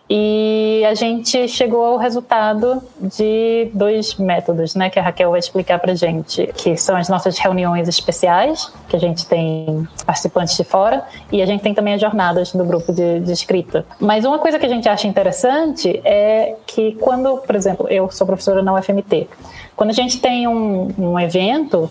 E 0.08 0.84
a 0.88 0.94
gente 0.94 1.48
chegou 1.48 1.84
ao 1.84 1.98
resultado 1.98 2.82
de 3.00 3.70
dois 3.74 4.16
métodos, 4.16 4.76
né, 4.76 4.90
que 4.90 5.00
a 5.00 5.02
Raquel 5.02 5.32
vai 5.32 5.40
explicar 5.40 5.80
para 5.80 5.96
gente, 5.96 6.46
que 6.56 6.78
são 6.78 6.96
as 6.96 7.10
nossas 7.10 7.40
reuniões 7.40 7.88
especiais, 7.88 8.72
que 8.88 8.96
a 8.96 9.00
gente 9.00 9.26
tem 9.26 9.88
participantes 10.06 10.56
de 10.56 10.64
fora, 10.64 11.04
e 11.32 11.42
a 11.42 11.46
gente 11.46 11.62
tem 11.62 11.74
também 11.74 11.96
as 11.96 12.02
jornadas 12.02 12.52
do 12.52 12.64
grupo 12.64 12.94
de, 12.94 13.20
de 13.20 13.32
escrita. 13.32 13.84
Mas 14.00 14.26
uma 14.26 14.38
coisa 14.38 14.60
que 14.60 14.66
a 14.66 14.70
gente 14.70 14.88
acha 14.88 15.08
interessante 15.08 16.00
é 16.06 16.56
que 16.68 16.94
quando, 17.02 17.38
por 17.38 17.56
exemplo, 17.56 17.88
eu 17.90 18.12
sou 18.12 18.28
professora 18.28 18.62
na 18.62 18.76
UFMT, 18.76 19.28
quando 19.76 19.90
a 19.90 19.94
gente 19.94 20.22
tem 20.22 20.48
um, 20.48 20.94
um 21.00 21.20
evento, 21.20 21.90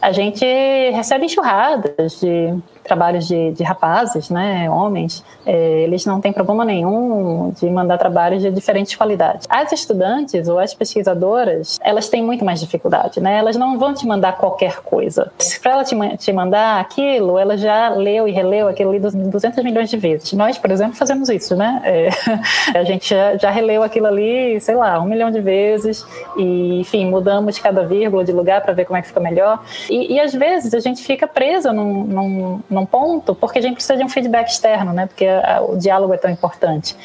a 0.00 0.12
gente 0.12 0.44
recebe 0.92 1.26
enxurradas 1.26 2.20
de 2.20 2.54
trabalhos 2.86 3.26
de, 3.26 3.52
de 3.52 3.62
rapazes, 3.62 4.30
né, 4.30 4.70
homens, 4.70 5.24
é, 5.44 5.82
eles 5.82 6.06
não 6.06 6.20
têm 6.20 6.32
problema 6.32 6.64
nenhum 6.64 7.52
de 7.58 7.68
mandar 7.70 7.98
trabalhos 7.98 8.42
de 8.42 8.50
diferentes 8.50 8.94
qualidades. 8.94 9.46
As 9.48 9.72
estudantes 9.72 10.48
ou 10.48 10.58
as 10.58 10.74
pesquisadoras, 10.74 11.78
elas 11.82 12.08
têm 12.08 12.22
muito 12.22 12.44
mais 12.44 12.60
dificuldade, 12.60 13.20
né? 13.20 13.38
Elas 13.38 13.56
não 13.56 13.78
vão 13.78 13.94
te 13.94 14.06
mandar 14.06 14.36
qualquer 14.36 14.80
coisa. 14.82 15.30
Para 15.62 15.72
ela 15.72 15.84
te, 15.84 15.96
te 16.18 16.32
mandar 16.32 16.80
aquilo, 16.80 17.38
ela 17.38 17.56
já 17.56 17.88
leu 17.90 18.26
e 18.26 18.32
releu 18.32 18.68
aquilo 18.68 18.90
ali 18.90 19.00
200 19.00 19.62
milhões 19.64 19.90
de 19.90 19.96
vezes. 19.96 20.32
Nós, 20.32 20.58
por 20.58 20.70
exemplo, 20.70 20.94
fazemos 20.94 21.28
isso, 21.28 21.56
né? 21.56 21.80
É, 21.84 22.08
a 22.78 22.84
gente 22.84 23.08
já, 23.08 23.36
já 23.36 23.50
releu 23.50 23.82
aquilo 23.82 24.06
ali, 24.06 24.60
sei 24.60 24.74
lá, 24.74 25.00
um 25.00 25.06
milhão 25.06 25.30
de 25.30 25.40
vezes 25.40 26.04
e, 26.36 26.80
enfim, 26.80 27.06
mudamos 27.06 27.58
cada 27.58 27.84
vírgula 27.84 28.24
de 28.24 28.32
lugar 28.32 28.60
para 28.62 28.72
ver 28.72 28.84
como 28.84 28.96
é 28.96 29.02
que 29.02 29.08
fica 29.08 29.20
melhor. 29.20 29.62
E, 29.88 30.14
e 30.14 30.20
às 30.20 30.32
vezes 30.32 30.74
a 30.74 30.80
gente 30.80 31.02
fica 31.02 31.26
presa 31.26 31.72
num, 31.72 32.60
num 32.68 32.75
num 32.76 32.86
ponto, 32.86 33.34
porque 33.34 33.58
a 33.58 33.62
gente 33.62 33.74
precisa 33.74 33.96
de 33.96 34.04
um 34.04 34.08
feedback 34.08 34.48
externo, 34.48 34.92
né? 34.92 35.06
Porque 35.06 35.26
a, 35.26 35.62
o 35.62 35.76
diálogo 35.76 36.14
é 36.14 36.16
tão 36.16 36.30
importante. 36.30 36.96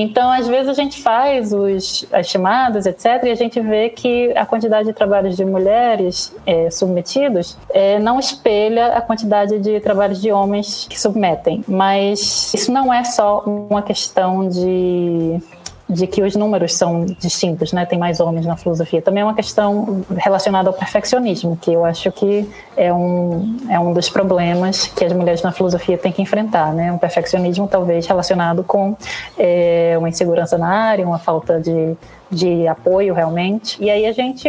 Então, 0.00 0.30
às 0.30 0.46
vezes 0.46 0.68
a 0.68 0.74
gente 0.74 1.02
faz 1.02 1.52
os, 1.52 2.06
as 2.12 2.28
chamadas, 2.28 2.86
etc., 2.86 3.24
e 3.24 3.30
a 3.30 3.34
gente 3.34 3.60
vê 3.60 3.88
que 3.88 4.32
a 4.36 4.46
quantidade 4.46 4.86
de 4.86 4.94
trabalhos 4.94 5.36
de 5.36 5.44
mulheres 5.44 6.32
é, 6.46 6.70
submetidos 6.70 7.58
é, 7.70 7.98
não 7.98 8.18
espelha 8.20 8.94
a 8.94 9.00
quantidade 9.00 9.58
de 9.58 9.80
trabalhos 9.80 10.20
de 10.20 10.30
homens 10.30 10.86
que 10.88 10.98
submetem. 10.98 11.64
Mas 11.66 12.54
isso 12.54 12.70
não 12.70 12.94
é 12.94 13.02
só 13.02 13.40
uma 13.40 13.82
questão 13.82 14.48
de 14.48 15.40
de 15.88 16.06
que 16.06 16.22
os 16.22 16.36
números 16.36 16.74
são 16.74 17.04
distintos, 17.04 17.72
né? 17.72 17.86
Tem 17.86 17.98
mais 17.98 18.20
homens 18.20 18.44
na 18.44 18.56
filosofia. 18.56 19.00
Também 19.00 19.22
é 19.22 19.24
uma 19.24 19.34
questão 19.34 20.04
relacionada 20.16 20.68
ao 20.68 20.74
perfeccionismo, 20.74 21.56
que 21.56 21.72
eu 21.72 21.84
acho 21.84 22.12
que 22.12 22.48
é 22.76 22.92
um, 22.92 23.56
é 23.70 23.80
um 23.80 23.92
dos 23.92 24.10
problemas 24.10 24.86
que 24.88 25.04
as 25.04 25.12
mulheres 25.12 25.42
na 25.42 25.50
filosofia 25.50 25.96
têm 25.96 26.12
que 26.12 26.20
enfrentar, 26.20 26.74
né? 26.74 26.92
Um 26.92 26.98
perfeccionismo 26.98 27.66
talvez 27.66 28.06
relacionado 28.06 28.62
com 28.62 28.96
é, 29.38 29.94
uma 29.98 30.08
insegurança 30.08 30.58
na 30.58 30.68
área, 30.68 31.06
uma 31.06 31.18
falta 31.18 31.58
de, 31.58 31.96
de 32.30 32.68
apoio 32.68 33.14
realmente. 33.14 33.82
E 33.82 33.90
aí 33.90 34.04
a 34.04 34.12
gente 34.12 34.48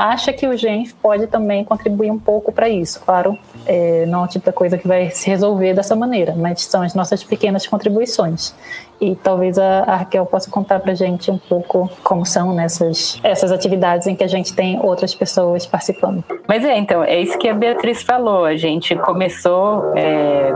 acha 0.00 0.32
que 0.32 0.46
o 0.46 0.56
GENF 0.56 0.94
pode 0.94 1.26
também 1.26 1.62
contribuir 1.62 2.10
um 2.10 2.18
pouco 2.18 2.50
para 2.50 2.68
isso. 2.68 3.00
Claro, 3.04 3.38
é, 3.66 4.06
não 4.06 4.22
é 4.22 4.24
o 4.24 4.28
tipo 4.28 4.46
de 4.46 4.52
coisa 4.52 4.78
que 4.78 4.88
vai 4.88 5.10
se 5.10 5.28
resolver 5.28 5.74
dessa 5.74 5.94
maneira, 5.94 6.34
mas 6.34 6.64
são 6.64 6.82
as 6.82 6.94
nossas 6.94 7.22
pequenas 7.22 7.66
contribuições. 7.66 8.54
E 9.00 9.14
talvez 9.14 9.58
a, 9.58 9.80
a 9.80 9.96
Raquel 9.96 10.24
possa 10.26 10.50
contar 10.50 10.80
para 10.80 10.92
a 10.92 10.94
gente 10.94 11.30
um 11.30 11.38
pouco 11.38 11.90
como 12.02 12.24
são 12.24 12.54
nessas 12.54 13.18
essas 13.22 13.52
atividades 13.52 14.06
em 14.06 14.14
que 14.14 14.24
a 14.24 14.28
gente 14.28 14.54
tem 14.54 14.78
outras 14.80 15.14
pessoas 15.14 15.66
participando. 15.66 16.24
Mas 16.48 16.64
é, 16.64 16.76
então, 16.78 17.04
é 17.04 17.20
isso 17.20 17.38
que 17.38 17.48
a 17.48 17.54
Beatriz 17.54 18.02
falou. 18.02 18.44
A 18.44 18.56
gente 18.56 18.94
começou 18.96 19.92
é, 19.96 20.52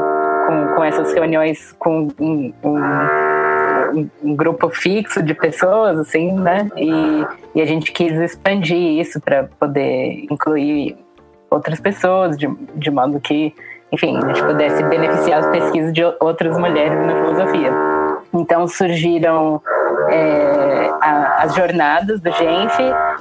com, 0.46 0.74
com 0.74 0.84
essas 0.84 1.12
reuniões 1.12 1.72
com 1.78 2.08
um, 2.20 2.52
um 2.62 3.23
um, 4.22 4.36
grupo 4.36 4.68
fixo 4.70 5.22
de 5.22 5.34
pessoas, 5.34 5.98
assim, 5.98 6.32
né? 6.32 6.68
E, 6.76 6.90
e 7.54 7.62
a 7.62 7.64
gente 7.64 7.92
quis 7.92 8.12
expandir 8.12 9.00
isso 9.00 9.20
para 9.20 9.44
poder 9.58 10.26
incluir 10.30 10.96
outras 11.50 11.80
pessoas, 11.80 12.36
de, 12.36 12.48
de 12.74 12.90
modo 12.90 13.20
que, 13.20 13.54
enfim, 13.92 14.16
a 14.16 14.26
gente 14.26 14.42
pudesse 14.42 14.82
beneficiar 14.84 15.40
as 15.40 15.46
pesquisas 15.48 15.92
de 15.92 16.02
outras 16.20 16.58
mulheres 16.58 16.98
na 17.06 17.14
filosofia. 17.14 17.72
Então 18.32 18.66
surgiram 18.66 19.62
é, 20.10 20.90
a, 21.00 21.42
as 21.44 21.54
jornadas 21.54 22.20
do 22.20 22.30
GENF 22.32 22.78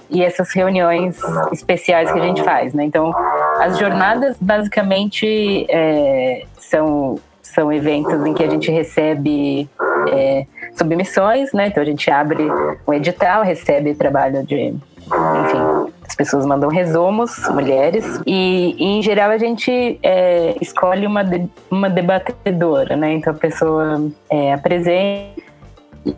e 0.09 0.23
essas 0.23 0.51
reuniões 0.51 1.19
especiais 1.51 2.11
que 2.11 2.19
a 2.19 2.23
gente 2.23 2.41
faz, 2.43 2.73
né? 2.73 2.83
Então, 2.83 3.13
as 3.59 3.77
jornadas 3.77 4.37
basicamente 4.41 5.67
é, 5.69 6.45
são 6.57 7.19
são 7.53 7.71
eventos 7.71 8.25
em 8.25 8.33
que 8.33 8.43
a 8.43 8.49
gente 8.49 8.71
recebe 8.71 9.69
é, 10.11 10.47
submissões, 10.75 11.51
né? 11.53 11.67
Então 11.67 11.81
a 11.81 11.85
gente 11.85 12.09
abre 12.09 12.47
um 12.87 12.93
edital, 12.93 13.43
recebe 13.43 13.93
trabalho 13.93 14.43
de, 14.45 14.55
enfim, 14.55 15.93
as 16.07 16.15
pessoas 16.15 16.45
mandam 16.45 16.69
resumos, 16.69 17.31
mulheres, 17.49 18.21
e, 18.25 18.75
e 18.77 18.83
em 18.97 19.01
geral 19.01 19.31
a 19.31 19.37
gente 19.37 19.99
é, 20.01 20.55
escolhe 20.61 21.07
uma, 21.07 21.23
de, 21.23 21.47
uma 21.69 21.89
debatedora, 21.89 22.95
né? 22.95 23.13
Então 23.13 23.33
a 23.33 23.37
pessoa 23.37 24.11
é, 24.29 24.53
apresenta 24.53 25.41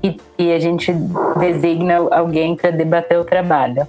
e, 0.03 0.17
e 0.37 0.51
a 0.51 0.59
gente 0.59 0.91
designa 1.39 1.97
alguém 2.11 2.55
para 2.55 2.71
debater 2.71 3.19
o 3.19 3.23
trabalho. 3.23 3.87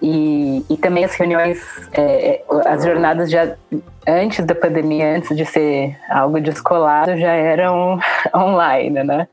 E, 0.00 0.64
e 0.70 0.76
também 0.76 1.04
as 1.04 1.14
reuniões, 1.14 1.60
é, 1.92 2.02
é, 2.02 2.44
as 2.66 2.84
jornadas 2.84 3.30
já 3.30 3.56
antes 4.06 4.44
da 4.44 4.54
pandemia, 4.54 5.16
antes 5.16 5.36
de 5.36 5.44
ser 5.44 5.96
algo 6.08 6.40
descolado, 6.40 7.16
já 7.16 7.32
eram 7.32 7.98
online, 8.34 9.02
né? 9.02 9.28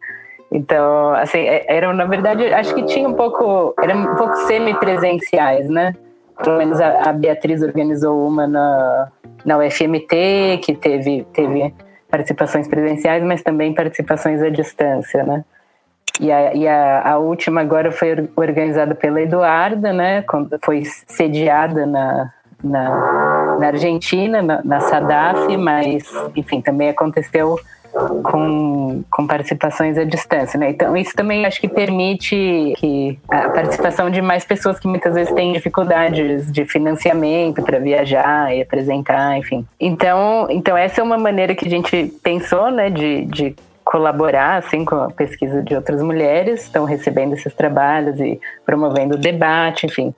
Então, 0.51 1.13
assim, 1.15 1.39
é, 1.39 1.65
eram, 1.67 1.93
na 1.93 2.05
verdade, 2.05 2.45
acho 2.53 2.73
que 2.73 2.83
tinha 2.83 3.07
um 3.07 3.13
pouco, 3.13 3.75
eram 3.81 4.13
um 4.13 4.15
pouco 4.15 4.35
semi-presenciais, 4.47 5.69
né? 5.69 5.93
Pelo 6.43 6.57
menos 6.57 6.81
a, 6.81 7.09
a, 7.09 7.13
Beatriz 7.13 7.61
organizou 7.61 8.27
uma 8.27 8.47
na, 8.47 9.07
na 9.45 9.57
UFMT, 9.57 10.59
que 10.63 10.73
teve, 10.73 11.25
teve 11.31 11.73
participações 12.09 12.67
presenciais, 12.67 13.23
mas 13.23 13.41
também 13.41 13.73
participações 13.73 14.41
à 14.41 14.49
distância, 14.49 15.23
né? 15.23 15.45
E 16.19 16.31
a, 16.31 16.53
e 16.53 16.67
a, 16.67 17.11
a, 17.11 17.17
última 17.17 17.61
agora 17.61 17.91
foi 17.91 18.29
organizada 18.35 18.95
pela 18.95 19.21
Eduarda, 19.21 19.91
né? 19.91 20.23
Foi 20.63 20.83
sediada 21.07 21.85
na, 21.85 22.31
na, 22.63 23.57
na 23.59 23.67
Argentina, 23.67 24.41
na, 24.41 24.61
na 24.63 24.79
SADAF, 24.79 25.57
mas, 25.57 26.03
enfim, 26.35 26.61
também 26.61 26.89
aconteceu 26.89 27.59
com, 28.23 29.03
com 29.09 29.27
participações 29.27 29.97
à 29.97 30.03
distância, 30.03 30.59
né? 30.59 30.69
Então 30.69 30.95
isso 30.97 31.13
também 31.15 31.45
acho 31.45 31.61
que 31.61 31.67
permite 31.67 32.73
que 32.77 33.17
a 33.29 33.49
participação 33.49 34.09
de 34.09 34.21
mais 34.21 34.43
pessoas 34.43 34.79
que 34.79 34.87
muitas 34.87 35.13
vezes 35.13 35.33
têm 35.33 35.53
dificuldades 35.53 36.51
de 36.51 36.65
financiamento 36.65 37.63
para 37.63 37.79
viajar 37.79 38.53
e 38.55 38.61
apresentar, 38.61 39.37
enfim. 39.37 39.65
Então, 39.79 40.47
então 40.49 40.75
essa 40.75 40.99
é 40.99 41.03
uma 41.03 41.17
maneira 41.17 41.55
que 41.55 41.65
a 41.65 41.69
gente 41.69 42.13
pensou, 42.21 42.69
né, 42.69 42.89
de, 42.89 43.25
de 43.25 43.55
colaborar 43.85 44.57
assim 44.57 44.83
com 44.83 44.95
a 44.95 45.11
pesquisa 45.11 45.61
de 45.61 45.75
outras 45.75 46.01
mulheres, 46.01 46.63
estão 46.63 46.83
recebendo 46.83 47.33
esses 47.33 47.53
trabalhos 47.53 48.19
e 48.19 48.41
promovendo 48.65 49.15
debate, 49.15 49.85
enfim. 49.85 50.13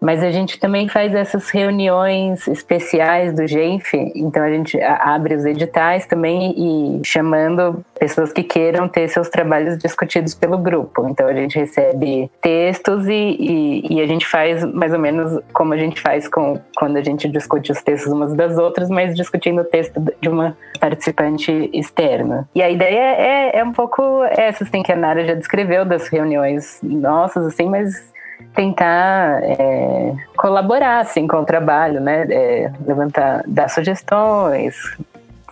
Mas 0.00 0.22
a 0.22 0.30
gente 0.30 0.58
também 0.58 0.88
faz 0.88 1.14
essas 1.14 1.50
reuniões 1.50 2.48
especiais 2.48 3.34
do 3.34 3.46
GENF, 3.46 3.94
então 4.14 4.42
a 4.42 4.50
gente 4.50 4.80
abre 4.80 5.34
os 5.34 5.44
editais 5.44 6.06
também 6.06 6.54
e 6.56 7.04
chamando 7.04 7.84
pessoas 7.98 8.32
que 8.32 8.42
queiram 8.42 8.88
ter 8.88 9.08
seus 9.08 9.28
trabalhos 9.28 9.76
discutidos 9.76 10.34
pelo 10.34 10.56
grupo. 10.56 11.06
Então 11.08 11.28
a 11.28 11.34
gente 11.34 11.58
recebe 11.58 12.30
textos 12.40 13.06
e, 13.06 13.12
e, 13.12 13.94
e, 13.94 14.00
a 14.00 14.06
gente 14.06 14.26
faz 14.26 14.64
mais 14.64 14.92
ou 14.94 14.98
menos 14.98 15.38
como 15.52 15.74
a 15.74 15.76
gente 15.76 16.00
faz 16.00 16.26
com, 16.26 16.58
quando 16.76 16.96
a 16.96 17.02
gente 17.02 17.28
discute 17.28 17.70
os 17.70 17.82
textos 17.82 18.10
umas 18.10 18.32
das 18.32 18.56
outras, 18.56 18.88
mas 18.88 19.14
discutindo 19.14 19.60
o 19.60 19.64
texto 19.64 20.02
de 20.20 20.28
uma 20.28 20.56
participante 20.80 21.70
externa. 21.74 22.48
E 22.54 22.62
a 22.62 22.70
ideia 22.70 23.16
é, 23.18 23.58
é 23.58 23.64
um 23.64 23.72
pouco 23.72 24.24
essa, 24.24 24.64
assim, 24.64 24.82
que 24.82 24.92
a 24.92 24.96
Nara 24.96 25.26
já 25.26 25.34
descreveu 25.34 25.84
das 25.84 26.08
reuniões 26.08 26.78
nossas, 26.82 27.44
assim, 27.46 27.68
mas 27.68 28.10
tentar 28.54 29.40
é, 29.42 30.14
colaborar 30.36 31.00
assim 31.00 31.26
com 31.26 31.38
o 31.38 31.44
trabalho, 31.44 32.00
né? 32.00 32.26
É, 32.30 32.72
levantar, 32.86 33.42
dar 33.46 33.68
sugestões, 33.68 34.76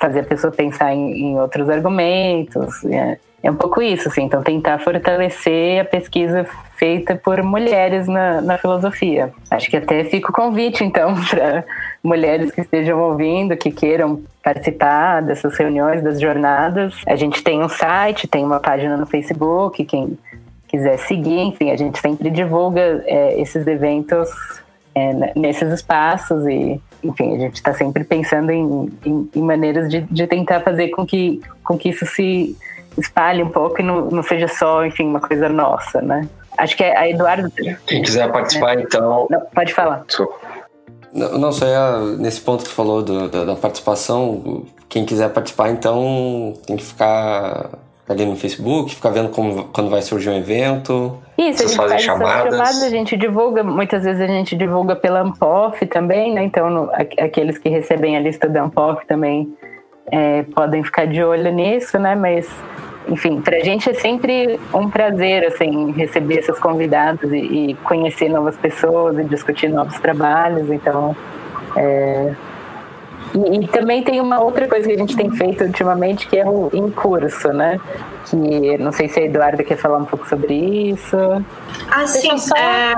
fazer 0.00 0.20
a 0.20 0.24
pessoa 0.24 0.52
pensar 0.52 0.92
em, 0.92 1.30
em 1.30 1.40
outros 1.40 1.68
argumentos. 1.68 2.84
É, 2.84 3.18
é, 3.42 3.50
um 3.50 3.54
pouco 3.56 3.80
isso, 3.80 4.08
assim. 4.08 4.22
Então, 4.22 4.42
tentar 4.42 4.78
fortalecer 4.78 5.80
a 5.80 5.84
pesquisa 5.84 6.44
feita 6.76 7.14
por 7.14 7.42
mulheres 7.42 8.08
na, 8.08 8.40
na 8.40 8.58
filosofia. 8.58 9.32
Acho 9.50 9.70
que 9.70 9.76
até 9.76 10.04
fica 10.04 10.30
o 10.30 10.32
convite, 10.32 10.82
então, 10.84 11.14
para 11.30 11.64
mulheres 12.02 12.50
que 12.50 12.60
estejam 12.60 13.00
ouvindo, 13.00 13.56
que 13.56 13.70
queiram 13.70 14.22
participar 14.42 15.22
dessas 15.22 15.56
reuniões, 15.56 16.02
das 16.02 16.20
jornadas. 16.20 16.94
A 17.06 17.16
gente 17.16 17.42
tem 17.42 17.62
um 17.62 17.68
site, 17.68 18.26
tem 18.26 18.44
uma 18.44 18.60
página 18.60 18.96
no 18.96 19.06
Facebook, 19.06 19.84
quem 19.84 20.18
quiser 20.68 20.98
seguir, 20.98 21.40
enfim, 21.40 21.70
a 21.70 21.76
gente 21.76 21.98
sempre 21.98 22.30
divulga 22.30 23.02
é, 23.06 23.40
esses 23.40 23.66
eventos 23.66 24.28
é, 24.94 25.32
nesses 25.34 25.72
espaços 25.72 26.46
e, 26.46 26.80
enfim, 27.02 27.34
a 27.34 27.38
gente 27.38 27.54
está 27.54 27.72
sempre 27.72 28.04
pensando 28.04 28.50
em, 28.50 28.90
em, 29.04 29.30
em 29.34 29.42
maneiras 29.42 29.88
de, 29.88 30.02
de, 30.02 30.26
tentar 30.26 30.60
fazer 30.60 30.88
com 30.88 31.06
que, 31.06 31.40
com 31.64 31.78
que 31.78 31.88
isso 31.88 32.04
se 32.06 32.56
espalhe 32.96 33.42
um 33.42 33.48
pouco 33.48 33.80
e 33.80 33.84
não, 33.84 34.10
não 34.10 34.22
seja 34.22 34.48
só, 34.48 34.84
enfim, 34.84 35.06
uma 35.06 35.20
coisa 35.20 35.48
nossa, 35.48 36.02
né? 36.02 36.28
Acho 36.56 36.76
que 36.76 36.82
a 36.82 37.08
Eduardo... 37.08 37.50
Quem 37.86 38.02
quiser 38.02 38.30
participar, 38.32 38.76
é. 38.76 38.82
então... 38.82 39.26
Não, 39.30 39.40
pode 39.40 39.72
falar. 39.72 40.04
Não, 41.12 41.38
não, 41.38 41.52
só 41.52 41.66
é 41.66 42.16
nesse 42.16 42.40
ponto 42.40 42.64
que 42.64 42.70
falou 42.70 43.02
do, 43.02 43.28
da, 43.28 43.44
da 43.44 43.56
participação, 43.56 44.64
quem 44.88 45.04
quiser 45.06 45.30
participar, 45.30 45.70
então 45.70 46.54
tem 46.66 46.76
que 46.76 46.84
ficar 46.84 47.70
ali 48.08 48.24
no 48.24 48.36
Facebook, 48.36 48.94
ficar 48.94 49.10
vendo 49.10 49.28
como, 49.28 49.64
quando 49.64 49.90
vai 49.90 50.00
surgir 50.00 50.30
um 50.30 50.36
evento. 50.36 51.18
Isso, 51.36 51.58
Vocês 51.58 51.78
a 51.78 51.82
gente 51.82 51.88
faz 51.90 52.02
chamadas. 52.02 52.54
chamadas. 52.54 52.82
A 52.82 52.88
gente 52.88 53.16
divulga, 53.16 53.62
muitas 53.62 54.04
vezes 54.04 54.20
a 54.20 54.26
gente 54.26 54.56
divulga 54.56 54.96
pela 54.96 55.20
Ampof 55.20 55.84
também, 55.86 56.32
né? 56.32 56.42
Então, 56.42 56.70
no, 56.70 56.90
aqueles 56.92 57.58
que 57.58 57.68
recebem 57.68 58.16
a 58.16 58.20
lista 58.20 58.48
da 58.48 58.62
Ampof 58.62 59.04
também 59.06 59.54
é, 60.10 60.42
podem 60.54 60.82
ficar 60.82 61.06
de 61.06 61.22
olho 61.22 61.52
nisso, 61.52 61.98
né? 61.98 62.14
Mas, 62.14 62.48
enfim, 63.08 63.42
para 63.42 63.58
a 63.58 63.60
gente 63.60 63.90
é 63.90 63.94
sempre 63.94 64.58
um 64.72 64.88
prazer, 64.88 65.44
assim, 65.44 65.92
receber 65.92 66.38
esses 66.38 66.58
convidados 66.58 67.30
e, 67.30 67.36
e 67.36 67.74
conhecer 67.84 68.30
novas 68.30 68.56
pessoas 68.56 69.18
e 69.18 69.24
discutir 69.24 69.68
novos 69.68 69.98
trabalhos. 70.00 70.70
Então, 70.70 71.14
é, 71.76 72.32
e, 73.34 73.64
e, 73.64 73.68
também 73.68 74.02
tem 74.02 74.20
uma 74.20 74.40
outra 74.40 74.66
coisa 74.68 74.88
que 74.88 74.94
a 74.94 74.98
gente 74.98 75.16
tem 75.16 75.30
feito 75.30 75.64
ultimamente, 75.64 76.26
que 76.26 76.38
é 76.38 76.48
o 76.48 76.70
em 76.72 76.90
curso, 76.90 77.48
né? 77.48 77.78
Que 78.26 78.78
não 78.78 78.92
sei 78.92 79.08
se 79.08 79.20
a 79.20 79.24
Eduarda 79.24 79.62
quer 79.62 79.76
falar 79.76 79.98
um 79.98 80.04
pouco 80.04 80.28
sobre 80.28 80.54
isso. 80.54 81.16
Ah, 81.90 82.06
sim. 82.06 82.36
Só, 82.38 82.56
é... 82.56 82.94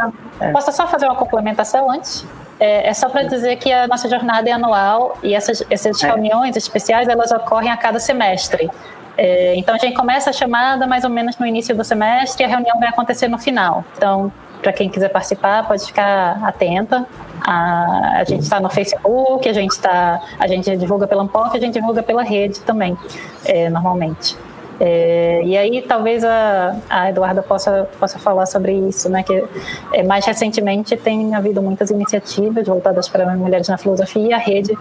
Posso 0.53 0.73
só 0.73 0.87
fazer 0.87 1.07
uma 1.07 1.17
complementação 1.17 1.91
antes? 1.91 2.27
É, 2.59 2.89
é 2.89 2.95
só 2.95 3.09
para 3.09 3.23
dizer 3.23 3.57
que 3.57 3.73
a 3.73 3.89
nossa 3.89 4.09
jornada 4.09 4.49
é 4.49 4.53
anual 4.53 5.19
e 5.23 5.35
essas, 5.35 5.65
essas 5.71 6.03
é. 6.03 6.07
reuniões 6.07 6.57
especiais 6.57 7.09
elas 7.09 7.33
ocorrem 7.33 7.71
a 7.71 7.77
cada 7.77 7.99
semestre. 7.99 8.71
É, 9.17 9.55
então 9.57 9.75
a 9.75 9.79
gente 9.79 9.95
começa 9.95 10.31
a 10.31 10.33
chamada 10.33 10.87
mais 10.87 11.05
ou 11.05 11.11
menos 11.11 11.39
no 11.39 11.47
início 11.47 11.75
do 11.75 11.85
semestre 11.85 12.43
e 12.43 12.47
a 12.47 12.49
reunião 12.49 12.79
vai 12.79 12.89
acontecer 12.89 13.29
no 13.29 13.39
final. 13.39 13.85
Então, 13.97 14.33
para 14.61 14.73
quem 14.73 14.89
quiser 14.89 15.09
participar, 15.09 15.67
pode 15.67 15.85
ficar 15.85 16.43
atenta. 16.45 17.07
A, 17.43 18.19
a 18.21 18.25
gente 18.25 18.43
está 18.43 18.61
no 18.61 18.69
Facebook, 18.69 19.49
a 19.49 19.53
gente 19.53 19.73
está, 19.73 20.21
a 20.39 20.47
gente 20.47 20.77
divulga 20.77 21.07
pela 21.07 21.23
Ampof, 21.23 21.57
a 21.57 21.61
gente 21.61 21.75
divulga 21.75 22.03
pela 22.03 22.23
rede 22.23 22.61
também, 22.61 22.97
é, 23.45 23.69
normalmente. 23.71 24.37
É, 24.83 25.43
e 25.45 25.59
aí 25.59 25.83
talvez 25.83 26.25
a, 26.25 26.75
a, 26.89 27.11
Eduarda 27.11 27.43
possa, 27.43 27.87
possa 27.99 28.19
falar 28.19 28.47
sobre 28.47 28.73
isso, 28.73 29.11
né? 29.11 29.23
Que 29.23 29.45
é, 29.93 30.03
mais 30.03 30.25
recentemente 30.25 30.97
tem 30.97 31.35
havido 31.35 31.61
muitas 31.61 31.91
iniciativas 31.91 32.67
voltadas 32.67 33.07
para 33.07 33.37
mulheres 33.37 33.69
na 33.69 33.77
filosofia 33.77 34.29
e 34.29 34.33
a 34.33 34.39
rede 34.39 34.77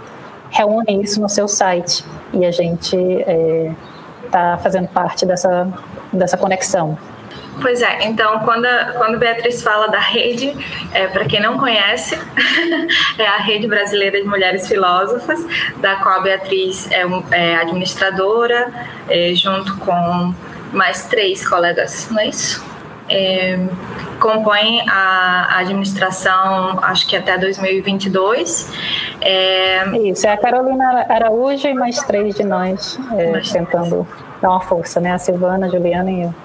reúne 0.49 1.03
isso 1.03 1.21
no 1.21 1.27
seu 1.27 1.49
site 1.49 2.03
e 2.33 2.45
a 2.45 2.51
gente 2.51 2.95
está 4.25 4.53
é, 4.53 4.57
fazendo 4.57 4.87
parte 4.87 5.25
dessa, 5.25 5.67
dessa 6.13 6.37
conexão. 6.37 6.97
Pois 7.61 7.81
é, 7.81 8.03
então 8.03 8.39
quando, 8.39 8.65
a, 8.65 8.93
quando 8.97 9.17
Beatriz 9.17 9.61
fala 9.61 9.87
da 9.87 9.99
rede, 9.99 10.55
é, 10.93 11.07
para 11.07 11.25
quem 11.25 11.41
não 11.41 11.57
conhece, 11.57 12.17
é 13.17 13.27
a 13.27 13.37
Rede 13.37 13.67
Brasileira 13.67 14.21
de 14.21 14.27
Mulheres 14.27 14.67
Filósofas, 14.67 15.45
da 15.77 15.97
qual 15.97 16.19
a 16.19 16.21
Beatriz 16.21 16.89
é, 16.91 17.03
é 17.31 17.55
administradora, 17.57 18.71
é, 19.09 19.33
junto 19.33 19.77
com 19.77 20.33
mais 20.71 21.05
três 21.05 21.47
colegas, 21.47 22.09
não 22.09 22.19
é 22.19 22.27
isso? 22.27 22.63
É, 23.09 23.57
compõem 24.19 24.87
a 24.87 25.57
administração, 25.57 26.79
acho 26.83 27.07
que 27.07 27.15
até 27.15 27.37
2022. 27.37 28.71
É... 29.21 29.87
Isso, 29.97 30.27
é 30.27 30.33
a 30.33 30.37
Carolina 30.37 31.05
Araújo 31.09 31.67
e 31.67 31.73
mais 31.73 31.97
três 32.03 32.35
de 32.35 32.43
nós 32.43 32.99
é, 33.17 33.39
tentando 33.51 34.07
dar 34.41 34.49
uma 34.49 34.61
força, 34.61 34.99
né? 34.99 35.13
A 35.13 35.17
Silvana, 35.17 35.65
a 35.65 35.69
Juliana 35.69 36.11
e 36.11 36.23
eu. 36.23 36.35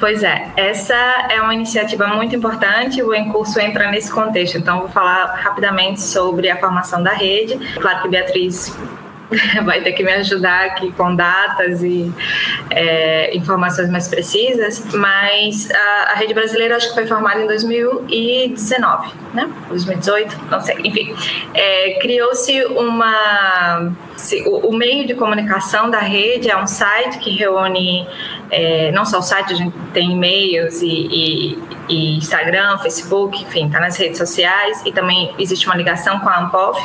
Pois 0.00 0.22
é, 0.22 0.50
essa 0.56 0.94
é 1.28 1.42
uma 1.42 1.54
iniciativa 1.54 2.06
muito 2.06 2.34
importante, 2.34 3.02
o 3.02 3.14
Encurso 3.14 3.60
entra 3.60 3.90
nesse 3.90 4.10
contexto, 4.10 4.56
então 4.56 4.80
vou 4.80 4.88
falar 4.88 5.26
rapidamente 5.26 6.00
sobre 6.00 6.48
a 6.48 6.56
formação 6.56 7.02
da 7.02 7.12
rede. 7.12 7.58
Claro 7.74 8.00
que 8.00 8.08
Beatriz 8.08 8.74
vai 9.64 9.80
ter 9.80 9.92
que 9.92 10.02
me 10.02 10.12
ajudar 10.12 10.66
aqui 10.66 10.92
com 10.92 11.14
datas 11.14 11.82
e 11.82 12.12
é, 12.70 13.36
informações 13.36 13.88
mais 13.90 14.08
precisas, 14.08 14.84
mas 14.94 15.70
a, 15.70 16.12
a, 16.12 16.14
rede 16.14 16.34
brasileira 16.34 16.76
acho 16.76 16.88
que 16.88 16.94
foi 16.94 17.06
formada 17.06 17.40
em 17.40 17.46
2019, 17.46 19.12
né? 19.34 19.50
2018, 19.68 20.36
não 20.50 20.60
sei, 20.60 20.76
enfim. 20.84 21.14
É, 21.54 21.98
Criou-se 22.00 22.64
uma. 22.66 23.92
Se, 24.16 24.42
o, 24.42 24.68
o, 24.68 24.76
meio 24.76 25.06
de 25.06 25.14
comunicação 25.14 25.90
da 25.90 26.00
rede 26.00 26.50
é 26.50 26.56
um 26.56 26.66
site 26.66 27.18
que 27.18 27.30
reúne 27.30 28.06
é, 28.50 28.90
não 28.92 29.04
só 29.04 29.20
o 29.20 29.22
site, 29.22 29.52
a 29.52 29.56
gente 29.56 29.74
tem 29.94 30.12
e-mails 30.12 30.82
e, 30.82 30.86
e, 30.88 31.58
e 31.90 32.16
Instagram, 32.16 32.78
Facebook, 32.78 33.42
enfim, 33.42 33.66
está 33.66 33.80
nas 33.80 33.96
redes 33.96 34.16
sociais. 34.16 34.82
E 34.86 34.92
também 34.92 35.34
existe 35.38 35.66
uma 35.66 35.76
ligação 35.76 36.20
com 36.20 36.28
a 36.28 36.40
Ampof, 36.40 36.80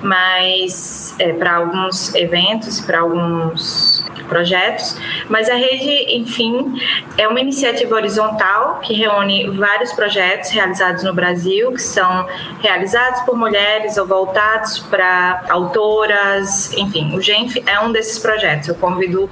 mas 0.00 1.14
é, 1.18 1.32
para 1.32 1.56
alguns 1.56 2.14
eventos, 2.14 2.80
para 2.80 3.00
alguns 3.00 4.04
projetos, 4.28 4.96
mas 5.28 5.48
a 5.48 5.54
rede, 5.54 6.16
enfim, 6.16 6.80
é 7.18 7.28
uma 7.28 7.40
iniciativa 7.40 7.94
horizontal 7.94 8.80
que 8.80 8.94
reúne 8.94 9.50
vários 9.50 9.92
projetos 9.92 10.50
realizados 10.50 11.02
no 11.04 11.12
Brasil, 11.12 11.72
que 11.72 11.82
são 11.82 12.26
realizados 12.60 13.20
por 13.22 13.36
mulheres 13.36 13.96
ou 13.96 14.06
voltados 14.06 14.78
para 14.78 15.44
autoras, 15.48 16.72
enfim, 16.74 17.14
o 17.14 17.20
GENF 17.20 17.62
é 17.66 17.78
um 17.80 17.92
desses 17.92 18.18
projetos. 18.18 18.68
Eu 18.68 18.74
convido 18.76 19.28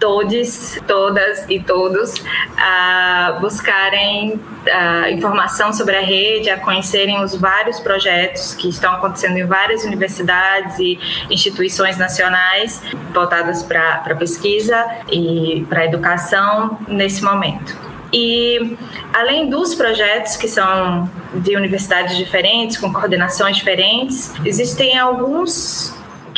todos, 0.00 0.80
todas 0.88 1.44
e 1.48 1.60
todos 1.60 2.24
a 2.56 3.36
buscarem 3.40 4.40
a 4.72 5.10
informação 5.10 5.72
sobre 5.72 5.96
a 5.96 6.00
rede, 6.00 6.50
a 6.50 6.58
conhecerem 6.58 7.22
os 7.22 7.36
vários 7.36 7.78
projetos 7.78 8.54
que 8.54 8.68
estão 8.68 8.94
acontecendo 8.94 9.36
em 9.36 9.46
várias 9.46 9.84
universidades 9.84 10.78
e 10.78 10.98
instituições 11.30 11.98
nacionais 11.98 12.82
voltadas 13.12 13.62
para 13.62 14.16
pesquisa 14.18 14.84
e 15.12 15.66
para 15.68 15.84
educação 15.84 16.78
nesse 16.88 17.22
momento. 17.22 17.76
E 18.12 18.76
além 19.12 19.48
dos 19.48 19.74
projetos 19.74 20.36
que 20.36 20.48
são 20.48 21.08
de 21.34 21.56
universidades 21.56 22.16
diferentes, 22.16 22.76
com 22.76 22.92
coordenações 22.92 23.56
diferentes, 23.58 24.32
existem 24.44 24.98
alguns 24.98 25.94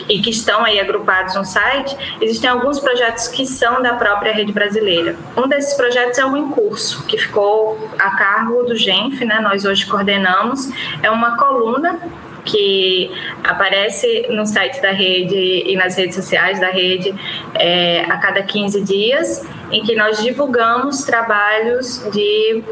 e 0.08 0.20
que 0.20 0.30
estão 0.30 0.64
aí 0.64 0.80
agrupados 0.80 1.34
no 1.34 1.44
site, 1.44 1.96
existem 2.20 2.48
alguns 2.48 2.78
projetos 2.78 3.28
que 3.28 3.46
são 3.46 3.82
da 3.82 3.94
própria 3.94 4.32
rede 4.32 4.52
brasileira. 4.52 5.16
Um 5.36 5.48
desses 5.48 5.74
projetos 5.74 6.18
é 6.18 6.24
o 6.24 6.36
Incurso, 6.36 7.04
que 7.06 7.18
ficou 7.18 7.88
a 7.98 8.10
cargo 8.10 8.62
do 8.64 8.76
GENF, 8.76 9.24
né? 9.24 9.40
Nós 9.40 9.64
hoje 9.64 9.86
coordenamos. 9.86 10.68
É 11.02 11.10
uma 11.10 11.36
coluna 11.36 12.00
que 12.44 13.10
aparece 13.44 14.26
no 14.30 14.44
site 14.46 14.80
da 14.80 14.90
rede 14.90 15.64
e 15.66 15.76
nas 15.76 15.96
redes 15.96 16.16
sociais 16.16 16.58
da 16.60 16.70
rede 16.70 17.14
é, 17.54 18.04
a 18.08 18.16
cada 18.18 18.42
15 18.42 18.80
dias, 18.82 19.46
em 19.70 19.82
que 19.82 19.94
nós 19.94 20.22
divulgamos 20.22 21.04
trabalhos 21.04 22.04
de 22.12 22.62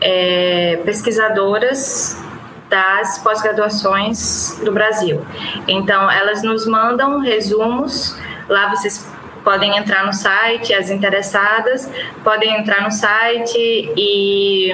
é, 0.00 0.80
pesquisadoras 0.84 2.20
das 2.70 3.18
pós-graduações 3.18 4.58
do 4.64 4.72
Brasil. 4.72 5.26
Então, 5.66 6.08
elas 6.10 6.42
nos 6.42 6.66
mandam 6.66 7.18
resumos, 7.18 8.16
lá 8.48 8.70
vocês 8.70 9.06
podem 9.44 9.76
entrar 9.76 10.06
no 10.06 10.12
site, 10.12 10.72
as 10.72 10.88
interessadas 10.88 11.90
podem 12.22 12.56
entrar 12.56 12.82
no 12.82 12.90
site 12.92 13.92
e 13.96 14.72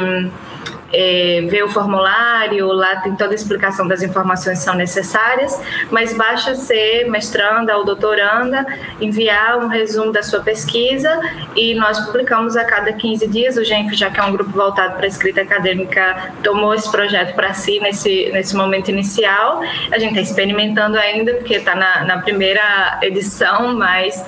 é, 0.93 1.62
o 1.64 1.68
formulário, 1.68 2.66
lá 2.68 2.97
tem 2.97 3.14
toda 3.14 3.32
a 3.32 3.34
explicação 3.34 3.87
das 3.89 4.03
informações 4.03 4.59
que 4.59 4.64
são 4.64 4.74
necessárias, 4.74 5.61
mas 5.91 6.12
basta 6.16 6.55
ser 6.55 7.09
mestranda 7.11 7.76
ou 7.76 7.84
doutoranda, 7.84 8.64
enviar 9.01 9.59
um 9.59 9.68
resumo 9.68 10.12
da 10.12 10.22
sua 10.22 10.41
pesquisa 10.41 11.20
e 11.55 11.74
nós 11.74 11.99
publicamos 12.01 12.57
a 12.57 12.64
cada 12.64 12.93
15 12.93 13.26
dias. 13.26 13.57
O 13.57 13.64
GENF, 13.64 13.95
já 13.95 14.11
que 14.11 14.20
é 14.20 14.22
um 14.22 14.32
grupo 14.32 14.51
voltado 14.51 14.95
para 14.95 15.05
a 15.05 15.09
escrita 15.09 15.43
acadêmica, 15.43 16.32
tomou 16.43 16.74
esse 16.74 16.91
projeto 16.91 17.34
para 17.34 17.53
si 17.53 17.80
nesse, 17.80 18.30
nesse 18.32 18.55
momento 18.55 18.91
inicial. 18.91 19.61
A 19.91 19.99
gente 19.99 20.11
está 20.11 20.20
experimentando 20.20 20.99
ainda, 20.99 21.34
porque 21.34 21.55
está 21.55 21.74
na, 21.74 22.05
na 22.05 22.18
primeira 22.18 22.99
edição, 23.03 23.74
mas 23.74 24.24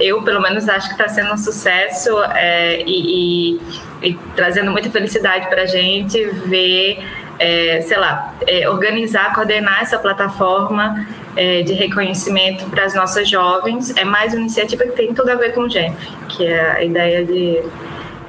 eu 0.00 0.22
pelo 0.22 0.40
menos 0.40 0.68
acho 0.68 0.88
que 0.88 0.94
está 0.94 1.08
sendo 1.08 1.32
um 1.32 1.36
sucesso 1.36 2.10
é, 2.34 2.82
e, 2.82 3.54
e, 3.56 3.60
e, 4.04 4.14
trazendo 4.36 4.70
muita 4.70 4.90
felicidade 4.90 5.48
para 5.48 5.62
a 5.62 5.66
gente 5.66 6.24
ver, 6.46 7.02
é, 7.38 7.80
sei 7.80 7.96
lá, 7.96 8.34
é, 8.46 8.68
organizar, 8.68 9.34
coordenar 9.34 9.82
essa 9.82 9.98
plataforma 9.98 11.06
é, 11.36 11.62
de 11.62 11.72
reconhecimento 11.72 12.64
para 12.66 12.84
as 12.84 12.94
nossas 12.94 13.28
jovens. 13.28 13.96
É 13.96 14.04
mais 14.04 14.32
uma 14.32 14.42
iniciativa 14.42 14.84
que 14.84 14.92
tem 14.92 15.14
tudo 15.14 15.30
a 15.30 15.34
ver 15.34 15.52
com 15.52 15.62
o 15.62 15.68
GENF, 15.68 15.96
que 16.28 16.46
é 16.46 16.70
a 16.70 16.84
ideia 16.84 17.24
de 17.24 17.62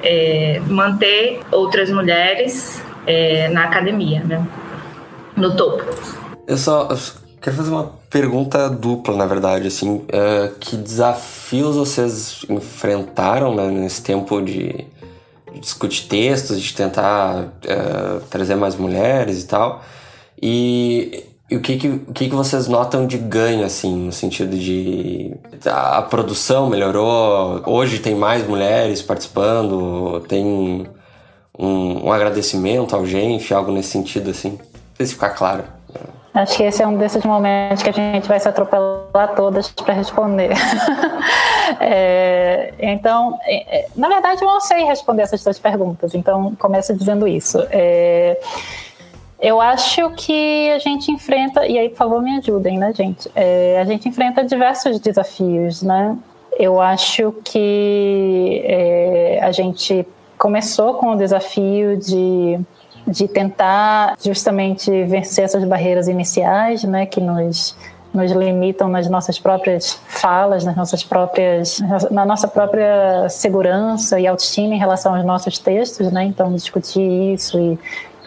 é, 0.02 0.60
manter 0.66 1.40
outras 1.52 1.90
mulheres 1.90 2.82
é, 3.06 3.48
na 3.48 3.64
academia, 3.64 4.24
né? 4.24 4.44
no 5.36 5.54
topo. 5.54 5.84
Eu 6.46 6.56
só 6.56 6.88
quero 7.40 7.56
fazer 7.56 7.70
uma 7.70 7.92
pergunta 8.08 8.68
dupla, 8.70 9.14
na 9.14 9.26
verdade, 9.26 9.68
assim, 9.68 9.96
uh, 9.96 10.54
que 10.58 10.76
desafios 10.76 11.76
vocês 11.76 12.44
enfrentaram 12.48 13.54
né, 13.54 13.68
nesse 13.68 14.02
tempo 14.02 14.40
de, 14.40 14.68
de, 14.72 14.86
discutir 15.60 16.06
textos, 16.08 16.60
de 16.60 16.74
tentar 16.74 17.44
uh, 17.44 18.20
trazer 18.30 18.56
mais 18.56 18.76
mulheres 18.76 19.42
e 19.42 19.46
tal, 19.46 19.82
e, 20.40 21.24
e 21.50 21.56
o 21.56 21.60
que 21.60 21.76
que, 21.76 21.88
o 21.88 22.12
que 22.12 22.28
que 22.28 22.34
vocês 22.34 22.68
notam 22.68 23.06
de 23.06 23.18
ganho, 23.18 23.64
assim, 23.64 23.94
no 23.96 24.12
sentido 24.12 24.56
de 24.56 25.34
a, 25.64 25.98
a 25.98 26.02
produção 26.02 26.68
melhorou, 26.68 27.62
hoje 27.66 27.98
tem 27.98 28.14
mais 28.14 28.46
mulheres 28.46 29.02
participando, 29.02 30.20
tem 30.28 30.44
um, 31.58 32.06
um 32.06 32.12
agradecimento 32.12 32.94
ao 32.94 33.06
GENF, 33.06 33.52
algo 33.52 33.72
nesse 33.72 33.90
sentido, 33.90 34.30
assim, 34.30 34.50
não 34.50 34.96
sei 34.96 35.06
se 35.06 35.14
ficar 35.14 35.30
claro. 35.30 35.64
Acho 36.36 36.58
que 36.58 36.64
esse 36.64 36.82
é 36.82 36.86
um 36.86 36.98
desses 36.98 37.24
momentos 37.24 37.82
que 37.82 37.88
a 37.88 37.92
gente 37.92 38.28
vai 38.28 38.38
se 38.38 38.46
atropelar 38.46 39.34
todas 39.34 39.70
para 39.70 39.94
responder. 39.94 40.50
é, 41.80 42.74
então, 42.78 43.38
é, 43.44 43.78
é, 43.78 43.86
na 43.96 44.06
verdade, 44.06 44.42
eu 44.42 44.46
não 44.46 44.60
sei 44.60 44.84
responder 44.84 45.22
essas 45.22 45.42
duas 45.42 45.58
perguntas, 45.58 46.14
então 46.14 46.54
começo 46.56 46.94
dizendo 46.94 47.26
isso. 47.26 47.58
É, 47.70 48.38
eu 49.40 49.62
acho 49.62 50.10
que 50.10 50.70
a 50.72 50.78
gente 50.78 51.10
enfrenta, 51.10 51.66
e 51.66 51.78
aí, 51.78 51.88
por 51.88 51.96
favor, 51.96 52.22
me 52.22 52.36
ajudem, 52.36 52.76
né, 52.76 52.92
gente? 52.92 53.30
É, 53.34 53.78
a 53.80 53.84
gente 53.84 54.06
enfrenta 54.06 54.44
diversos 54.44 55.00
desafios, 55.00 55.82
né? 55.82 56.18
Eu 56.58 56.82
acho 56.82 57.32
que 57.44 58.62
é, 58.62 59.40
a 59.42 59.52
gente 59.52 60.06
começou 60.36 60.94
com 60.94 61.12
o 61.12 61.16
desafio 61.16 61.96
de 61.96 62.60
de 63.06 63.28
tentar 63.28 64.16
justamente 64.22 64.90
vencer 65.04 65.44
essas 65.44 65.64
barreiras 65.64 66.08
iniciais, 66.08 66.82
né, 66.84 67.06
que 67.06 67.20
nos 67.20 67.76
nos 68.16 68.32
limitam 68.32 68.88
nas 68.88 69.08
nossas 69.10 69.38
próprias 69.38 70.00
falas, 70.08 70.64
nas 70.64 70.74
nossas 70.74 71.04
próprias, 71.04 71.80
na 72.10 72.24
nossa 72.24 72.48
própria 72.48 73.28
segurança 73.28 74.18
e 74.18 74.26
autoestima 74.26 74.74
em 74.74 74.78
relação 74.78 75.14
aos 75.14 75.24
nossos 75.24 75.58
textos, 75.58 76.10
né? 76.10 76.24
Então 76.24 76.52
discutir 76.54 77.34
isso 77.34 77.58
e 77.58 77.78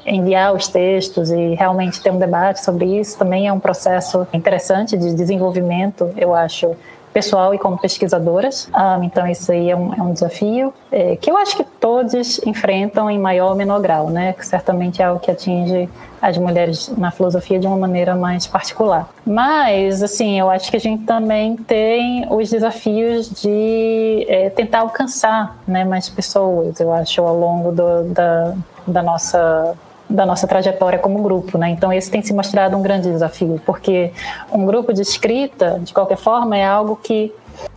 enviar 0.05 0.53
os 0.53 0.67
textos 0.67 1.29
e 1.31 1.55
realmente 1.55 2.01
ter 2.01 2.11
um 2.11 2.19
debate 2.19 2.63
sobre 2.63 2.99
isso 2.99 3.17
também 3.17 3.47
é 3.47 3.53
um 3.53 3.59
processo 3.59 4.27
interessante 4.33 4.97
de 4.97 5.13
desenvolvimento, 5.13 6.11
eu 6.17 6.33
acho, 6.33 6.75
pessoal 7.19 7.53
e 7.53 7.59
como 7.59 7.77
pesquisadoras. 7.77 8.67
Um, 8.67 8.71
ah, 8.73 8.99
então, 9.03 9.27
isso 9.27 9.51
aí 9.51 9.69
é 9.69 9.75
um, 9.75 9.93
é 9.93 10.01
um 10.01 10.13
desafio 10.13 10.73
é, 10.91 11.15
que 11.17 11.29
eu 11.29 11.37
acho 11.37 11.57
que 11.57 11.63
todos 11.63 12.39
enfrentam 12.45 13.09
em 13.09 13.19
maior 13.19 13.49
ou 13.51 13.55
menor 13.55 13.81
grau, 13.81 14.09
né? 14.09 14.33
Que 14.33 14.45
certamente 14.45 15.01
é 15.01 15.05
algo 15.05 15.19
que 15.19 15.29
atinge 15.29 15.89
as 16.21 16.37
mulheres 16.37 16.89
na 16.97 17.11
filosofia 17.11 17.59
de 17.59 17.67
uma 17.67 17.77
maneira 17.77 18.15
mais 18.15 18.45
particular. 18.47 19.09
Mas, 19.25 20.03
assim, 20.03 20.39
eu 20.39 20.49
acho 20.49 20.69
que 20.69 20.77
a 20.77 20.79
gente 20.79 21.03
também 21.05 21.55
tem 21.55 22.25
os 22.29 22.49
desafios 22.49 23.29
de 23.29 24.25
é, 24.27 24.49
tentar 24.49 24.79
alcançar 24.79 25.57
né, 25.67 25.85
mais 25.85 26.09
pessoas, 26.09 26.79
eu 26.79 26.91
acho, 26.91 27.21
ao 27.21 27.37
longo 27.37 27.71
do, 27.71 28.03
da, 28.13 28.53
da 28.87 29.03
nossa 29.03 29.75
da 30.09 30.25
nossa 30.25 30.47
trajetória 30.47 30.97
como 30.97 31.21
grupo, 31.21 31.57
né? 31.57 31.69
Então 31.69 31.93
esse 31.93 32.09
tem 32.09 32.21
se 32.21 32.33
mostrado 32.33 32.75
um 32.75 32.81
grande 32.81 33.09
desafio, 33.09 33.61
porque 33.65 34.11
um 34.51 34.65
grupo 34.65 34.91
de 34.91 35.01
escrita, 35.01 35.79
de 35.81 35.93
qualquer 35.93 36.17
forma, 36.17 36.57
é 36.57 36.65
algo 36.65 36.95
que 36.95 37.31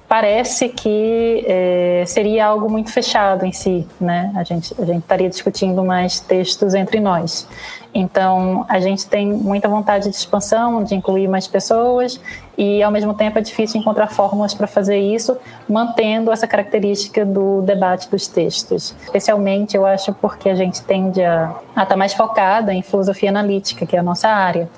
parece 0.09 0.69
que 0.69 1.45
é, 1.47 2.05
seria 2.07 2.47
algo 2.47 2.71
muito 2.71 2.91
fechado 2.91 3.45
em 3.45 3.53
si, 3.53 3.87
né? 4.01 4.33
A 4.35 4.43
gente 4.43 4.75
a 4.79 4.85
gente 4.85 5.03
estaria 5.03 5.29
discutindo 5.29 5.85
mais 5.85 6.21
textos 6.21 6.75
entre 6.75 7.01
nós. 7.01 7.47
Então, 7.95 8.65
a 8.69 8.81
gente 8.81 9.07
tem 9.07 9.27
muita 9.27 9.69
vontade 9.69 10.09
de 10.09 10.17
expansão, 10.17 10.83
de 10.83 10.95
incluir 10.95 11.29
mais 11.29 11.47
pessoas, 11.47 12.19
e 12.57 12.83
ao 12.83 12.91
mesmo 12.91 13.15
tempo 13.15 13.39
é 13.39 13.43
difícil 13.43 13.81
encontrar 13.81 14.09
fórmulas 14.09 14.53
para 14.53 14.67
fazer 14.67 14.99
isso, 14.99 15.37
mantendo 15.69 16.31
essa 16.31 16.47
característica 16.47 17.25
do 17.25 17.63
debate 17.63 18.11
dos 18.11 18.27
textos. 18.27 18.95
Especialmente, 19.03 19.77
eu 19.77 19.87
acho, 19.87 20.13
porque 20.15 20.49
a 20.49 20.55
gente 20.55 20.83
tende 20.83 21.23
a 21.23 21.55
estar 21.71 21.87
tá 21.87 21.97
mais 21.97 22.13
focada 22.13 22.73
em 22.73 22.83
filosofia 22.83 23.31
analítica, 23.31 23.87
que 23.87 23.97
é 23.97 23.99
a 23.99 24.03
nossa 24.03 24.29
área. 24.29 24.69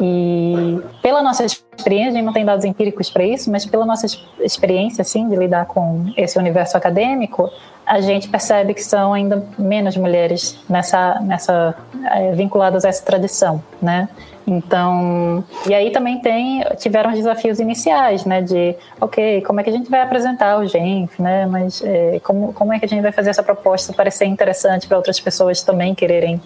E 0.00 0.80
pela 1.02 1.22
nossa 1.22 1.44
experiência, 1.44 2.10
a 2.10 2.14
gente 2.14 2.24
não 2.24 2.32
tem 2.32 2.44
dados 2.44 2.64
empíricos 2.64 3.10
para 3.10 3.24
isso, 3.24 3.50
mas 3.50 3.64
pela 3.64 3.86
nossa 3.86 4.06
experiência, 4.40 5.02
assim, 5.02 5.28
de 5.28 5.36
lidar 5.36 5.66
com 5.66 6.12
esse 6.16 6.38
universo 6.38 6.76
acadêmico, 6.76 7.50
a 7.86 8.00
gente 8.00 8.28
percebe 8.28 8.74
que 8.74 8.82
são 8.82 9.12
ainda 9.12 9.46
menos 9.58 9.96
mulheres 9.96 10.58
nessa, 10.68 11.20
nessa 11.20 11.74
é, 12.10 12.32
vinculadas 12.32 12.84
a 12.84 12.88
essa 12.88 13.04
tradição, 13.04 13.62
né? 13.80 14.08
Então, 14.46 15.42
e 15.66 15.72
aí 15.72 15.90
também 15.90 16.20
tem 16.20 16.62
tiveram 16.76 17.10
os 17.10 17.16
desafios 17.16 17.60
iniciais, 17.60 18.26
né? 18.26 18.42
De, 18.42 18.76
ok, 19.00 19.40
como 19.42 19.60
é 19.60 19.64
que 19.64 19.70
a 19.70 19.72
gente 19.72 19.90
vai 19.90 20.02
apresentar 20.02 20.58
o 20.58 20.66
Genf, 20.66 21.18
né? 21.18 21.46
Mas 21.46 21.82
é, 21.82 22.20
como 22.22 22.52
como 22.52 22.72
é 22.72 22.78
que 22.78 22.84
a 22.84 22.88
gente 22.88 23.00
vai 23.00 23.12
fazer 23.12 23.30
essa 23.30 23.42
proposta 23.42 23.92
parecer 23.92 24.26
interessante 24.26 24.86
para 24.86 24.98
outras 24.98 25.18
pessoas 25.18 25.62
também 25.62 25.94
quererem 25.94 26.40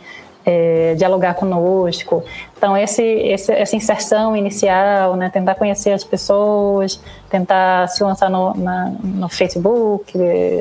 é, 0.46 0.94
dialogar 0.94 1.34
conosco. 1.34 2.24
Então, 2.56 2.76
esse, 2.76 3.02
esse, 3.02 3.52
essa 3.52 3.76
inserção 3.76 4.36
inicial, 4.36 5.14
né, 5.16 5.28
tentar 5.28 5.56
conhecer 5.56 5.92
as 5.92 6.04
pessoas, 6.04 7.00
tentar 7.28 7.86
se 7.88 8.02
lançar 8.02 8.30
no, 8.30 8.54
na, 8.54 8.92
no 9.02 9.28
Facebook, 9.28 10.10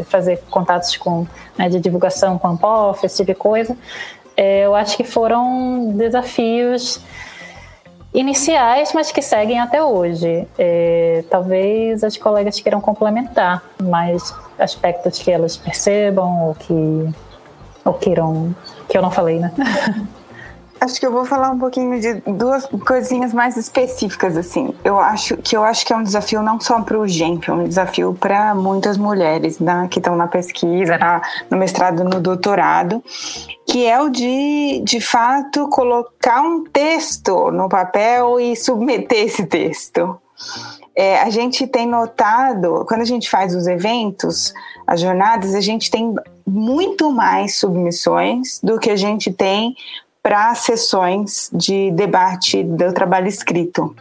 fazer 0.09 0.41
contatos 0.49 0.97
com, 0.97 1.25
né, 1.57 1.69
de 1.69 1.79
divulgação 1.79 2.37
com 2.37 2.47
a 2.47 2.51
Ampof, 2.51 3.05
esse 3.05 3.17
tipo 3.17 3.31
de 3.31 3.35
coisa, 3.35 3.77
é, 4.35 4.65
eu 4.65 4.75
acho 4.75 4.97
que 4.97 5.03
foram 5.03 5.93
desafios 5.95 7.01
iniciais, 8.13 8.93
mas 8.93 9.11
que 9.11 9.21
seguem 9.21 9.59
até 9.59 9.83
hoje. 9.83 10.47
É, 10.57 11.23
talvez 11.29 12.03
as 12.03 12.17
colegas 12.17 12.59
queiram 12.59 12.81
complementar 12.81 13.63
mais 13.81 14.33
aspectos 14.57 15.19
que 15.19 15.31
elas 15.31 15.55
percebam 15.55 16.47
ou 16.47 16.55
que 16.55 17.09
ou 17.85 17.93
queiram 17.93 18.53
que 18.89 18.97
eu 18.97 19.01
não 19.01 19.11
falei, 19.11 19.39
né? 19.39 19.51
Acho 20.79 20.99
que 20.99 21.05
eu 21.05 21.11
vou 21.11 21.25
falar 21.25 21.49
um 21.49 21.57
pouquinho 21.57 21.99
de 21.99 22.13
duas 22.31 22.65
coisinhas 22.85 23.33
mais 23.33 23.57
específicas 23.57 24.37
assim. 24.37 24.73
Eu 24.83 24.99
acho 24.99 25.37
que 25.37 25.57
eu 25.57 25.63
acho 25.63 25.85
que 25.85 25.91
é 25.91 25.95
um 25.95 26.03
desafio 26.03 26.41
não 26.43 26.59
só 26.59 26.81
para 26.81 26.99
o 26.99 27.07
GEMP, 27.07 27.49
é 27.49 27.53
um 27.53 27.67
desafio 27.67 28.13
para 28.13 28.53
muitas 28.53 28.97
mulheres 28.97 29.59
né, 29.59 29.87
que 29.89 29.99
estão 29.99 30.15
na 30.15 30.27
pesquisa, 30.27 30.97
na, 30.97 31.21
no 31.49 31.57
mestrado, 31.57 32.03
no 32.03 32.21
doutorado, 32.21 33.03
que 33.65 33.85
é 33.85 33.99
o 33.99 34.09
de, 34.09 34.81
de 34.83 35.01
fato, 35.01 35.67
colocar 35.69 36.41
um 36.41 36.63
texto 36.63 37.51
no 37.51 37.67
papel 37.67 38.39
e 38.39 38.55
submeter 38.55 39.25
esse 39.25 39.45
texto. 39.45 40.19
É, 40.95 41.21
a 41.21 41.29
gente 41.29 41.67
tem 41.67 41.87
notado, 41.87 42.85
quando 42.87 43.01
a 43.01 43.05
gente 43.05 43.29
faz 43.29 43.55
os 43.55 43.67
eventos, 43.67 44.53
as 44.85 45.01
jornadas, 45.01 45.53
a 45.53 45.61
gente 45.61 45.91
tem 45.91 46.15
muito 46.45 47.11
mais 47.11 47.55
submissões 47.55 48.59
do 48.63 48.79
que 48.79 48.89
a 48.89 48.95
gente 48.95 49.31
tem 49.31 49.75
para 50.27 50.53
sessões 50.55 51.49
de 51.53 51.89
debate 51.91 52.61
do 52.61 52.91
trabalho 52.91 53.29
escrito. 53.29 53.95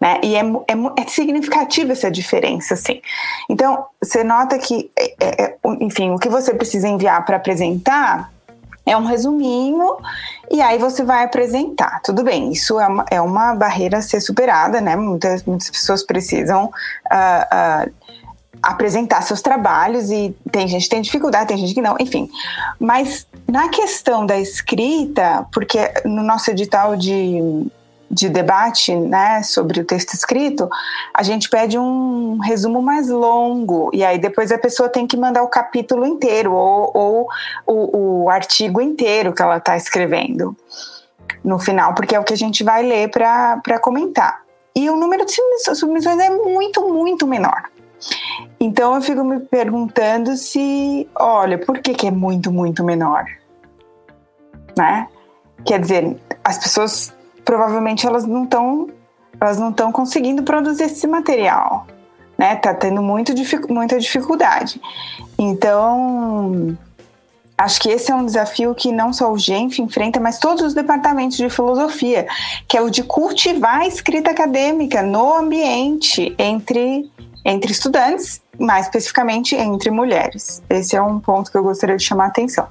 Né? 0.00 0.18
E 0.24 0.34
é, 0.34 0.40
é, 0.40 1.02
é, 1.02 1.06
significativa 1.06 1.92
essa 1.92 2.10
diferença, 2.10 2.74
assim. 2.74 3.00
Então, 3.48 3.84
você 4.02 4.24
nota 4.24 4.58
que, 4.58 4.90
é, 4.98 5.14
é, 5.20 5.42
é 5.44 5.56
enfim, 5.80 6.10
o 6.10 6.18
que 6.18 6.28
você 6.28 6.52
precisa 6.52 6.88
enviar 6.88 7.24
para 7.24 7.36
apresentar 7.36 8.28
é 8.84 8.96
um 8.96 9.04
resuminho 9.04 9.98
e 10.50 10.60
aí 10.60 10.78
você 10.78 11.04
vai 11.04 11.22
apresentar. 11.22 12.00
Tudo 12.02 12.24
bem, 12.24 12.50
isso 12.50 12.80
é 12.80 12.86
uma, 12.88 13.04
é 13.08 13.20
uma 13.20 13.54
barreira 13.54 13.98
a 13.98 14.02
ser 14.02 14.20
superada, 14.20 14.80
né? 14.80 14.96
Muitas, 14.96 15.44
muitas 15.44 15.70
pessoas 15.70 16.02
precisam 16.02 16.64
uh, 16.64 17.86
uh, 17.86 17.92
apresentar 18.62 19.22
seus 19.22 19.40
trabalhos 19.40 20.10
e 20.10 20.34
tem 20.50 20.66
gente 20.66 20.84
que 20.84 20.90
tem 20.90 21.00
dificuldade, 21.00 21.48
tem 21.48 21.58
gente 21.58 21.74
que 21.74 21.82
não, 21.82 21.96
enfim. 21.98 22.30
Mas 22.78 23.26
na 23.46 23.68
questão 23.68 24.26
da 24.26 24.38
escrita, 24.38 25.46
porque 25.52 25.78
no 26.04 26.22
nosso 26.22 26.50
edital 26.50 26.96
de, 26.96 27.66
de 28.10 28.28
debate 28.28 28.94
né, 28.94 29.42
sobre 29.42 29.80
o 29.80 29.84
texto 29.84 30.14
escrito, 30.14 30.68
a 31.14 31.22
gente 31.22 31.48
pede 31.48 31.78
um 31.78 32.38
resumo 32.38 32.82
mais 32.82 33.08
longo, 33.08 33.90
e 33.92 34.04
aí 34.04 34.18
depois 34.18 34.50
a 34.50 34.58
pessoa 34.58 34.88
tem 34.88 35.06
que 35.06 35.16
mandar 35.16 35.42
o 35.42 35.48
capítulo 35.48 36.06
inteiro 36.06 36.52
ou, 36.52 36.90
ou 36.94 37.28
o, 37.66 38.24
o 38.24 38.30
artigo 38.30 38.80
inteiro 38.80 39.32
que 39.32 39.42
ela 39.42 39.58
está 39.58 39.76
escrevendo 39.76 40.56
no 41.44 41.58
final, 41.58 41.94
porque 41.94 42.14
é 42.14 42.20
o 42.20 42.24
que 42.24 42.32
a 42.32 42.36
gente 42.36 42.64
vai 42.64 42.82
ler 42.82 43.08
para 43.10 43.78
comentar. 43.80 44.42
E 44.74 44.88
o 44.90 44.96
número 44.96 45.24
de 45.24 45.34
submissões 45.74 46.18
é 46.20 46.30
muito, 46.30 46.88
muito 46.88 47.26
menor. 47.26 47.64
Então 48.60 48.94
eu 48.94 49.02
fico 49.02 49.24
me 49.24 49.40
perguntando 49.40 50.36
se, 50.36 51.08
olha, 51.14 51.58
por 51.58 51.78
que, 51.78 51.94
que 51.94 52.06
é 52.06 52.10
muito, 52.10 52.52
muito 52.52 52.84
menor? 52.84 53.24
Né? 54.76 55.08
Quer 55.64 55.80
dizer, 55.80 56.16
as 56.44 56.58
pessoas 56.58 57.14
provavelmente 57.44 58.06
elas 58.06 58.26
não 58.26 58.44
estão 58.44 58.88
elas 59.40 59.58
não 59.58 59.70
estão 59.70 59.92
conseguindo 59.92 60.42
produzir 60.42 60.84
esse 60.84 61.06
material, 61.06 61.86
né? 62.36 62.56
Tá 62.56 62.74
tendo 62.74 63.00
muito, 63.02 63.32
muita 63.68 63.98
dificuldade. 63.98 64.80
Então, 65.38 66.76
acho 67.56 67.80
que 67.80 67.88
esse 67.88 68.10
é 68.10 68.14
um 68.14 68.26
desafio 68.26 68.74
que 68.74 68.90
não 68.90 69.12
só 69.12 69.30
o 69.32 69.38
GENF 69.38 69.80
enfrenta, 69.80 70.18
mas 70.18 70.38
todos 70.38 70.64
os 70.64 70.74
departamentos 70.74 71.36
de 71.36 71.48
filosofia, 71.48 72.26
que 72.66 72.76
é 72.76 72.80
o 72.80 72.90
de 72.90 73.02
cultivar 73.02 73.82
a 73.82 73.86
escrita 73.86 74.30
acadêmica 74.30 75.02
no 75.02 75.34
ambiente 75.34 76.34
entre 76.38 77.10
entre 77.44 77.72
estudantes, 77.72 78.42
mais 78.58 78.86
especificamente 78.86 79.54
entre 79.54 79.90
mulheres. 79.90 80.62
Esse 80.68 80.96
é 80.96 81.02
um 81.02 81.18
ponto 81.20 81.50
que 81.50 81.56
eu 81.56 81.62
gostaria 81.62 81.96
de 81.96 82.04
chamar 82.04 82.24
a 82.24 82.28
atenção. 82.28 82.66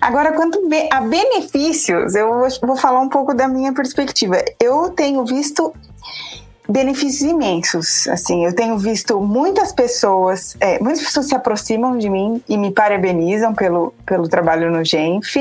Agora, 0.00 0.32
quanto 0.32 0.60
a 0.90 1.00
benefícios, 1.00 2.14
eu 2.14 2.48
vou 2.62 2.76
falar 2.76 3.00
um 3.00 3.08
pouco 3.08 3.34
da 3.34 3.46
minha 3.48 3.72
perspectiva. 3.72 4.42
Eu 4.60 4.90
tenho 4.90 5.24
visto 5.24 5.72
benefícios 6.68 7.30
imensos. 7.30 8.08
Assim, 8.08 8.44
eu 8.44 8.54
tenho 8.54 8.78
visto 8.78 9.20
muitas 9.20 9.72
pessoas, 9.72 10.56
é, 10.60 10.78
muitas 10.80 11.02
pessoas 11.02 11.26
se 11.26 11.34
aproximam 11.34 11.96
de 11.96 12.08
mim 12.08 12.42
e 12.48 12.56
me 12.56 12.70
parabenizam 12.70 13.54
pelo, 13.54 13.94
pelo 14.06 14.28
trabalho 14.28 14.70
no 14.70 14.84
Genf 14.84 15.36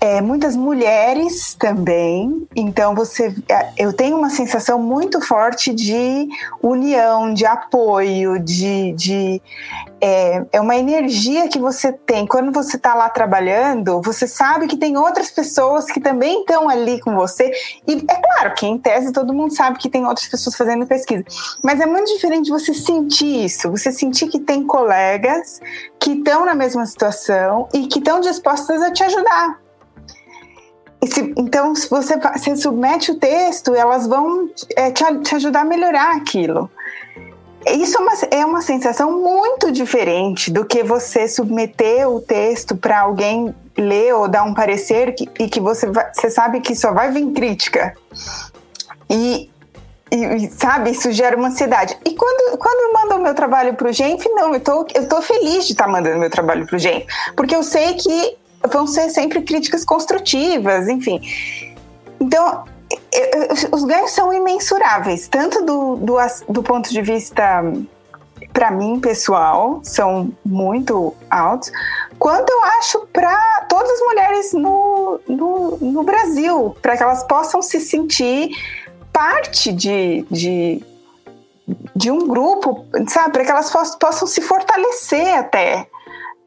é, 0.00 0.20
muitas 0.20 0.54
mulheres 0.54 1.54
também. 1.54 2.46
Então 2.54 2.94
você, 2.94 3.34
é, 3.48 3.72
eu 3.78 3.92
tenho 3.92 4.16
uma 4.16 4.30
sensação 4.30 4.78
muito 4.78 5.20
forte 5.20 5.72
de 5.72 6.28
união, 6.62 7.32
de 7.32 7.46
apoio, 7.46 8.38
de, 8.38 8.92
de 8.92 9.42
é, 10.00 10.44
é 10.52 10.60
uma 10.60 10.76
energia 10.76 11.48
que 11.48 11.58
você 11.58 11.92
tem 11.92 12.26
quando 12.26 12.52
você 12.52 12.76
está 12.76 12.94
lá 12.94 13.08
trabalhando. 13.08 14.00
Você 14.02 14.26
sabe 14.26 14.66
que 14.66 14.76
tem 14.76 14.96
outras 14.96 15.30
pessoas 15.30 15.86
que 15.86 16.00
também 16.00 16.40
estão 16.40 16.68
ali 16.68 17.00
com 17.00 17.14
você. 17.14 17.50
E 17.86 18.04
é 18.08 18.14
claro 18.14 18.54
que 18.54 18.66
em 18.66 18.78
tese 18.78 19.12
todo 19.12 19.32
mundo 19.32 19.54
sabe 19.54 19.78
que 19.78 19.88
tem 19.88 20.04
outras 20.04 20.28
pessoas 20.28 20.56
fazendo 20.56 20.86
pesquisa, 20.86 21.24
mas 21.62 21.80
é 21.80 21.86
muito 21.86 22.12
diferente 22.12 22.50
você 22.50 22.74
sentir 22.74 23.44
isso. 23.44 23.70
Você 23.70 23.90
sentir 23.90 24.28
que 24.28 24.40
tem 24.40 24.66
colegas 24.66 25.60
que 25.98 26.12
estão 26.12 26.44
na 26.44 26.54
mesma 26.54 26.84
situação 26.84 27.68
e 27.72 27.86
que 27.86 27.98
estão 27.98 28.20
dispostas 28.20 28.82
a 28.82 28.90
te 28.90 29.02
ajudar 29.02 29.65
se, 31.04 31.34
então, 31.36 31.74
se 31.74 31.88
você, 31.88 32.16
você 32.16 32.56
submete 32.56 33.10
o 33.10 33.16
texto, 33.16 33.74
elas 33.74 34.06
vão 34.06 34.48
é, 34.74 34.90
te, 34.90 35.04
te, 35.18 35.34
ajudar 35.34 35.60
a 35.60 35.64
melhorar 35.64 36.16
aquilo. 36.16 36.70
Isso 37.66 37.98
é 37.98 38.00
uma, 38.00 38.12
é 38.30 38.46
uma 38.46 38.62
sensação 38.62 39.20
muito 39.20 39.72
diferente 39.72 40.50
do 40.50 40.64
que 40.64 40.84
você 40.84 41.26
submeter 41.26 42.08
o 42.08 42.20
texto 42.20 42.76
para 42.76 43.00
alguém 43.00 43.54
ler 43.76 44.14
ou 44.14 44.28
dar 44.28 44.44
um 44.44 44.54
parecer 44.54 45.14
que, 45.14 45.28
e 45.38 45.48
que 45.48 45.60
você, 45.60 45.86
vai, 45.86 46.10
você 46.12 46.30
sabe 46.30 46.60
que 46.60 46.74
só 46.74 46.92
vai 46.92 47.10
vir 47.10 47.32
crítica. 47.32 47.94
E, 49.10 49.50
e, 50.10 50.48
sabe, 50.50 50.90
isso 50.90 51.10
gera 51.10 51.36
uma 51.36 51.48
ansiedade. 51.48 51.98
E 52.04 52.14
quando, 52.14 52.56
quando 52.56 52.80
eu 52.80 52.92
mando 52.92 53.16
o 53.16 53.22
meu 53.22 53.34
trabalho 53.34 53.74
para 53.74 53.90
o 53.90 53.92
GENF, 53.92 54.28
não, 54.30 54.54
eu 54.54 54.60
tô, 54.60 54.86
eu 54.94 55.08
tô 55.08 55.20
feliz 55.20 55.66
de 55.66 55.72
estar 55.72 55.84
tá 55.84 55.90
mandando 55.90 56.18
meu 56.18 56.30
trabalho 56.30 56.66
para 56.66 56.76
o 56.76 56.78
GENF, 56.78 57.06
porque 57.36 57.54
eu 57.54 57.62
sei 57.62 57.94
que 57.94 58.36
vão 58.70 58.86
ser 58.86 59.10
sempre 59.10 59.42
críticas 59.42 59.84
construtivas, 59.84 60.88
enfim. 60.88 61.20
Então, 62.20 62.64
os 63.72 63.84
ganhos 63.84 64.12
são 64.12 64.32
imensuráveis, 64.32 65.28
tanto 65.28 65.62
do, 65.64 65.96
do, 65.96 66.16
do 66.48 66.62
ponto 66.62 66.90
de 66.90 67.02
vista, 67.02 67.62
para 68.52 68.70
mim, 68.70 69.00
pessoal, 69.00 69.80
são 69.82 70.32
muito 70.44 71.14
altos, 71.30 71.72
quanto 72.18 72.50
eu 72.50 72.64
acho 72.78 73.06
para 73.12 73.66
todas 73.68 73.90
as 73.90 74.00
mulheres 74.00 74.52
no, 74.52 75.20
no, 75.28 75.78
no 75.78 76.02
Brasil, 76.02 76.76
para 76.80 76.96
que 76.96 77.02
elas 77.02 77.24
possam 77.24 77.60
se 77.60 77.80
sentir 77.80 78.50
parte 79.12 79.72
de, 79.72 80.24
de, 80.30 80.82
de 81.94 82.10
um 82.10 82.26
grupo, 82.26 82.86
sabe? 83.08 83.32
Para 83.32 83.44
que 83.44 83.50
elas 83.50 83.70
possam 83.98 84.28
se 84.28 84.40
fortalecer 84.40 85.38
até. 85.38 85.88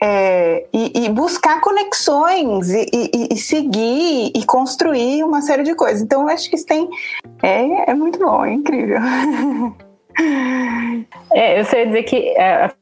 É, 0.02 0.66
e, 0.72 1.06
e, 1.06 1.10
buscar 1.10 1.60
conexões 1.60 2.70
e, 2.70 2.86
e, 2.94 3.34
e, 3.34 3.38
seguir 3.38 4.32
e 4.34 4.46
construir 4.46 5.24
uma 5.26 5.42
série 5.42 5.64
de 5.64 5.76
coisas. 5.76 6.02
Então, 6.02 6.22
eu 6.22 6.30
acho 6.30 6.50
que 6.50 6.56
isso 6.56 6.66
tem. 6.66 6.88
É, 7.44 7.92
é 7.92 7.94
muito 7.94 8.18
bom, 8.18 8.46
é 8.46 8.54
incrível. 8.54 9.00
É, 11.32 11.60
eu 11.60 11.66
sei 11.66 11.86
dizer 11.86 12.04
que 12.04 12.38
a 12.38 12.74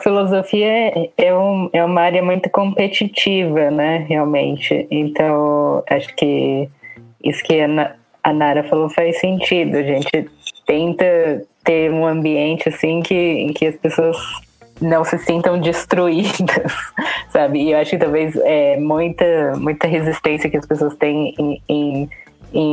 filosofia 0.00 1.10
é, 1.16 1.34
um, 1.34 1.68
é 1.72 1.84
uma 1.84 2.02
área 2.02 2.22
muito 2.22 2.48
competitiva, 2.50 3.70
né? 3.70 4.04
Realmente. 4.08 4.86
Então, 4.90 5.82
acho 5.88 6.14
que 6.14 6.68
isso 7.22 7.42
que 7.42 7.60
a, 7.60 7.96
a 8.22 8.32
Nara 8.32 8.62
falou 8.64 8.88
faz 8.90 9.18
sentido. 9.18 9.76
A 9.76 9.82
gente 9.82 10.30
tenta 10.66 11.42
ter 11.64 11.90
um 11.90 12.06
ambiente 12.06 12.68
assim 12.68 13.00
que, 13.00 13.14
em 13.14 13.52
que 13.52 13.66
as 13.66 13.76
pessoas 13.76 14.16
não 14.80 15.04
se 15.04 15.18
sintam 15.18 15.60
destruídas, 15.60 16.72
sabe? 17.30 17.62
E 17.62 17.72
eu 17.72 17.78
acho 17.78 17.90
que 17.90 17.98
talvez 17.98 18.36
é 18.36 18.76
muita, 18.76 19.52
muita 19.56 19.86
resistência 19.86 20.50
que 20.50 20.56
as 20.56 20.66
pessoas 20.66 20.94
têm 20.96 21.34
em, 21.38 21.62
em, 21.68 22.10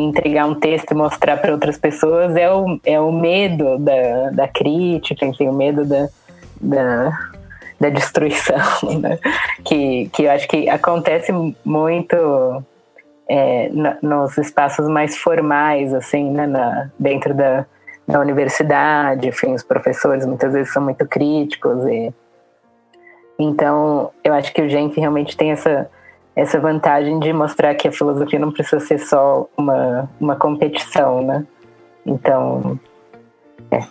entregar 0.10 0.46
um 0.46 0.56
texto 0.56 0.92
e 0.92 0.96
mostrar 0.96 1.38
para 1.38 1.52
outras 1.52 1.78
pessoas 1.78 2.36
é 2.36 2.52
o, 2.52 2.80
é 2.86 3.00
o 3.00 3.12
medo 3.12 3.78
da, 3.80 4.30
da 4.32 4.48
crítica, 4.48 5.26
enfim, 5.26 5.48
o 5.48 5.54
medo 5.54 5.86
da, 5.86 6.08
da, 6.60 7.20
da 7.80 7.90
destruição, 7.90 8.58
né? 9.00 9.18
que, 9.64 10.10
que 10.14 10.24
eu 10.24 10.32
acho 10.32 10.48
que 10.48 10.70
acontece 10.70 11.32
muito 11.64 12.64
é, 13.30 13.72
nos 14.02 14.38
espaços 14.38 14.88
mais 14.90 15.18
formais, 15.18 15.94
assim, 15.94 16.30
né? 16.30 16.46
Na, 16.46 16.90
dentro 17.00 17.34
da 17.34 17.66
na 18.12 18.20
universidade, 18.20 19.28
enfim, 19.28 19.54
os 19.54 19.64
professores 19.64 20.26
muitas 20.26 20.54
vezes 20.54 20.74
são 20.74 20.84
muito 20.84 21.08
críticos 21.08 21.86
e 21.86 22.14
então 23.40 24.12
eu 24.24 24.34
acho 24.34 24.54
que 24.54 24.62
o 24.62 24.70
Genf 24.70 24.96
realmente 24.98 25.36
tem 25.36 25.52
essa 25.52 25.90
essa 26.36 26.60
vantagem 26.60 27.20
de 27.20 27.34
mostrar 27.34 27.76
que 27.76 27.88
a 27.88 27.92
filosofia 27.92 28.40
não 28.40 28.52
precisa 28.52 28.80
ser 28.80 29.00
só 29.00 29.50
uma, 29.58 30.10
uma 30.20 30.36
competição, 30.36 31.22
né? 31.22 31.46
Então, 32.06 32.80
é. 33.70 33.82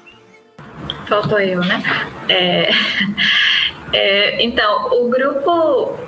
Faltou 1.07 1.39
eu, 1.39 1.61
né? 1.61 1.83
É, 2.29 2.71
é, 3.93 4.43
então, 4.43 4.87
o 4.87 5.11
grupo 5.11 5.99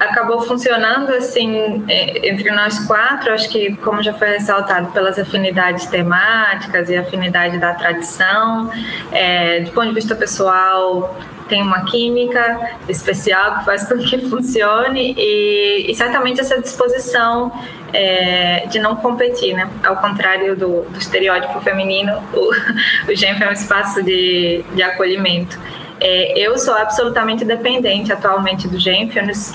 acabou 0.00 0.40
funcionando 0.40 1.10
assim 1.10 1.84
é, 1.86 2.28
entre 2.28 2.50
nós 2.50 2.78
quatro, 2.86 3.32
acho 3.32 3.50
que 3.50 3.76
como 3.76 4.02
já 4.02 4.14
foi 4.14 4.28
ressaltado 4.28 4.90
pelas 4.92 5.18
afinidades 5.18 5.86
temáticas 5.86 6.88
e 6.88 6.96
afinidade 6.96 7.58
da 7.58 7.74
tradição, 7.74 8.70
é, 9.12 9.60
do 9.60 9.70
ponto 9.72 9.88
de 9.88 9.94
vista 9.94 10.14
pessoal 10.14 11.14
tem 11.48 11.60
uma 11.62 11.84
química 11.84 12.70
especial 12.88 13.58
que 13.58 13.64
faz 13.66 13.84
com 13.88 13.98
que 13.98 14.18
funcione 14.30 15.14
e, 15.18 15.90
e 15.90 15.94
certamente 15.94 16.40
essa 16.40 16.58
disposição 16.58 17.52
é, 17.92 18.66
de 18.68 18.78
não 18.78 18.96
competir, 18.96 19.52
né? 19.52 19.68
Ao 19.84 19.96
contrário 19.96 20.56
do, 20.56 20.82
do 20.82 20.98
estereótipo 20.98 21.60
feminino, 21.60 22.22
o, 22.32 22.50
o 23.10 23.14
GENF 23.14 23.42
é 23.42 23.48
um 23.48 23.52
espaço 23.52 24.02
de, 24.02 24.64
de 24.72 24.82
acolhimento. 24.82 25.58
É, 26.00 26.38
eu 26.38 26.56
sou 26.58 26.74
absolutamente 26.74 27.44
dependente 27.44 28.12
atualmente 28.12 28.66
do 28.66 28.78
Genfions. 28.78 29.52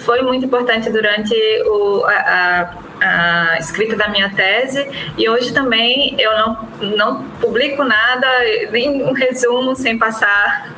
Foi 0.00 0.22
muito 0.22 0.46
importante 0.46 0.90
durante 0.90 1.34
o, 1.66 2.04
a, 2.04 2.12
a, 2.12 3.54
a, 3.54 3.58
escrita 3.58 3.94
da 3.94 4.08
minha 4.08 4.30
tese 4.30 4.88
e 5.18 5.28
hoje 5.28 5.52
também 5.52 6.14
eu 6.18 6.32
não, 6.32 6.68
não 6.96 7.24
publico 7.40 7.84
nada, 7.84 8.26
nem 8.70 9.02
um 9.02 9.12
resumo 9.12 9.74
sem 9.76 9.98
passar 9.98 10.74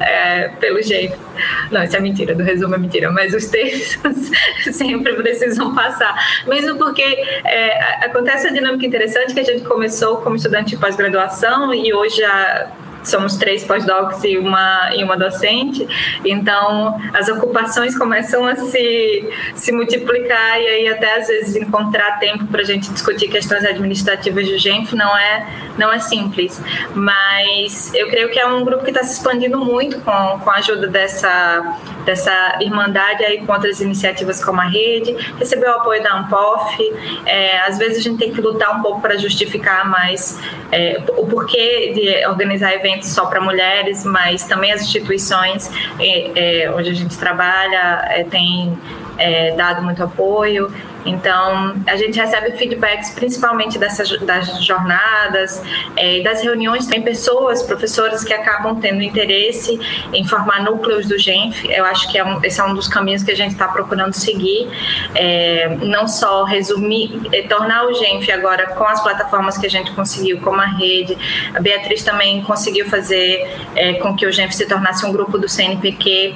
é, 0.00 0.48
pelo 0.60 0.82
Genfions. 0.82 1.28
Não, 1.70 1.82
isso 1.82 1.96
é 1.96 2.00
mentira, 2.00 2.34
do 2.34 2.42
resumo 2.42 2.74
é 2.74 2.78
mentira, 2.78 3.10
mas 3.10 3.32
os 3.32 3.46
textos 3.46 4.30
sempre 4.74 5.14
precisam 5.14 5.74
passar. 5.74 6.14
Mesmo 6.46 6.76
porque 6.76 7.02
é, 7.02 8.04
acontece 8.04 8.48
a 8.48 8.50
dinâmica 8.50 8.84
interessante 8.84 9.32
que 9.32 9.40
a 9.40 9.44
gente 9.44 9.64
começou 9.64 10.18
como 10.18 10.36
estudante 10.36 10.70
de 10.70 10.76
pós-graduação 10.76 11.72
e 11.72 11.94
hoje 11.94 12.16
já 12.16 12.70
somos 13.08 13.36
três 13.36 13.64
pós-docs 13.64 14.22
e 14.24 14.38
uma, 14.38 14.90
e 14.94 15.02
uma 15.02 15.16
docente, 15.16 15.86
então 16.24 16.98
as 17.14 17.28
ocupações 17.28 17.96
começam 17.96 18.46
a 18.46 18.56
se, 18.56 19.28
se 19.54 19.72
multiplicar 19.72 20.60
e 20.60 20.66
aí 20.66 20.88
até 20.88 21.18
às 21.18 21.28
vezes 21.28 21.56
encontrar 21.56 22.18
tempo 22.18 22.46
para 22.46 22.62
a 22.62 22.64
gente 22.64 22.90
discutir 22.90 23.28
questões 23.28 23.64
administrativas 23.64 24.46
do 24.48 24.58
GENF 24.58 24.94
não 24.94 25.16
é, 25.16 25.46
não 25.76 25.92
é 25.92 25.98
simples, 25.98 26.60
mas 26.94 27.92
eu 27.94 28.08
creio 28.08 28.30
que 28.30 28.38
é 28.38 28.46
um 28.46 28.64
grupo 28.64 28.84
que 28.84 28.90
está 28.90 29.02
se 29.02 29.14
expandindo 29.14 29.58
muito 29.58 30.00
com, 30.00 30.40
com 30.40 30.50
a 30.50 30.56
ajuda 30.56 30.86
dessa, 30.86 31.76
dessa 32.04 32.58
irmandade 32.60 33.24
aí 33.24 33.44
com 33.44 33.52
outras 33.52 33.80
iniciativas 33.80 34.42
como 34.42 34.60
a 34.60 34.64
Rede, 34.64 35.12
recebeu 35.38 35.70
o 35.70 35.74
apoio 35.74 36.02
da 36.02 36.14
ANPOF, 36.14 36.94
é, 37.26 37.60
às 37.60 37.78
vezes 37.78 37.98
a 37.98 38.02
gente 38.02 38.18
tem 38.18 38.32
que 38.32 38.40
lutar 38.40 38.76
um 38.76 38.82
pouco 38.82 39.00
para 39.00 39.16
justificar 39.16 39.88
mais 39.88 40.40
é, 40.72 41.00
o 41.16 41.26
porquê 41.26 41.92
de 41.94 42.26
organizar 42.26 42.74
eventos 42.74 42.97
só 43.06 43.26
para 43.26 43.40
mulheres, 43.40 44.04
mas 44.04 44.44
também 44.44 44.72
as 44.72 44.82
instituições 44.82 45.70
é, 45.98 46.64
é, 46.64 46.70
onde 46.70 46.90
a 46.90 46.94
gente 46.94 47.16
trabalha 47.16 48.04
é, 48.08 48.24
têm 48.24 48.76
é, 49.16 49.54
dado 49.56 49.82
muito 49.82 50.02
apoio. 50.02 50.72
Então, 51.04 51.74
a 51.86 51.96
gente 51.96 52.18
recebe 52.18 52.52
feedbacks 52.52 53.10
principalmente 53.10 53.78
dessas 53.78 54.08
das 54.20 54.64
jornadas 54.64 55.62
é, 55.96 56.18
e 56.18 56.24
das 56.24 56.42
reuniões. 56.42 56.86
Tem 56.86 57.02
pessoas, 57.02 57.62
professores 57.62 58.24
que 58.24 58.32
acabam 58.32 58.80
tendo 58.80 59.02
interesse 59.02 59.78
em 60.12 60.24
formar 60.26 60.62
núcleos 60.62 61.06
do 61.06 61.18
GENF. 61.18 61.68
Eu 61.70 61.84
acho 61.84 62.10
que 62.10 62.18
é 62.18 62.24
um, 62.24 62.42
esse 62.44 62.60
é 62.60 62.64
um 62.64 62.74
dos 62.74 62.88
caminhos 62.88 63.22
que 63.22 63.30
a 63.30 63.36
gente 63.36 63.52
está 63.52 63.68
procurando 63.68 64.12
seguir. 64.14 64.68
É, 65.14 65.76
não 65.82 66.06
só 66.08 66.44
resumir, 66.44 67.20
é, 67.32 67.42
tornar 67.42 67.86
o 67.86 67.94
GENF 67.94 68.30
agora 68.32 68.66
com 68.68 68.84
as 68.84 69.02
plataformas 69.02 69.56
que 69.56 69.66
a 69.66 69.70
gente 69.70 69.92
conseguiu, 69.92 70.40
como 70.40 70.60
a 70.60 70.66
rede. 70.66 71.16
A 71.54 71.60
Beatriz 71.60 72.02
também 72.02 72.42
conseguiu 72.42 72.86
fazer 72.88 73.48
é, 73.74 73.94
com 73.94 74.14
que 74.16 74.26
o 74.26 74.32
GENF 74.32 74.54
se 74.54 74.66
tornasse 74.66 75.04
um 75.06 75.12
grupo 75.12 75.38
do 75.38 75.48
CNPq. 75.48 76.34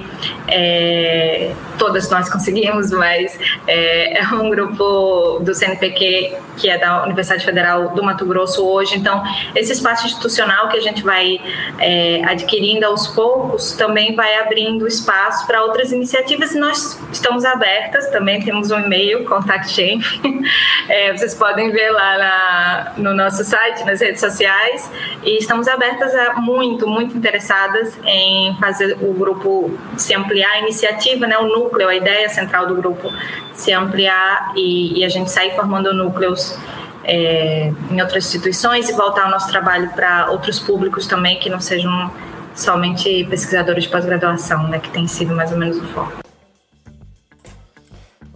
É, 0.48 1.52
todas 1.78 2.08
nós 2.10 2.28
conseguimos, 2.28 2.90
mas 2.90 3.38
é, 3.66 4.18
é 4.18 4.26
um 4.34 4.51
grupo 4.52 5.38
do 5.40 5.54
CNPq, 5.54 6.36
que 6.58 6.68
é 6.68 6.76
da 6.76 7.04
Universidade 7.04 7.44
Federal 7.44 7.88
do 7.88 8.02
Mato 8.02 8.26
Grosso 8.26 8.64
hoje. 8.66 8.96
Então, 8.98 9.22
esse 9.54 9.72
espaço 9.72 10.06
institucional 10.06 10.68
que 10.68 10.76
a 10.76 10.80
gente 10.80 11.02
vai 11.02 11.40
é, 11.78 12.22
adquirindo 12.24 12.84
aos 12.84 13.08
poucos 13.08 13.72
também 13.72 14.14
vai 14.14 14.38
abrindo 14.40 14.86
espaço 14.86 15.46
para 15.46 15.62
outras 15.62 15.90
iniciativas 15.90 16.54
e 16.54 16.58
nós 16.58 17.00
estamos 17.10 17.44
abertas. 17.44 18.10
Também 18.10 18.42
temos 18.42 18.70
um 18.70 18.78
e-mail, 18.78 19.24
Contact 19.24 19.72
é, 20.88 21.12
vocês 21.12 21.34
podem 21.34 21.70
ver 21.70 21.90
lá 21.90 22.18
na, 22.18 22.92
no 22.98 23.14
nosso 23.14 23.42
site, 23.44 23.84
nas 23.84 24.00
redes 24.00 24.20
sociais. 24.20 24.90
E 25.22 25.38
estamos 25.38 25.66
abertas 25.66 26.14
a 26.14 26.34
muito, 26.34 26.86
muito 26.86 27.16
interessadas 27.16 27.98
em 28.04 28.54
fazer 28.60 28.98
o 29.00 29.14
grupo 29.14 29.70
se 29.96 30.14
ampliar, 30.14 30.52
a 30.52 30.58
iniciativa, 30.58 31.26
né, 31.26 31.38
o 31.38 31.46
núcleo, 31.46 31.88
a 31.88 31.94
ideia 31.94 32.28
central 32.28 32.66
do 32.66 32.74
grupo 32.74 33.10
se 33.54 33.72
ampliar 33.72 34.41
e, 34.56 35.00
e 35.00 35.04
a 35.04 35.08
gente 35.08 35.30
sair 35.30 35.54
formando 35.54 35.92
núcleos 35.92 36.56
é, 37.04 37.72
em 37.90 38.00
outras 38.00 38.26
instituições 38.26 38.88
e 38.88 38.92
voltar 38.92 39.26
o 39.26 39.30
nosso 39.30 39.48
trabalho 39.48 39.90
para 39.90 40.30
outros 40.30 40.58
públicos 40.58 41.06
também 41.06 41.38
que 41.38 41.50
não 41.50 41.60
sejam 41.60 42.10
somente 42.54 43.24
pesquisadores 43.24 43.84
de 43.84 43.90
pós-graduação, 43.90 44.68
né, 44.68 44.78
que 44.78 44.90
tem 44.90 45.06
sido 45.06 45.34
mais 45.34 45.50
ou 45.52 45.58
menos 45.58 45.78
o 45.78 45.84
foco. 45.88 46.22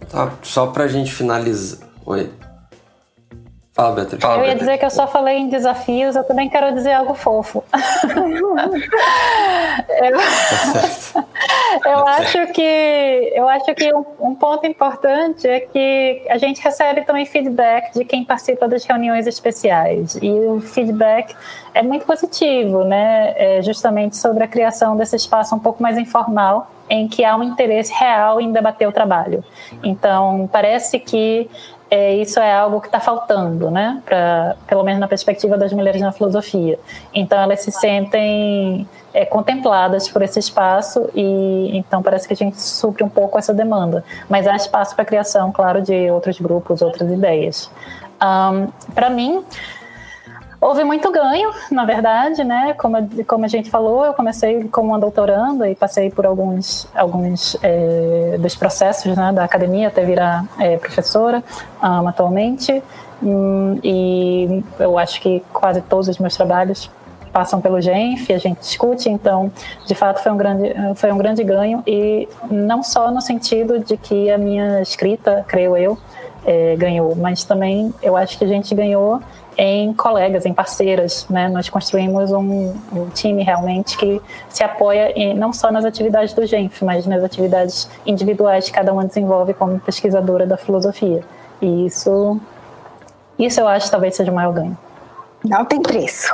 Tá, 0.09 0.31
só 0.41 0.67
para 0.67 0.85
a 0.85 0.87
gente 0.87 1.13
finalizar. 1.13 1.87
Oi. 2.05 2.31
Fala, 3.77 3.93
Beatriz. 3.93 4.23
eu 4.23 4.43
ia 4.43 4.55
dizer 4.55 4.79
que 4.79 4.85
eu 4.85 4.89
só 4.89 5.05
falei 5.05 5.37
em 5.37 5.49
desafios, 5.49 6.15
eu 6.15 6.23
também 6.23 6.49
quero 6.49 6.73
dizer 6.73 6.93
algo 6.93 7.13
fofo. 7.13 7.63
eu, 10.01 10.17
eu 11.85 12.07
acho 12.07 12.47
que, 12.53 13.31
eu 13.35 13.47
acho 13.47 13.75
que 13.75 13.93
um, 13.93 14.03
um, 14.19 14.33
ponto 14.33 14.65
importante 14.65 15.47
é 15.47 15.59
que 15.59 16.25
a 16.27 16.39
gente 16.39 16.59
recebe 16.59 17.03
também 17.03 17.23
feedback 17.27 17.93
de 17.93 18.03
quem 18.03 18.25
participa 18.25 18.67
das 18.67 18.83
reuniões 18.83 19.27
especiais. 19.27 20.17
E 20.23 20.27
o 20.27 20.59
feedback 20.59 21.35
é 21.71 21.83
muito 21.83 22.03
positivo, 22.03 22.83
né? 22.83 23.35
É 23.37 23.61
justamente 23.61 24.17
sobre 24.17 24.43
a 24.43 24.47
criação 24.47 24.97
desse 24.97 25.15
espaço 25.15 25.55
um 25.55 25.59
pouco 25.59 25.83
mais 25.83 25.99
informal 25.99 26.71
em 26.89 27.07
que 27.07 27.23
há 27.23 27.35
um 27.35 27.43
interesse 27.43 27.93
real 27.93 28.41
em 28.41 28.51
debater 28.51 28.87
o 28.87 28.91
trabalho. 28.91 29.43
Então, 29.83 30.49
parece 30.51 30.99
que 30.99 31.47
é, 31.89 32.15
isso 32.15 32.39
é 32.39 32.53
algo 32.53 32.81
que 32.81 32.87
está 32.87 32.99
faltando, 32.99 33.71
né? 33.71 34.01
Pra, 34.05 34.55
pelo 34.67 34.83
menos 34.83 34.99
na 34.99 35.07
perspectiva 35.07 35.57
das 35.57 35.71
mulheres 35.71 36.01
na 36.01 36.11
filosofia. 36.11 36.77
Então 37.13 37.39
elas 37.39 37.61
se 37.61 37.71
sentem 37.71 38.87
é, 39.13 39.25
contempladas 39.25 40.09
por 40.09 40.21
esse 40.21 40.37
espaço 40.37 41.09
e 41.15 41.77
então 41.77 42.03
parece 42.03 42.27
que 42.27 42.33
a 42.33 42.37
gente 42.37 42.61
supre 42.61 43.03
um 43.03 43.09
pouco 43.09 43.37
essa 43.37 43.53
demanda. 43.53 44.03
Mas 44.29 44.47
há 44.47 44.55
espaço 44.55 44.95
para 44.95 45.05
criação, 45.05 45.51
claro, 45.51 45.81
de 45.81 46.11
outros 46.11 46.39
grupos, 46.39 46.81
outras 46.81 47.09
ideias. 47.09 47.71
Um, 48.21 48.67
para 48.93 49.09
mim 49.09 49.45
Houve 50.67 50.83
muito 50.83 51.09
ganho, 51.13 51.49
na 51.71 51.85
verdade, 51.85 52.43
né? 52.43 52.73
Como, 52.73 52.97
como 53.25 53.45
a 53.45 53.47
gente 53.47 53.69
falou, 53.69 54.05
eu 54.05 54.13
comecei 54.13 54.65
como 54.65 54.89
uma 54.89 54.99
doutoranda 54.99 55.69
e 55.69 55.73
passei 55.73 56.09
por 56.09 56.25
alguns, 56.25 56.89
alguns 56.93 57.55
é, 57.63 58.35
dos 58.37 58.53
processos 58.53 59.15
né, 59.15 59.31
da 59.31 59.45
academia 59.45 59.87
até 59.87 60.03
virar 60.03 60.43
é, 60.59 60.75
professora 60.75 61.41
um, 61.81 62.05
atualmente. 62.09 62.83
Hum, 63.23 63.79
e 63.81 64.61
eu 64.77 64.97
acho 64.97 65.21
que 65.21 65.41
quase 65.53 65.79
todos 65.83 66.09
os 66.09 66.17
meus 66.17 66.35
trabalhos 66.35 66.91
passam 67.31 67.61
pelo 67.61 67.79
GENF, 67.79 68.33
a 68.33 68.37
gente 68.37 68.59
discute, 68.59 69.09
então, 69.09 69.49
de 69.85 69.95
fato, 69.95 70.21
foi 70.21 70.33
um 70.33 70.37
grande, 70.37 70.75
foi 70.95 71.13
um 71.13 71.17
grande 71.17 71.45
ganho, 71.45 71.81
e 71.87 72.27
não 72.51 72.83
só 72.83 73.09
no 73.09 73.21
sentido 73.21 73.79
de 73.79 73.95
que 73.95 74.29
a 74.29 74.37
minha 74.37 74.81
escrita, 74.81 75.45
creio 75.47 75.77
eu, 75.77 75.97
é, 76.45 76.75
ganhou, 76.75 77.15
mas 77.15 77.45
também 77.45 77.93
eu 78.01 78.17
acho 78.17 78.37
que 78.37 78.43
a 78.43 78.47
gente 78.47 78.75
ganhou 78.75 79.21
em 79.57 79.91
colegas, 79.93 80.45
em 80.45 80.53
parceiras. 80.53 81.25
Né? 81.29 81.49
Nós 81.49 81.67
construímos 81.67 82.31
um, 82.31 82.73
um, 82.93 83.09
time 83.13 83.43
realmente 83.43 83.97
que 83.97 84.21
se 84.49 84.63
apoia 84.63 85.11
em, 85.19 85.33
não 85.33 85.51
só 85.51 85.71
nas 85.71 85.83
atividades 85.83 86.33
do 86.33 86.45
GENF, 86.45 86.85
mas 86.85 87.07
nas 87.07 87.23
atividades 87.23 87.89
individuais 88.05 88.65
que 88.65 88.71
cada 88.71 88.93
uma 88.93 89.05
desenvolve 89.05 89.53
como 89.53 89.79
pesquisadora 89.79 90.45
da 90.45 90.57
filosofia. 90.57 91.23
E 91.61 91.85
isso, 91.87 92.39
isso 93.39 93.59
eu 93.59 93.67
acho 93.67 93.89
talvez 93.89 94.15
seja 94.15 94.31
o 94.31 94.35
maior 94.35 94.53
ganho. 94.53 94.77
Não 95.43 95.65
tem 95.65 95.81
preço. 95.81 96.33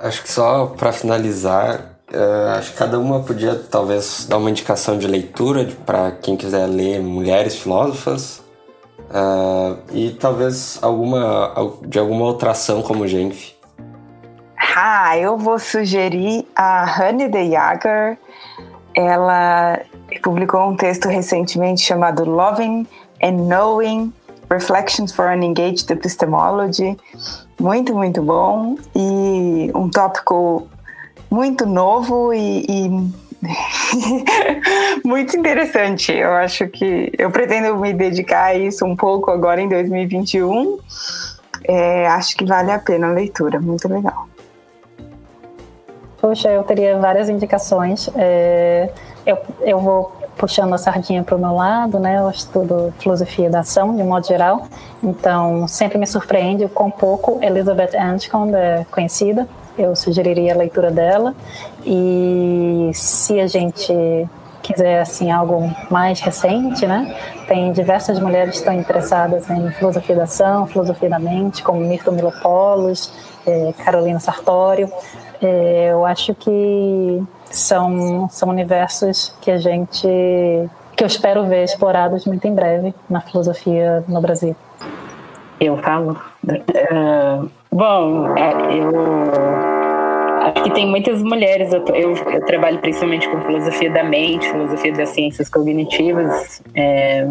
Acho 0.00 0.22
que 0.22 0.30
só 0.30 0.66
para 0.66 0.92
finalizar, 0.92 1.93
Uh, 2.12 2.58
acho 2.58 2.72
que 2.72 2.78
cada 2.78 2.98
uma 2.98 3.20
podia 3.22 3.54
talvez 3.54 4.26
dar 4.28 4.36
uma 4.36 4.50
indicação 4.50 4.98
de 4.98 5.06
leitura 5.06 5.66
para 5.86 6.12
quem 6.12 6.36
quiser 6.36 6.66
ler 6.66 7.00
mulheres 7.00 7.56
filósofas 7.56 8.42
uh, 9.08 9.78
e 9.90 10.10
talvez 10.10 10.78
alguma 10.82 11.54
de 11.86 11.98
alguma 11.98 12.24
outra 12.24 12.50
ação 12.50 12.82
como 12.82 13.08
Genf. 13.08 13.54
Ah, 14.76 15.16
eu 15.16 15.38
vou 15.38 15.58
sugerir 15.58 16.46
a 16.56 16.84
Honey 16.84 17.28
de 17.28 17.50
Jager. 17.52 18.18
Ela 18.94 19.80
publicou 20.22 20.68
um 20.68 20.76
texto 20.76 21.08
recentemente 21.08 21.80
chamado 21.80 22.24
Loving 22.24 22.86
and 23.22 23.46
Knowing 23.46 24.12
Reflections 24.50 25.12
for 25.12 25.26
an 25.26 25.42
Engaged 25.42 25.90
Epistemology. 25.90 26.96
Muito, 27.60 27.94
muito 27.94 28.20
bom. 28.20 28.76
E 28.94 29.70
um 29.74 29.88
tópico 29.88 30.66
muito 31.34 31.66
novo 31.66 32.32
e, 32.32 32.64
e 32.68 32.88
muito 35.04 35.36
interessante. 35.36 36.12
Eu 36.12 36.32
acho 36.32 36.68
que 36.68 37.12
eu 37.18 37.30
pretendo 37.30 37.76
me 37.76 37.92
dedicar 37.92 38.44
a 38.44 38.54
isso 38.54 38.84
um 38.86 38.94
pouco 38.94 39.32
agora 39.32 39.60
em 39.60 39.68
2021. 39.68 40.78
É, 41.66 42.06
acho 42.06 42.36
que 42.36 42.44
vale 42.44 42.70
a 42.70 42.78
pena 42.78 43.08
a 43.08 43.12
leitura, 43.12 43.58
muito 43.60 43.88
legal. 43.88 44.28
Puxa, 46.20 46.48
eu 46.50 46.62
teria 46.62 46.98
várias 46.98 47.28
indicações. 47.28 48.08
É, 48.14 48.90
eu, 49.26 49.36
eu 49.60 49.80
vou 49.80 50.12
puxando 50.36 50.72
a 50.72 50.78
sardinha 50.78 51.22
para 51.22 51.34
o 51.34 51.38
meu 51.38 51.54
lado, 51.54 51.98
né? 51.98 52.18
Eu 52.18 52.30
estudo 52.30 52.94
filosofia 52.98 53.50
da 53.50 53.60
ação, 53.60 53.96
de 53.96 54.02
modo 54.04 54.26
geral. 54.26 54.68
Então, 55.02 55.66
sempre 55.66 55.98
me 55.98 56.06
surpreende 56.06 56.64
o 56.64 56.68
quão 56.68 56.90
pouco 56.90 57.38
Elizabeth 57.42 57.96
Anscombe 57.98 58.54
é 58.54 58.86
conhecida 58.90 59.48
eu 59.78 59.94
sugeriria 59.94 60.54
a 60.54 60.56
leitura 60.56 60.90
dela. 60.90 61.34
E 61.84 62.90
se 62.94 63.40
a 63.40 63.46
gente 63.46 63.92
quiser 64.62 65.00
assim 65.00 65.30
algo 65.30 65.70
mais 65.90 66.20
recente, 66.20 66.86
né? 66.86 67.14
Tem 67.46 67.70
diversas 67.72 68.18
mulheres 68.18 68.52
que 68.52 68.56
estão 68.58 68.72
interessadas 68.72 69.48
em 69.50 69.70
filosofia 69.72 70.16
da 70.16 70.22
ação, 70.24 70.66
filosofia 70.66 71.10
da 71.10 71.18
mente, 71.18 71.62
como 71.62 71.80
Mirto 71.80 72.10
Milopoulos, 72.10 73.12
é, 73.46 73.74
Carolina 73.84 74.18
Sartório. 74.18 74.90
É, 75.42 75.88
eu 75.90 76.06
acho 76.06 76.34
que 76.34 77.22
são 77.50 78.28
são 78.30 78.48
universos 78.48 79.34
que 79.42 79.50
a 79.50 79.58
gente 79.58 80.08
que 80.96 81.02
eu 81.02 81.06
espero 81.06 81.44
ver 81.44 81.64
explorados 81.64 82.24
muito 82.24 82.46
em 82.46 82.54
breve 82.54 82.94
na 83.10 83.20
filosofia 83.20 84.02
no 84.08 84.20
Brasil. 84.20 84.56
Eu 85.60 85.76
falo. 85.78 86.18
Uh, 86.44 87.50
bom, 87.74 88.36
é, 88.36 88.78
eu 88.78 88.90
acho 90.42 90.62
que 90.62 90.70
tem 90.70 90.86
muitas 90.86 91.22
mulheres. 91.22 91.72
Eu, 91.72 91.84
eu, 91.94 92.14
eu, 92.14 92.46
trabalho 92.46 92.78
principalmente 92.78 93.28
com 93.28 93.40
filosofia 93.42 93.90
da 93.90 94.04
mente, 94.04 94.48
filosofia 94.48 94.92
das 94.92 95.08
ciências 95.10 95.48
cognitivas. 95.48 96.62
É, 96.74 97.26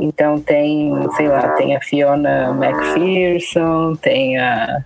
então 0.00 0.38
tem, 0.40 0.92
sei 1.16 1.28
lá, 1.28 1.48
tem 1.50 1.74
a 1.74 1.80
Fiona 1.80 2.50
McPherson, 2.50 3.94
tem 3.96 4.38
a, 4.38 4.84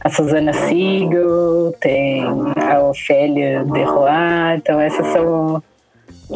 a 0.00 0.08
Susana 0.10 0.52
Siegel, 0.52 1.74
tem 1.80 2.24
a 2.68 2.80
Ofélia 2.80 3.64
Derroy. 3.64 4.56
Então 4.56 4.78
essas 4.78 5.06
são 5.08 5.62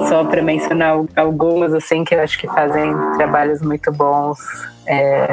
só 0.09 0.25
para 0.25 0.43
mencionar 0.43 0.97
algumas 1.17 1.73
assim 1.73 2.05
que 2.05 2.15
eu 2.15 2.21
acho 2.21 2.39
que 2.39 2.47
fazem 2.47 2.93
trabalhos 3.17 3.63
muito 3.63 3.91
bons 3.93 4.39
é, 4.87 5.27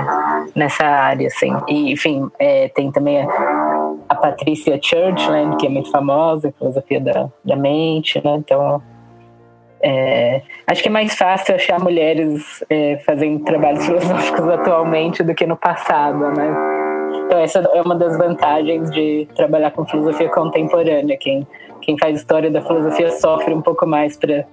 nessa 0.56 0.86
área, 0.86 1.28
assim. 1.28 1.52
E, 1.68 1.92
enfim, 1.92 2.30
é, 2.40 2.70
tem 2.70 2.92
também 2.92 3.22
a, 3.22 3.28
a 4.10 4.16
Patrícia 4.16 4.80
Churchland, 4.82 5.58
que 5.58 5.68
é 5.68 5.70
muito 5.70 5.92
famosa 5.92 6.54
filosofia 6.58 7.00
da, 7.00 7.30
da 7.44 7.56
mente, 7.56 8.22
né? 8.24 8.36
Então, 8.38 8.82
é, 9.82 10.42
acho 10.66 10.82
que 10.82 10.88
é 10.88 10.92
mais 10.92 11.14
fácil 11.14 11.56
achar 11.56 11.78
mulheres 11.80 12.64
é, 12.70 12.98
fazendo 13.06 13.44
trabalhos 13.44 13.84
filosóficos 13.86 14.48
atualmente 14.50 15.22
do 15.24 15.36
que 15.36 15.46
no 15.46 15.58
passado, 15.58 16.32
né? 16.32 16.84
Então 17.26 17.38
essa 17.40 17.60
é 17.60 17.82
uma 17.82 17.96
das 17.96 18.18
vantagens 18.18 18.90
de 18.92 19.28
trabalhar 19.36 19.72
com 19.72 19.86
filosofia 19.86 20.30
contemporânea. 20.30 21.18
Quem 21.18 21.48
quem 21.84 21.98
faz 21.98 22.18
história 22.18 22.50
da 22.50 22.62
filosofia 22.62 23.12
sofre 23.12 23.54
um 23.54 23.62
pouco 23.62 23.86
mais 23.86 24.18
para 24.18 24.46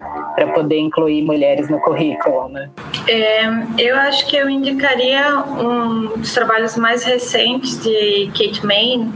poder 0.52 0.78
incluir 0.78 1.22
mulheres 1.22 1.68
no 1.68 1.80
currículo, 1.80 2.48
né? 2.48 2.68
É, 3.08 3.44
eu 3.78 3.96
acho 3.96 4.26
que 4.26 4.36
eu 4.36 4.48
indicaria 4.48 5.36
um 5.36 6.18
dos 6.18 6.34
trabalhos 6.34 6.76
mais 6.76 7.04
recentes 7.04 7.82
de 7.82 8.30
Kate 8.36 8.66
Main, 8.66 9.12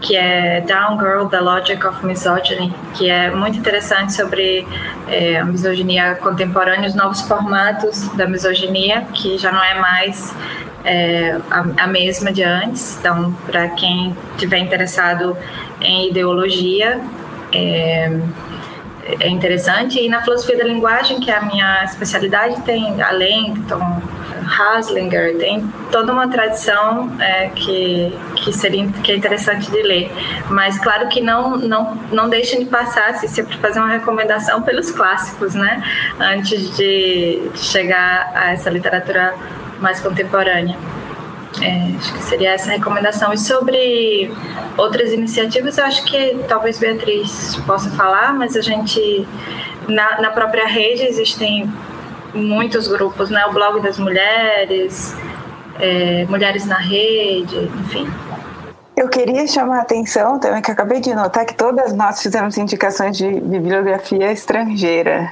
que 0.00 0.16
é 0.16 0.60
Down 0.62 0.98
Girl, 0.98 1.26
The 1.26 1.40
Logic 1.40 1.86
of 1.86 2.04
Misogyny, 2.04 2.74
que 2.94 3.08
é 3.08 3.30
muito 3.30 3.56
interessante 3.56 4.12
sobre 4.12 4.66
é, 5.08 5.38
a 5.38 5.44
misoginia 5.44 6.16
contemporânea, 6.16 6.88
os 6.88 6.94
novos 6.94 7.20
formatos 7.22 8.08
da 8.16 8.26
misoginia, 8.26 9.02
que 9.14 9.38
já 9.38 9.52
não 9.52 9.62
é 9.62 9.74
mais 9.78 10.34
é, 10.84 11.38
a, 11.48 11.84
a, 11.84 11.86
mesma 11.86 12.32
de 12.32 12.42
antes. 12.42 12.98
Então, 12.98 13.32
para 13.46 13.68
quem 13.68 14.16
tiver 14.36 14.58
interessado 14.58 15.36
em 15.80 16.08
ideologia, 16.08 17.00
é, 17.52 18.10
é 19.20 19.28
interessante. 19.28 20.00
E 20.00 20.08
na 20.08 20.22
filosofia 20.22 20.56
da 20.56 20.64
linguagem, 20.64 21.20
que 21.20 21.30
é 21.30 21.36
a 21.36 21.42
minha 21.42 21.84
especialidade, 21.84 22.60
tem 22.62 23.00
a 23.02 23.10
Langton, 23.10 24.00
Haslinger, 24.42 25.36
tem 25.38 25.66
toda 25.90 26.12
uma 26.12 26.28
tradição 26.28 27.10
é, 27.20 27.48
que, 27.48 28.16
que 28.36 28.52
seria 28.52 28.86
que 28.88 29.12
é 29.12 29.16
interessante 29.16 29.70
de 29.70 29.82
ler. 29.82 30.10
Mas 30.48 30.78
claro 30.78 31.08
que 31.08 31.20
não 31.20 31.56
não 31.56 31.94
não 32.10 32.28
deixem 32.28 32.60
de 32.60 32.66
passar, 32.66 33.14
se 33.14 33.28
sempre 33.28 33.56
fazer 33.58 33.78
uma 33.78 33.88
recomendação 33.88 34.62
pelos 34.62 34.90
clássicos, 34.90 35.54
né? 35.54 35.82
Antes 36.18 36.76
de 36.76 37.50
chegar 37.54 38.30
a 38.34 38.52
essa 38.52 38.70
literatura 38.70 39.34
mais 39.80 40.00
contemporânea. 40.00 40.76
É, 41.60 41.96
acho 41.96 42.12
que 42.14 42.22
seria 42.22 42.50
essa 42.52 42.70
recomendação. 42.70 43.32
E 43.32 43.38
sobre 43.38 44.32
outras 44.76 45.12
iniciativas, 45.12 45.76
eu 45.76 45.84
acho 45.84 46.04
que 46.04 46.38
talvez 46.48 46.78
Beatriz 46.78 47.56
possa 47.66 47.90
falar, 47.90 48.32
mas 48.34 48.56
a 48.56 48.60
gente 48.60 49.26
na, 49.88 50.20
na 50.20 50.30
própria 50.30 50.66
rede 50.66 51.02
existem 51.02 51.70
muitos 52.32 52.88
grupos, 52.88 53.30
né? 53.30 53.44
O 53.46 53.52
blog 53.52 53.80
das 53.80 53.98
mulheres, 53.98 55.14
é, 55.78 56.24
mulheres 56.28 56.66
na 56.66 56.78
rede, 56.78 57.70
enfim. 57.80 58.08
Eu 58.94 59.08
queria 59.08 59.46
chamar 59.46 59.78
a 59.78 59.82
atenção 59.82 60.38
também, 60.38 60.60
que 60.60 60.70
acabei 60.70 61.00
de 61.00 61.14
notar 61.14 61.46
que 61.46 61.54
todas 61.54 61.94
nós 61.94 62.22
fizemos 62.22 62.58
indicações 62.58 63.16
de 63.16 63.40
bibliografia 63.40 64.30
estrangeira. 64.30 65.30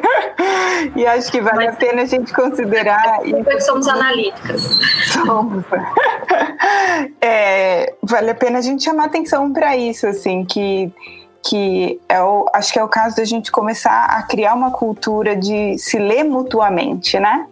e 0.96 1.06
acho 1.06 1.30
que 1.30 1.42
vale 1.42 1.66
Mas, 1.66 1.74
a 1.74 1.76
pena 1.76 2.02
a 2.02 2.04
gente 2.06 2.32
considerar. 2.32 3.20
Depois 3.22 3.66
somos 3.66 3.86
analíticas. 3.86 4.78
Somos. 5.12 5.64
É, 7.20 7.94
vale 8.02 8.30
a 8.30 8.34
pena 8.34 8.58
a 8.58 8.62
gente 8.62 8.84
chamar 8.84 9.06
atenção 9.06 9.52
para 9.52 9.76
isso, 9.76 10.06
assim, 10.06 10.44
que 10.44 10.92
que 11.42 12.00
é 12.08 12.22
o, 12.22 12.46
acho 12.52 12.72
que 12.72 12.78
é 12.78 12.84
o 12.84 12.88
caso 12.88 13.16
da 13.16 13.24
gente 13.24 13.50
começar 13.50 14.04
a 14.04 14.22
criar 14.22 14.54
uma 14.54 14.70
cultura 14.70 15.34
de 15.34 15.78
se 15.78 15.98
ler 15.98 16.24
mutuamente, 16.24 17.18
né? 17.18 17.46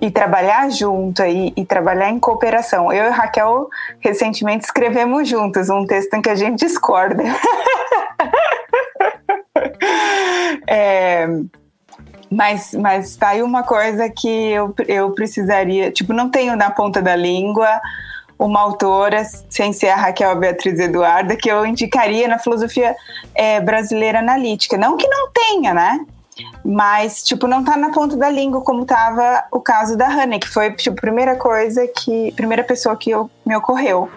E 0.00 0.10
trabalhar 0.10 0.70
junto 0.70 1.22
e, 1.22 1.52
e 1.56 1.64
trabalhar 1.64 2.10
em 2.10 2.20
cooperação. 2.20 2.92
Eu 2.92 3.06
e 3.06 3.10
Raquel 3.10 3.68
recentemente 4.00 4.64
escrevemos 4.64 5.28
juntas 5.28 5.68
um 5.68 5.86
texto 5.86 6.14
em 6.14 6.22
que 6.22 6.30
a 6.30 6.34
gente 6.34 6.64
discorda. 6.64 7.24
é, 10.68 11.26
mas, 12.30 12.74
mas 12.74 13.16
tá 13.16 13.30
aí 13.30 13.42
uma 13.42 13.62
coisa 13.62 14.08
que 14.08 14.28
eu, 14.28 14.74
eu 14.86 15.10
precisaria, 15.12 15.90
tipo, 15.90 16.12
não 16.12 16.30
tenho 16.30 16.56
na 16.56 16.70
ponta 16.70 17.02
da 17.02 17.16
língua 17.16 17.80
uma 18.38 18.60
autora, 18.60 19.22
sem 19.48 19.72
ser 19.72 19.88
a 19.88 19.96
Raquel 19.96 20.36
Beatriz 20.36 20.78
Eduarda, 20.78 21.36
que 21.36 21.50
eu 21.50 21.64
indicaria 21.64 22.28
na 22.28 22.38
filosofia 22.38 22.94
é, 23.34 23.60
brasileira 23.60 24.18
analítica. 24.18 24.76
Não 24.76 24.96
que 24.96 25.06
não 25.08 25.30
tenha, 25.30 25.72
né? 25.72 26.00
Mas, 26.64 27.22
tipo, 27.22 27.46
não 27.46 27.62
tá 27.62 27.76
na 27.76 27.90
ponta 27.90 28.16
da 28.16 28.28
língua 28.28 28.60
como 28.62 28.84
tava 28.84 29.44
o 29.52 29.60
caso 29.60 29.96
da 29.96 30.08
Hannah, 30.08 30.38
que 30.38 30.48
foi, 30.48 30.72
tipo, 30.72 30.96
a 30.98 31.00
primeira 31.00 31.36
coisa 31.36 31.86
que... 31.86 32.32
Primeira 32.32 32.64
pessoa 32.64 32.96
que 32.96 33.10
eu, 33.10 33.30
me 33.46 33.54
ocorreu. 33.54 34.10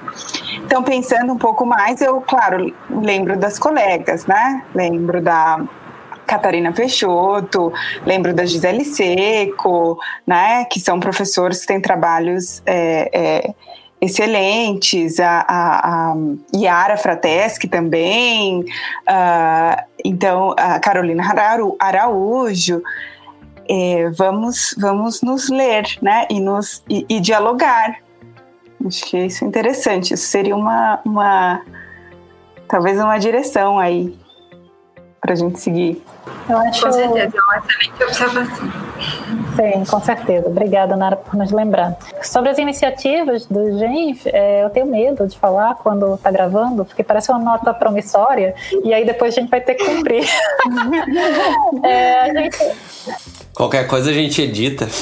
Então, 0.65 0.81
pensando 0.81 1.31
um 1.31 1.37
pouco 1.37 1.65
mais, 1.65 2.01
eu, 2.01 2.19
claro, 2.21 2.73
lembro 2.89 3.37
das 3.37 3.59
colegas, 3.59 4.25
né? 4.25 4.63
Lembro 4.73 5.21
da 5.21 5.61
Catarina 6.25 6.71
Peixoto, 6.71 7.71
lembro 8.05 8.33
da 8.33 8.45
Gisele 8.45 8.83
Seco, 8.83 9.99
né? 10.25 10.65
Que 10.65 10.79
são 10.79 10.99
professores 10.99 11.61
que 11.61 11.67
têm 11.67 11.81
trabalhos... 11.81 12.63
É, 12.65 13.09
é, 13.13 13.53
excelentes, 13.99 15.19
a, 15.19 15.45
a, 15.47 16.11
a 16.11 16.15
Yara 16.55 16.97
Frateschi 16.97 17.67
também, 17.67 18.61
uh, 18.61 19.83
então 20.03 20.53
a 20.57 20.79
Carolina 20.79 21.23
Araújo. 21.79 22.81
É, 23.69 24.09
vamos, 24.11 24.73
vamos 24.79 25.21
nos 25.21 25.49
ler 25.49 25.83
né, 26.01 26.25
e, 26.29 26.39
nos, 26.39 26.81
e, 26.89 27.05
e, 27.09 27.19
dialogar. 27.19 27.97
Acho 28.85 29.05
que 29.07 29.17
isso 29.25 29.43
é 29.43 29.47
interessante. 29.47 30.13
Isso 30.13 30.25
seria 30.25 30.55
uma, 30.55 31.01
uma 31.03 31.61
talvez 32.65 32.97
uma 32.97 33.17
direção 33.17 33.77
aí 33.77 34.17
para 35.19 35.33
a 35.33 35.35
gente 35.35 35.59
seguir. 35.59 36.01
Eu 36.47 36.57
acho... 36.59 36.85
Com 36.85 36.91
certeza, 36.93 37.37
é 37.37 37.41
uma 37.41 37.57
excelente 37.57 38.03
observação. 38.03 38.71
Sim, 39.57 39.83
com 39.85 39.99
certeza. 39.99 40.47
Obrigada, 40.47 40.95
Nara, 40.95 41.15
por 41.15 41.35
nos 41.35 41.51
lembrar. 41.51 41.97
Sobre 42.21 42.49
as 42.51 42.59
iniciativas 42.59 43.45
do 43.47 43.77
GENF, 43.77 44.27
é, 44.27 44.63
eu 44.63 44.69
tenho 44.69 44.85
medo 44.85 45.25
de 45.25 45.37
falar 45.37 45.75
quando 45.75 46.13
está 46.13 46.29
gravando, 46.29 46.85
porque 46.85 47.03
parece 47.03 47.31
uma 47.31 47.39
nota 47.39 47.73
promissória, 47.73 48.53
e 48.83 48.93
aí 48.93 49.03
depois 49.03 49.35
a 49.35 49.41
gente 49.41 49.49
vai 49.49 49.61
ter 49.61 49.73
que 49.75 49.83
cumprir. 49.83 50.23
é, 51.83 52.21
a 52.21 52.33
gente... 52.33 52.57
Qualquer 53.57 53.87
coisa 53.87 54.11
a 54.11 54.13
gente 54.13 54.39
edita. 54.39 54.85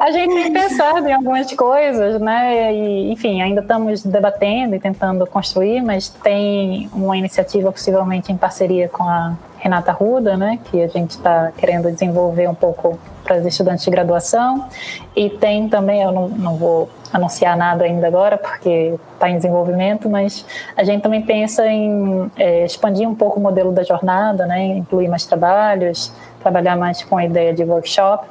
a 0.00 0.10
gente 0.10 0.34
tem 0.34 0.52
pensado 0.52 1.06
em 1.06 1.12
algumas 1.12 1.52
coisas, 1.52 2.20
né? 2.20 2.74
E, 2.74 3.12
enfim, 3.12 3.40
ainda 3.40 3.60
estamos 3.60 4.02
debatendo 4.02 4.74
e 4.74 4.80
tentando 4.80 5.24
construir, 5.24 5.80
mas 5.80 6.08
tem 6.08 6.90
uma 6.92 7.16
iniciativa 7.16 7.70
possivelmente 7.70 8.32
em 8.32 8.36
parceria 8.36 8.88
com 8.88 9.04
a 9.04 9.36
Renata 9.58 9.92
Ruda, 9.92 10.36
né? 10.36 10.58
Que 10.64 10.82
a 10.82 10.88
gente 10.88 11.12
está 11.12 11.52
querendo 11.56 11.88
desenvolver 11.92 12.48
um 12.48 12.54
pouco 12.54 12.98
para 13.26 13.38
os 13.38 13.46
estudantes 13.46 13.84
de 13.84 13.90
graduação. 13.90 14.68
E 15.14 15.28
tem 15.28 15.68
também, 15.68 16.02
eu 16.02 16.12
não, 16.12 16.28
não 16.28 16.56
vou 16.56 16.88
anunciar 17.12 17.56
nada 17.56 17.84
ainda 17.84 18.06
agora, 18.06 18.38
porque 18.38 18.94
está 19.14 19.28
em 19.28 19.36
desenvolvimento, 19.36 20.08
mas 20.08 20.46
a 20.76 20.84
gente 20.84 21.02
também 21.02 21.22
pensa 21.22 21.66
em 21.66 22.30
é, 22.36 22.64
expandir 22.64 23.08
um 23.08 23.14
pouco 23.14 23.40
o 23.40 23.42
modelo 23.42 23.72
da 23.72 23.82
jornada, 23.82 24.46
né? 24.46 24.64
Incluir 24.64 25.08
mais 25.08 25.26
trabalhos, 25.26 26.12
trabalhar 26.40 26.76
mais 26.76 27.02
com 27.02 27.16
a 27.16 27.24
ideia 27.24 27.52
de 27.52 27.64
workshop, 27.64 28.26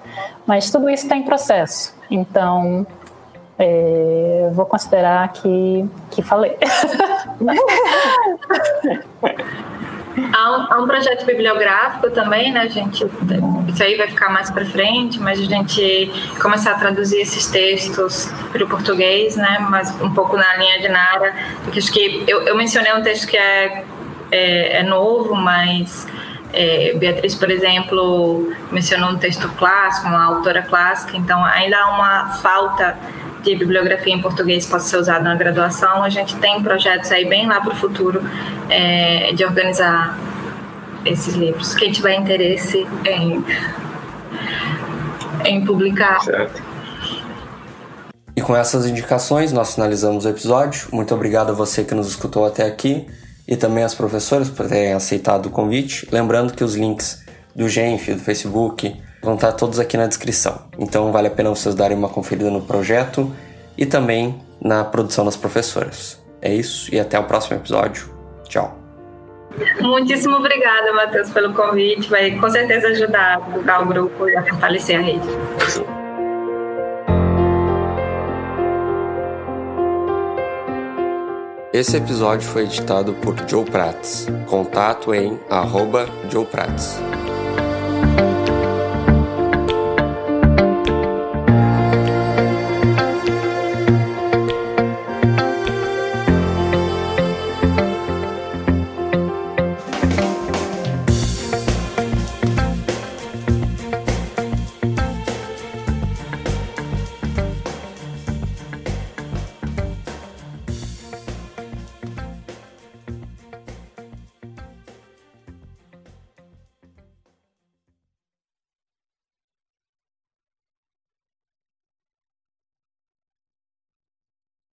mas 0.45 0.71
tudo 0.71 0.89
isso 0.89 1.03
está 1.03 1.17
em 1.17 1.23
processo. 1.23 1.93
Então, 2.09 2.87
é, 3.57 4.49
vou 4.53 4.65
considerar 4.65 5.31
que, 5.33 5.85
que 6.11 6.21
falei. 6.21 6.57
Há 10.33 10.51
um, 10.51 10.73
há 10.73 10.81
um, 10.81 10.87
projeto 10.87 11.25
bibliográfico 11.25 12.09
também, 12.11 12.51
né, 12.51 12.69
gente? 12.69 13.05
Isso 13.67 13.83
aí 13.83 13.95
vai 13.95 14.07
ficar 14.07 14.29
mais 14.29 14.49
para 14.49 14.65
frente, 14.65 15.19
mas 15.19 15.39
a 15.39 15.43
gente 15.43 16.11
começar 16.41 16.71
a 16.71 16.75
traduzir 16.75 17.19
esses 17.19 17.47
textos 17.47 18.31
para 18.51 18.63
o 18.63 18.67
português, 18.67 19.35
né? 19.35 19.65
Mas 19.69 19.91
um 20.01 20.13
pouco 20.13 20.37
na 20.37 20.55
linha 20.55 20.79
de 20.79 20.87
Nara, 20.87 21.35
porque 21.63 21.79
acho 21.79 21.91
que 21.91 22.23
eu, 22.27 22.43
eu 22.43 22.55
mencionei 22.55 22.93
um 22.93 23.01
texto 23.01 23.27
que 23.27 23.37
é, 23.37 23.83
é, 24.31 24.77
é 24.77 24.83
novo, 24.83 25.35
mas 25.35 26.07
é, 26.53 26.93
Beatriz, 26.97 27.35
por 27.35 27.51
exemplo, 27.51 28.53
mencionou 28.71 29.09
um 29.09 29.17
texto 29.17 29.49
clássico, 29.57 30.07
uma 30.07 30.23
autora 30.23 30.61
clássica, 30.61 31.17
então 31.17 31.43
ainda 31.43 31.77
há 31.77 31.89
uma 31.89 32.29
falta 32.37 32.97
de 33.45 33.55
bibliografia 33.55 34.13
em 34.13 34.21
português 34.21 34.65
possa 34.65 34.89
ser 34.89 34.97
usada 34.97 35.23
na 35.23 35.35
graduação. 35.35 36.03
A 36.03 36.09
gente 36.09 36.35
tem 36.37 36.61
projetos 36.61 37.11
aí 37.11 37.25
bem 37.25 37.47
lá 37.47 37.61
para 37.61 37.73
o 37.73 37.75
futuro 37.75 38.23
é, 38.69 39.31
de 39.33 39.45
organizar 39.45 40.17
esses 41.05 41.35
livros. 41.35 41.75
Quem 41.75 41.91
tiver 41.91 42.15
interesse 42.15 42.85
em, 43.05 43.45
em 45.45 45.63
publicar. 45.63 46.19
Certo. 46.21 46.63
E 48.35 48.41
com 48.41 48.55
essas 48.55 48.85
indicações, 48.85 49.53
nós 49.53 49.75
finalizamos 49.75 50.25
o 50.25 50.29
episódio. 50.29 50.89
Muito 50.91 51.13
obrigado 51.13 51.51
a 51.51 51.53
você 51.53 51.83
que 51.83 51.93
nos 51.93 52.07
escutou 52.07 52.45
até 52.45 52.65
aqui 52.65 53.07
e 53.47 53.55
também 53.55 53.83
às 53.83 53.93
professoras 53.93 54.49
por 54.49 54.67
terem 54.67 54.93
aceitado 54.93 55.45
o 55.45 55.49
convite. 55.49 56.07
Lembrando 56.11 56.53
que 56.53 56.63
os 56.63 56.75
links 56.75 57.23
do 57.55 57.69
Genf, 57.69 58.09
do 58.09 58.19
Facebook, 58.19 58.93
vão 59.25 59.35
estar 59.35 59.51
todos 59.51 59.79
aqui 59.79 59.97
na 59.97 60.07
descrição. 60.07 60.61
Então 60.77 61.11
vale 61.11 61.27
a 61.27 61.31
pena 61.31 61.49
vocês 61.49 61.75
darem 61.75 61.97
uma 61.97 62.07
conferida 62.07 62.49
no 62.49 62.61
projeto 62.61 63.29
e 63.77 63.85
também 63.85 64.39
na 64.61 64.85
produção 64.85 65.25
das 65.25 65.35
professoras. 65.35 66.23
É 66.41 66.53
isso 66.53 66.93
e 66.93 66.99
até 66.99 67.19
o 67.19 67.23
próximo 67.23 67.57
episódio. 67.57 68.13
Tchau. 68.47 68.77
Muitíssimo 69.81 70.35
obrigada, 70.35 70.93
Matheus, 70.93 71.29
pelo 71.31 71.53
convite. 71.53 72.09
Vai 72.09 72.31
com 72.31 72.49
certeza 72.49 72.87
ajudar 72.87 73.37
a 73.37 73.39
divulgar 73.39 73.81
o 73.81 73.85
grupo 73.85 74.29
e 74.29 74.37
a 74.37 74.43
fortalecer 74.43 74.99
a 74.99 75.01
rede. 75.01 75.27
Esse 81.73 81.97
episódio 81.97 82.47
foi 82.47 82.63
editado 82.63 83.13
por 83.15 83.35
Joe 83.49 83.65
Prats. 83.65 84.27
Contato 84.47 85.13
em 85.13 85.37
arroba 85.49 86.07
Joe 86.29 86.45
Prats. 86.45 86.97